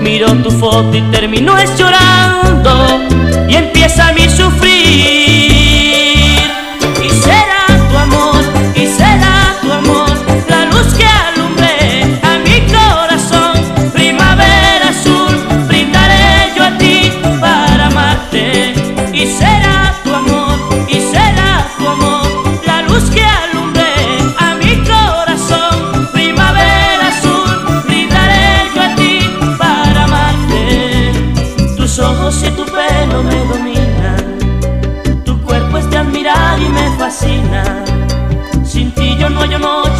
[0.00, 3.00] miro tu foto y termino es llorando
[3.46, 5.49] y empieza mi sufrir.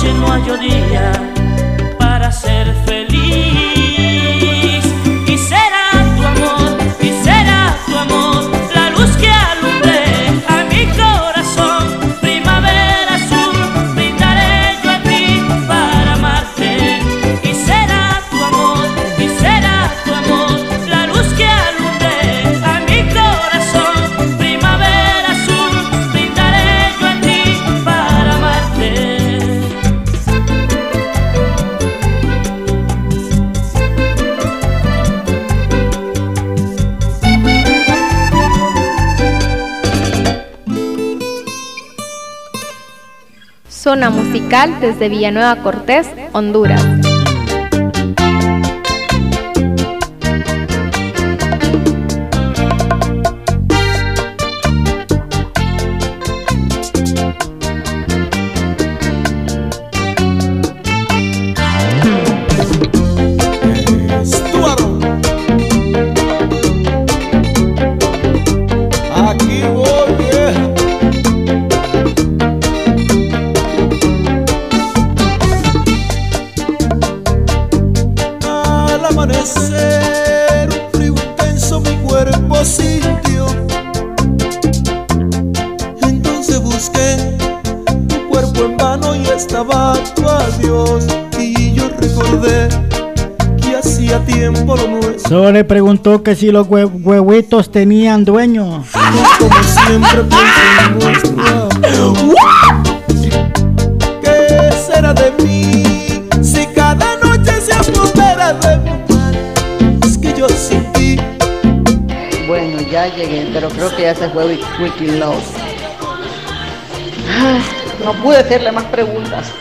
[0.02, 1.19] Noche, no día
[43.90, 46.99] Zona musical desde Villanueva Cortés, Honduras.
[96.22, 98.84] que si los hue huevitos tenían dueño.
[99.38, 100.22] Como siempre
[104.22, 105.84] ¿Qué será de mí
[106.42, 109.34] si cada noche se apodera de mi mar?
[110.06, 111.16] Es que yo sin ti.
[112.46, 115.44] Bueno, ya llegué, pero creo que ya se fue Wiki Love.
[118.04, 119.52] No pude hacerle más preguntas.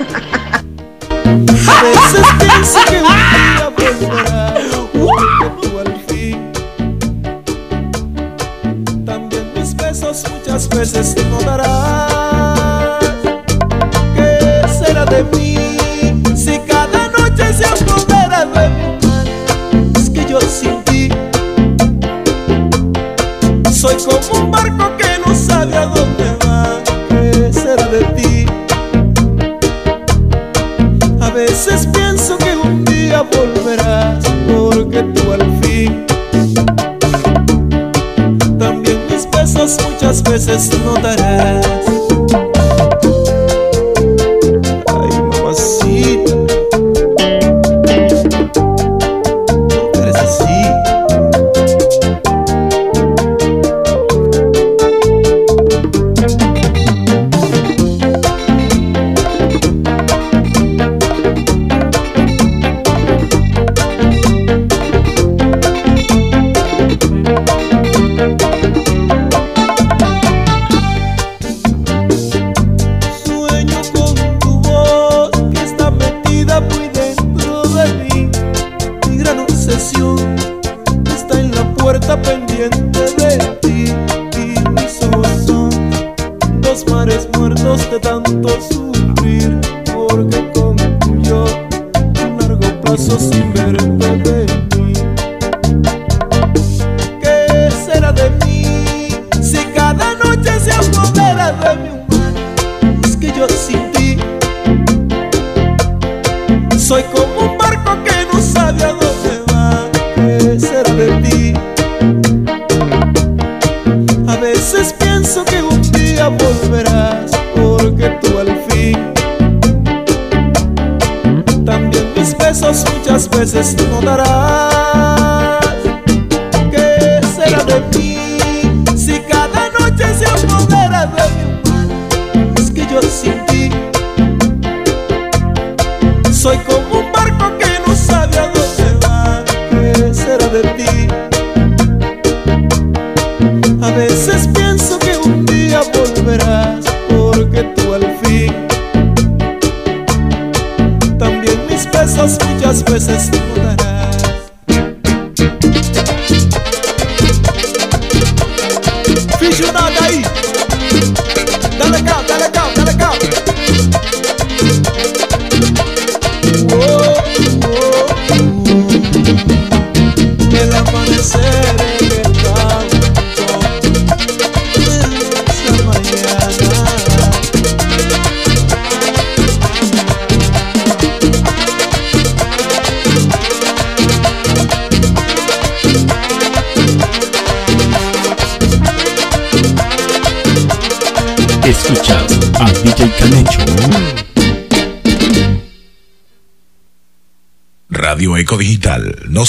[1.67, 4.78] A veces pienso que un día volverá.
[10.79, 13.03] veces ignorarás
[14.15, 15.57] ¿Qué será de mí
[16.33, 18.97] si cada noche se apodera de mí?
[19.97, 21.09] Es que yo sin ti
[23.73, 24.28] soy como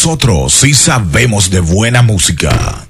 [0.03, 2.90] Nosotros sí sabemos de buena música.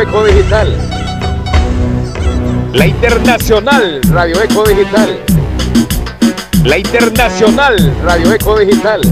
[0.00, 0.74] Eco Digital.
[2.72, 5.18] La Internacional Radio Eco Digital.
[6.64, 9.02] La Internacional Radio Eco Digital.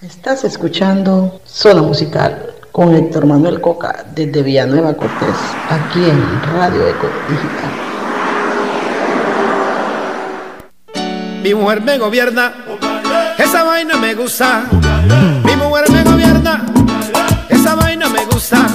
[0.00, 5.36] Estás escuchando Zona Musical con Héctor Manuel Coca desde Villanueva Cortés,
[5.68, 7.70] aquí en Radio Eco Digital.
[11.42, 12.54] Mi mujer me gobierna,
[13.36, 14.64] esa vaina me gusta.
[15.44, 16.19] Mi mujer me gobierna.
[18.40, 18.69] Stop.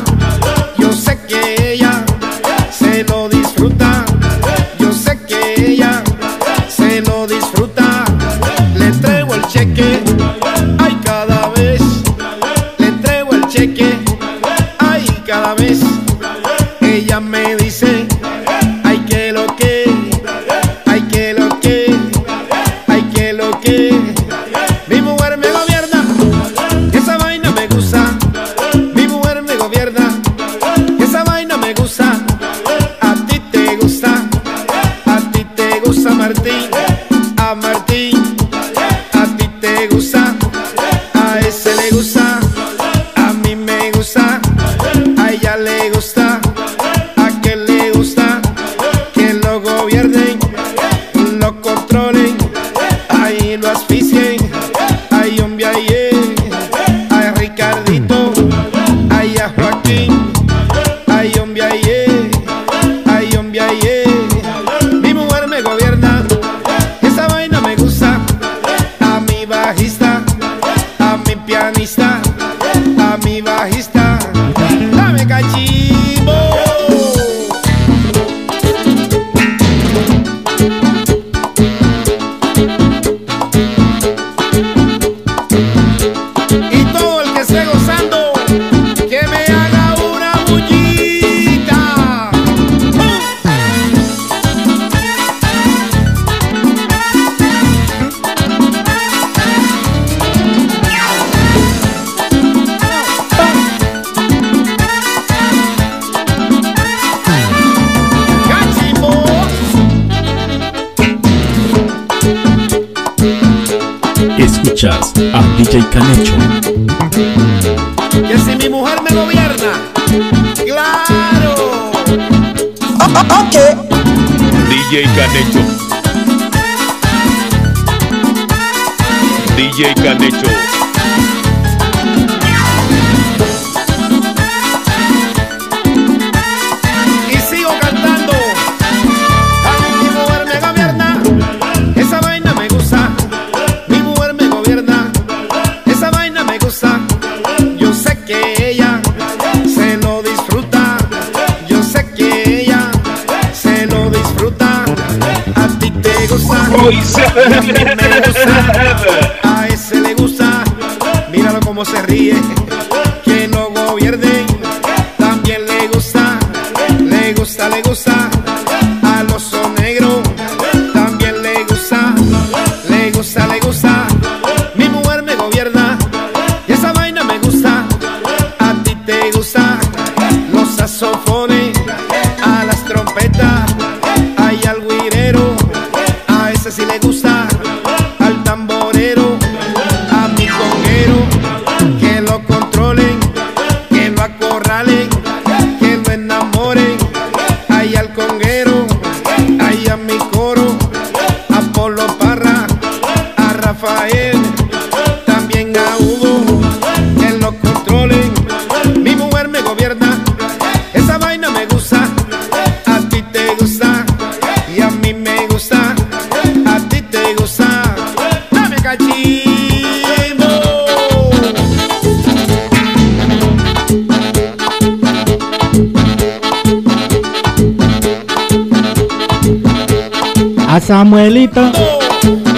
[230.86, 231.72] Samuelito,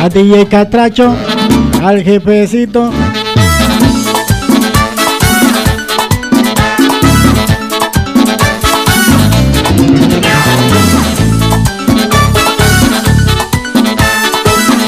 [0.02, 1.16] a DJ Catracho,
[1.82, 2.92] al jefecito.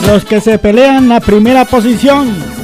[0.06, 2.59] Los que se pelean la primera posición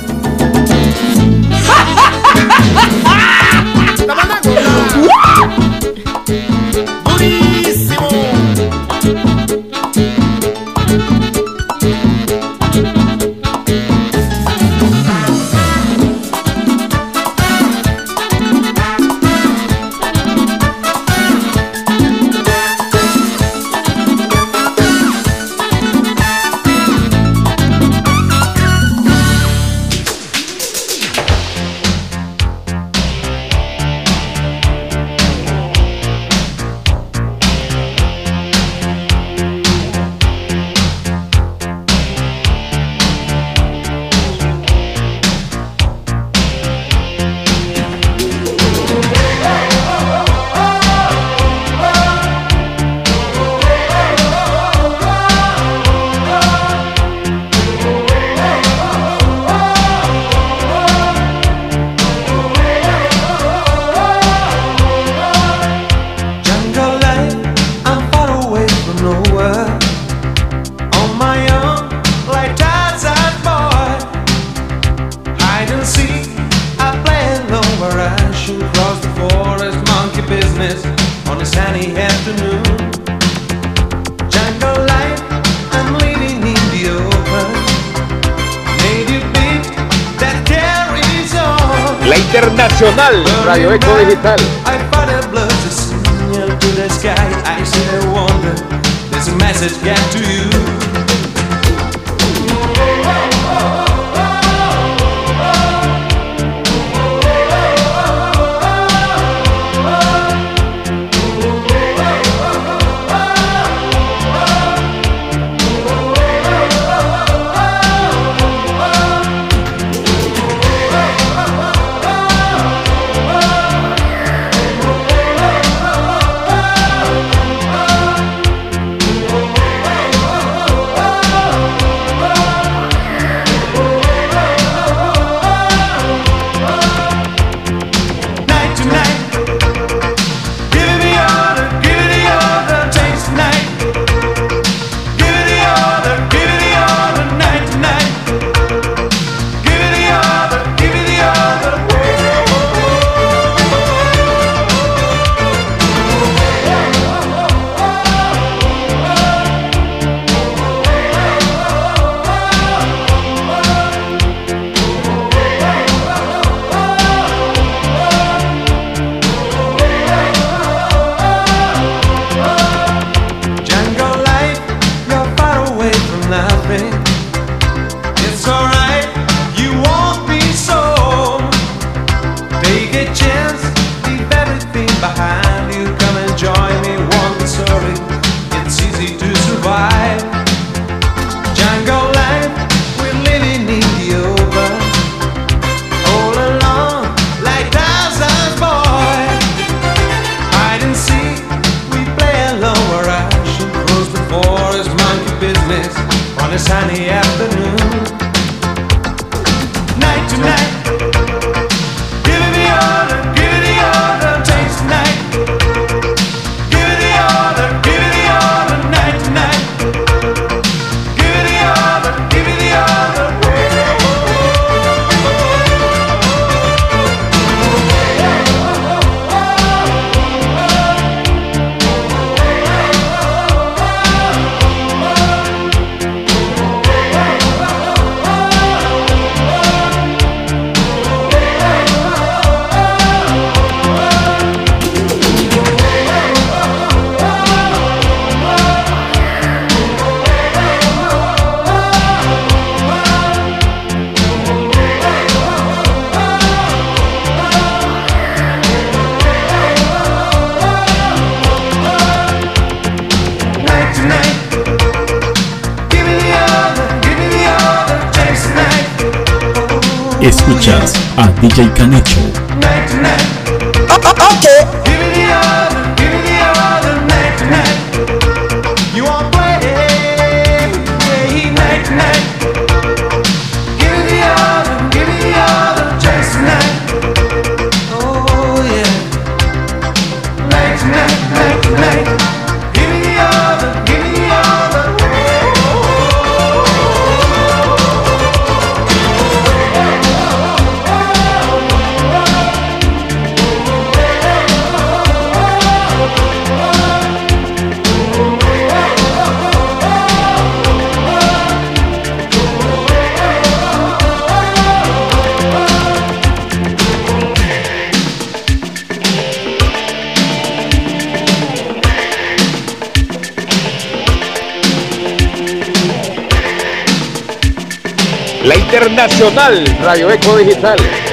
[329.05, 331.04] La Internacional Radio Eco Digital.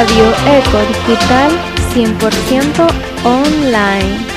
[0.00, 1.50] Radio Eco Digital
[1.92, 2.86] 100%
[3.22, 4.29] online.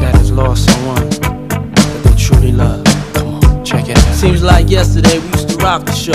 [0.00, 2.84] That has lost someone that they truly love.
[3.14, 4.14] Come on, check it out.
[4.14, 6.12] Seems like yesterday we used to rock the show.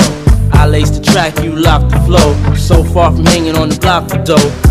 [0.54, 2.56] I laced the track, you locked the flow.
[2.56, 4.71] So far from hanging on the block for dough.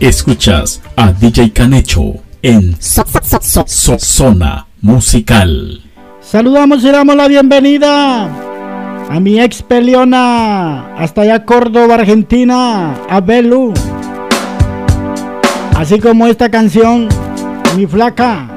[0.00, 5.82] Escuchas a DJ Canecho en So- So- So- So- Zona Musical.
[6.20, 8.26] Saludamos y damos la bienvenida
[9.10, 13.72] a mi ex peleona, hasta allá Córdoba, Argentina, a Belu.
[15.76, 17.08] Así como esta canción,
[17.76, 17.86] Mi.
[17.86, 18.48] Flaca,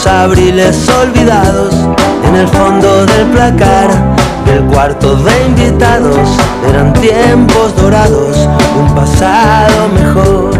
[0.00, 1.74] nuestros abriles olvidados
[2.26, 3.90] en el fondo del placar
[4.46, 6.28] del cuarto de invitados.
[6.68, 8.48] Eran tiempos dorados,
[8.78, 10.50] un pasado mejor.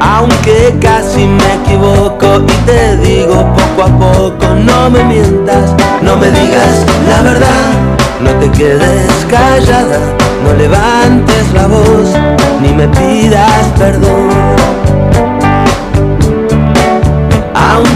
[0.00, 6.30] Aunque casi me equivoco y te digo poco a poco, no me mientas, no me
[6.30, 7.72] digas la verdad,
[8.20, 9.98] no te quedes callada,
[10.44, 12.14] no levantes la voz,
[12.62, 14.93] ni me pidas perdón.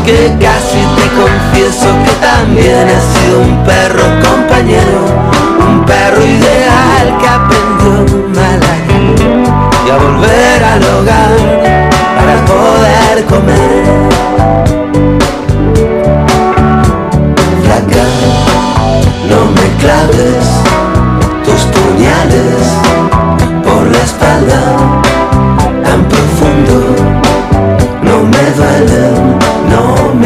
[0.09, 5.05] Aunque casi te confieso que también he sido un perro compañero,
[5.69, 7.29] un perro ideal que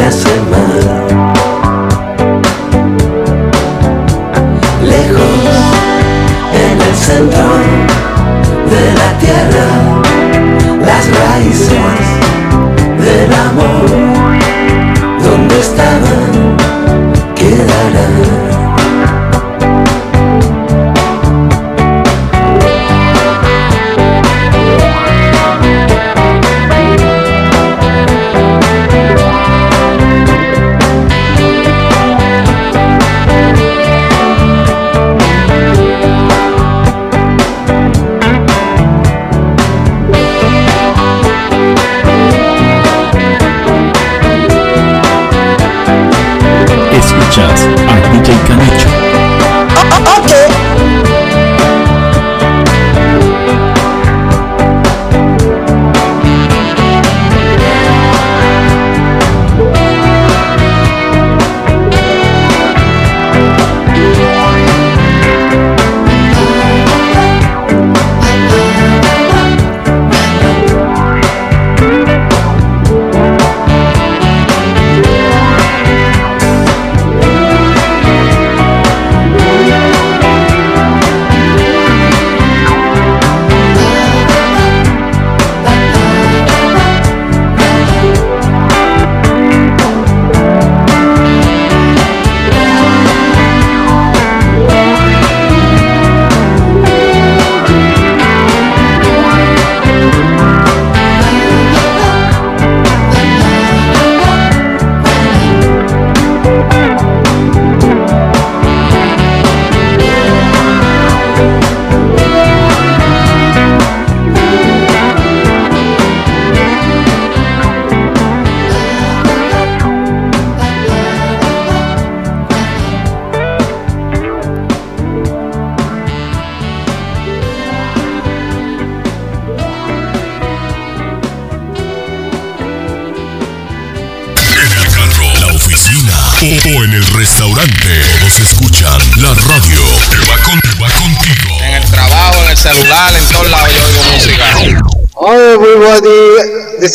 [0.03, 1.02] no me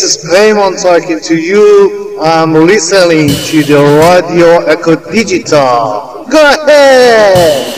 [0.08, 2.18] is Raymond talking to you.
[2.22, 6.24] I'm listening to the Radio Echo Digital.
[6.30, 7.77] Go ahead!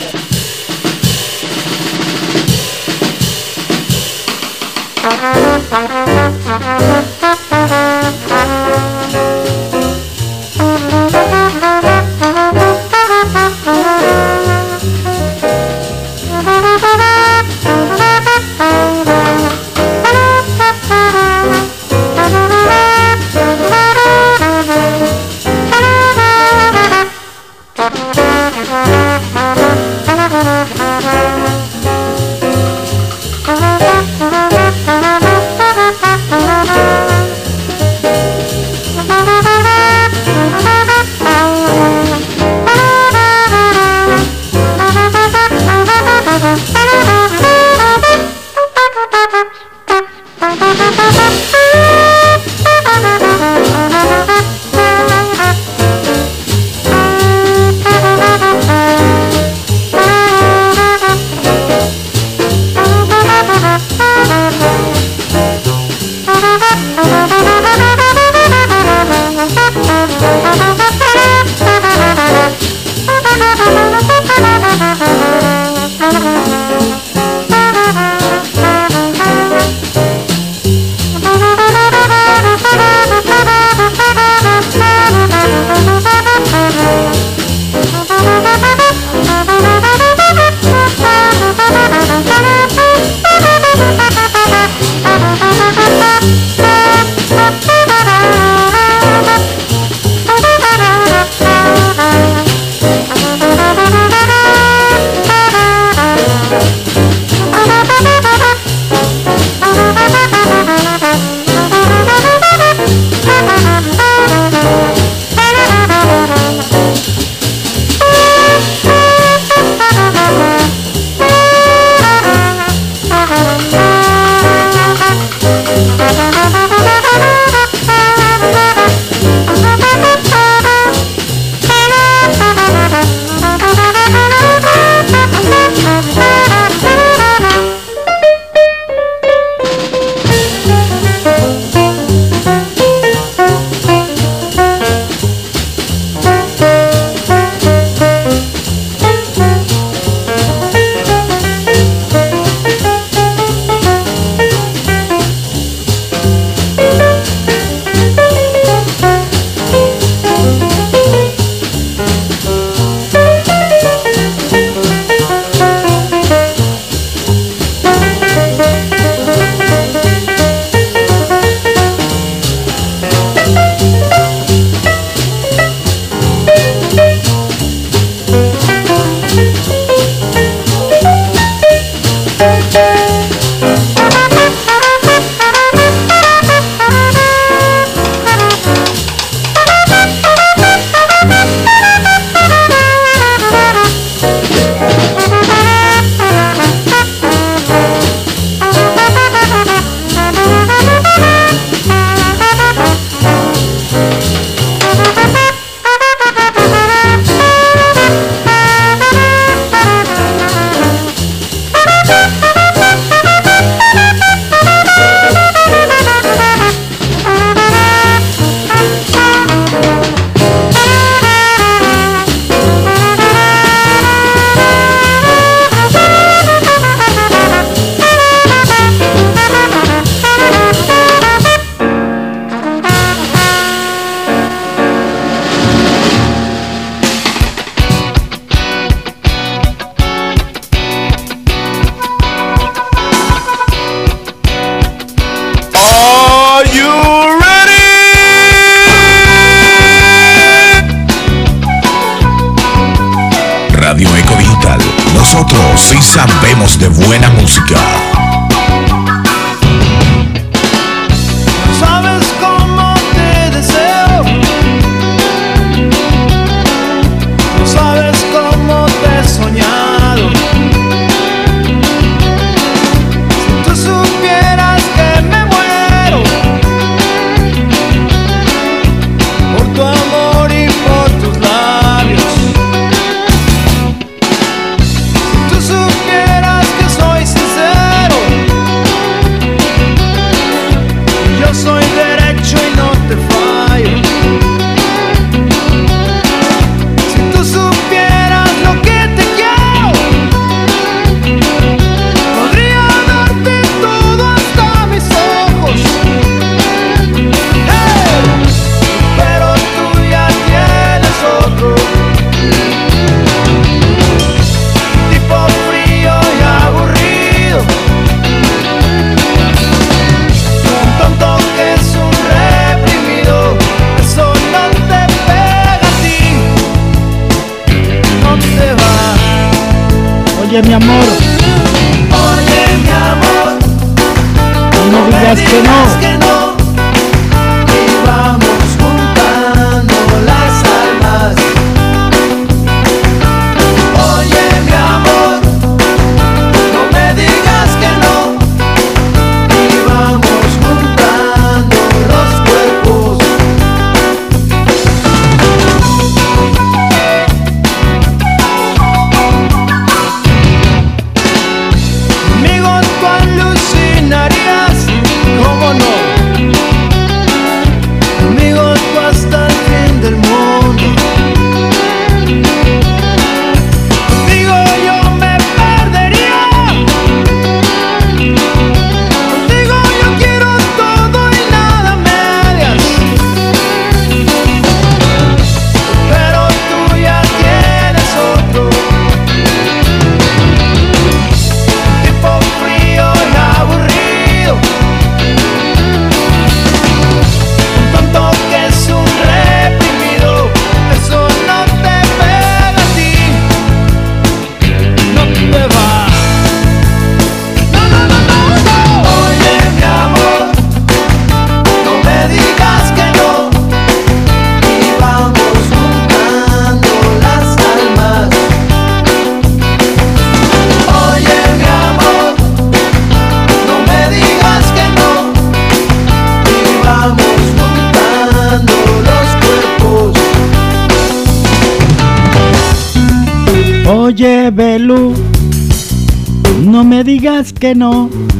[437.73, 438.30] Moreno.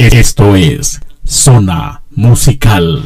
[0.00, 3.02] Esto es Zona Musical.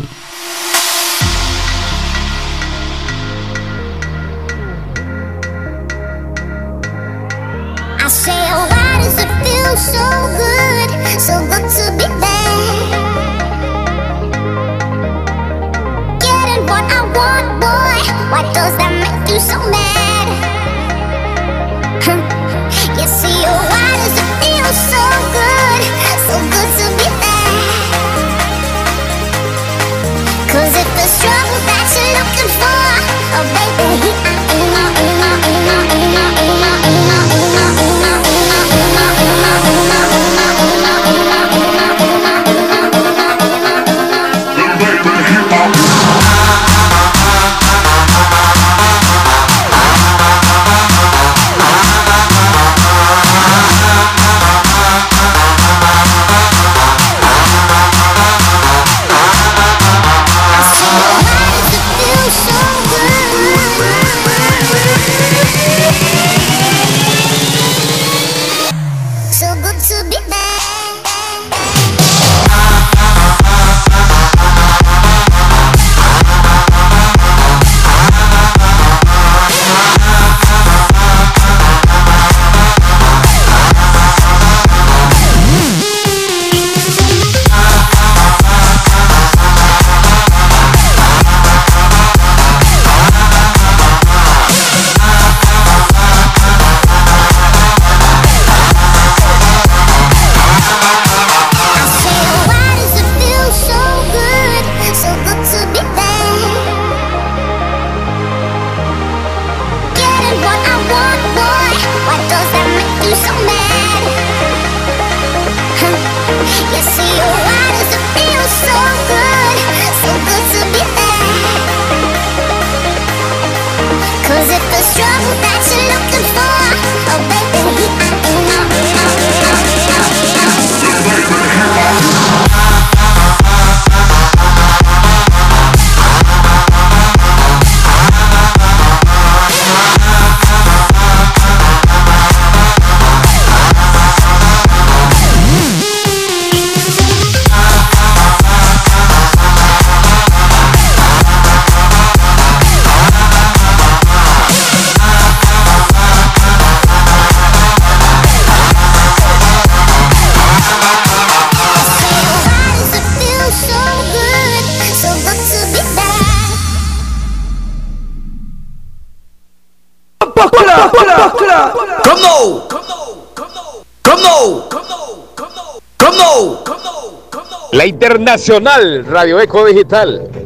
[178.35, 180.44] La Internacional Radio Eco Digital.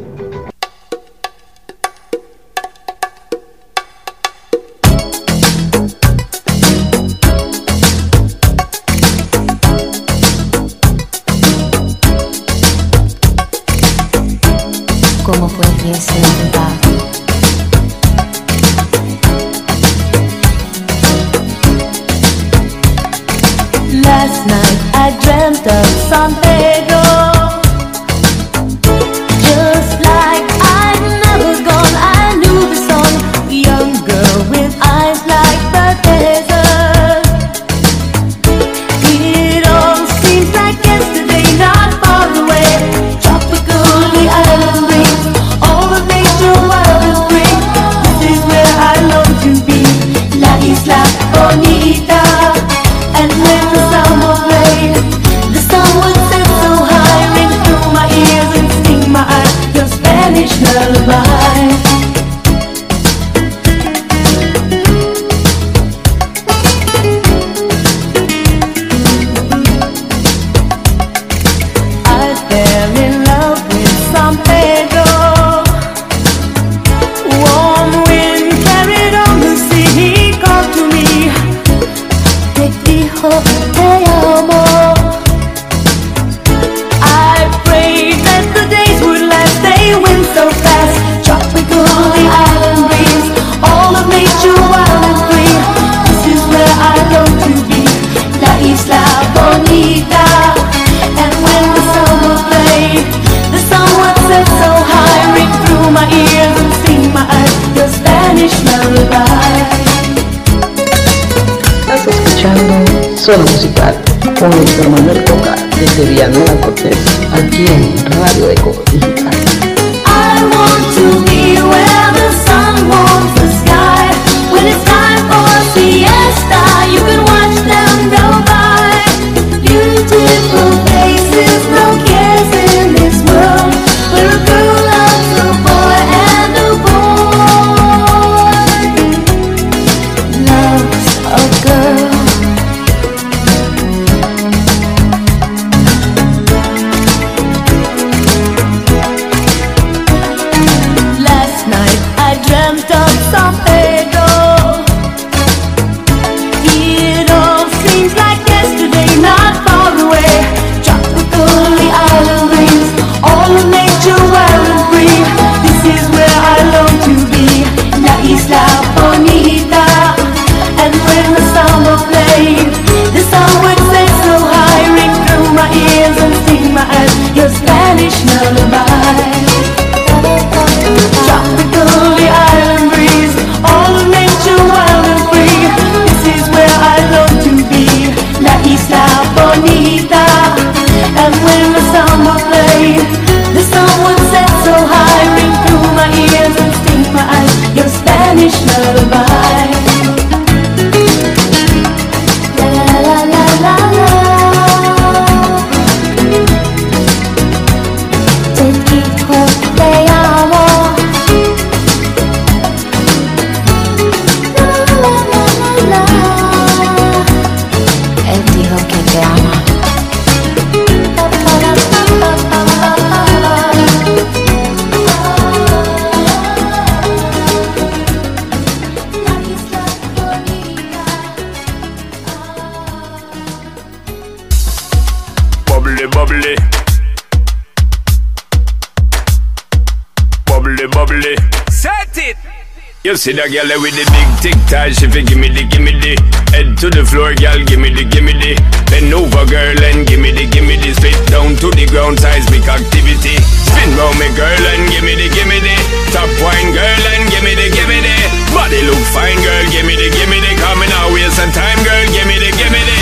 [243.19, 246.15] See that girl with the big tic tac, she fi gimme the gimme the
[246.55, 248.55] Head to the floor, girl, gimme the gimme the
[248.87, 253.35] Bend over, girl, and gimme the gimme the Spit down to the ground, seismic activity.
[253.43, 255.75] Spin round me, girl, and gimme the gimme the
[256.15, 258.15] Top wine, girl, and gimme the gimme the
[258.55, 262.39] Body look fine, girl, gimme the gimme the Coming out, waste some time, girl, gimme
[262.39, 262.99] the gimme the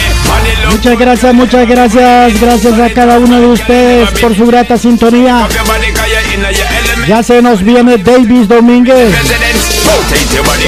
[0.71, 5.47] Muchas gracias, muchas gracias, gracias a cada uno de ustedes por su grata sintonía.
[7.07, 9.15] Ya se nos viene Davis Domínguez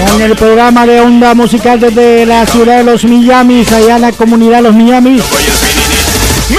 [0.09, 4.11] con el programa de onda musical desde la ciudad de los Miamis, allá en la
[4.14, 5.22] comunidad de los Miamis.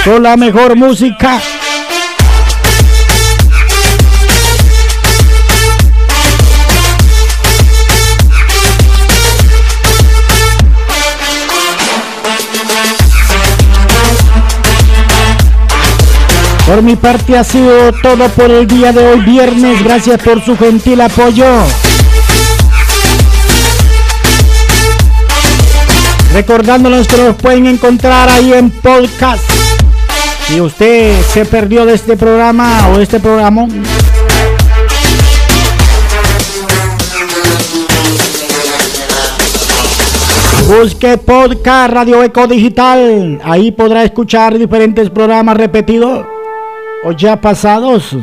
[0.05, 1.41] Con la mejor música.
[16.71, 19.83] Por mi parte ha sido todo por el día de hoy viernes.
[19.83, 21.45] Gracias por su gentil apoyo.
[26.33, 29.43] Recordándoles que nos pueden encontrar ahí en podcast.
[30.47, 33.67] Si usted se perdió de este programa o este programa,
[40.69, 43.41] busque podcast Radio Eco Digital.
[43.43, 46.23] Ahí podrá escuchar diferentes programas repetidos
[47.03, 48.13] o ya pasados.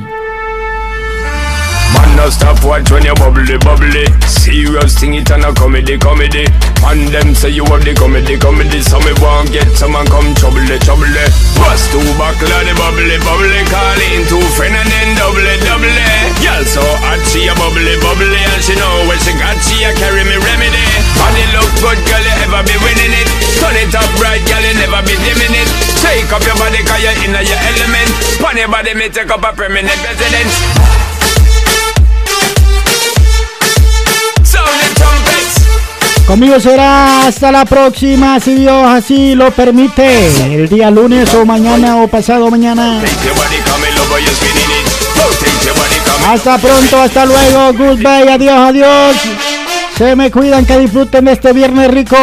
[1.88, 4.04] Man, no stop watch when you bubbly, bubbly.
[4.28, 6.44] Serious thing, it and a comedy, comedy.
[6.84, 8.82] Man, them say you have the comedy, comedy.
[8.82, 11.08] So me won't get someone come trouble, trouble.
[11.56, 13.64] Bust two buckle of the bubbly, bubbly.
[13.72, 15.96] Call in two friend and then double, double.
[16.44, 18.36] Girl so hot, she a bubbly, bubbly.
[18.36, 20.84] And she know when she got, she a carry me remedy.
[21.18, 23.28] Body look good, girl, you ever be winning it.
[23.58, 25.68] Turn it up right, girl, you never be dimming it.
[26.00, 28.10] Take up your body, cause you're in your element.
[28.40, 30.54] Pon your body, me take up a permanent residence.
[34.46, 35.54] Sound the trumpets.
[36.26, 40.28] Conmigo será hasta la próxima, si Dios así lo permite.
[40.54, 43.00] El día lunes o mañana o pasado mañana.
[46.26, 47.72] Hasta pronto, hasta luego.
[47.72, 49.16] Goodbye, adiós, adiós.
[49.98, 52.16] Se me cuidan, que disfruten este viernes rico.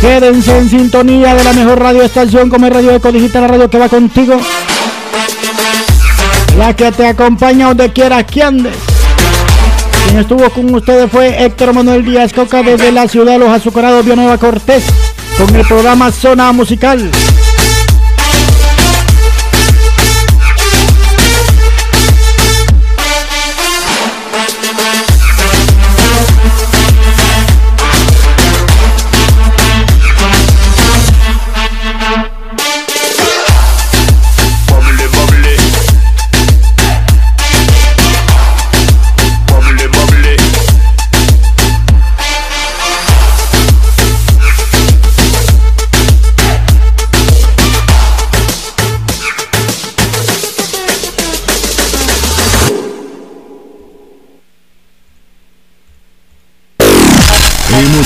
[0.00, 3.68] Quédense en sintonía de la mejor radio estación como es Radio Eco Digital, la radio
[3.68, 4.36] que va contigo.
[6.56, 8.76] La que te acompaña donde quieras que andes.
[10.04, 14.06] Quien estuvo con ustedes fue Héctor Manuel Díaz Coca desde la ciudad de los azucarados
[14.06, 14.84] Nueva Cortés
[15.36, 17.10] con el programa Zona Musical.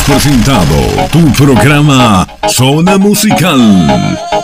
[0.06, 3.58] Presentado tu programa Zona Musical.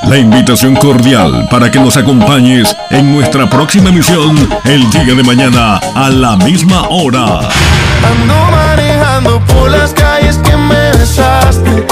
[0.04, 5.76] La invitación cordial para que nos acompañes en nuestra próxima emisión el día de mañana
[5.94, 7.40] a la misma hora.
[8.02, 11.86] Ando manejando por las calles que me besaste.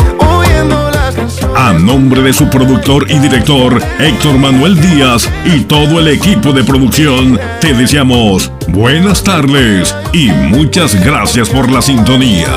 [1.57, 6.65] A nombre de su productor y director Héctor Manuel Díaz y todo el equipo de
[6.65, 12.49] producción, te deseamos buenas tardes y muchas gracias por la sintonía.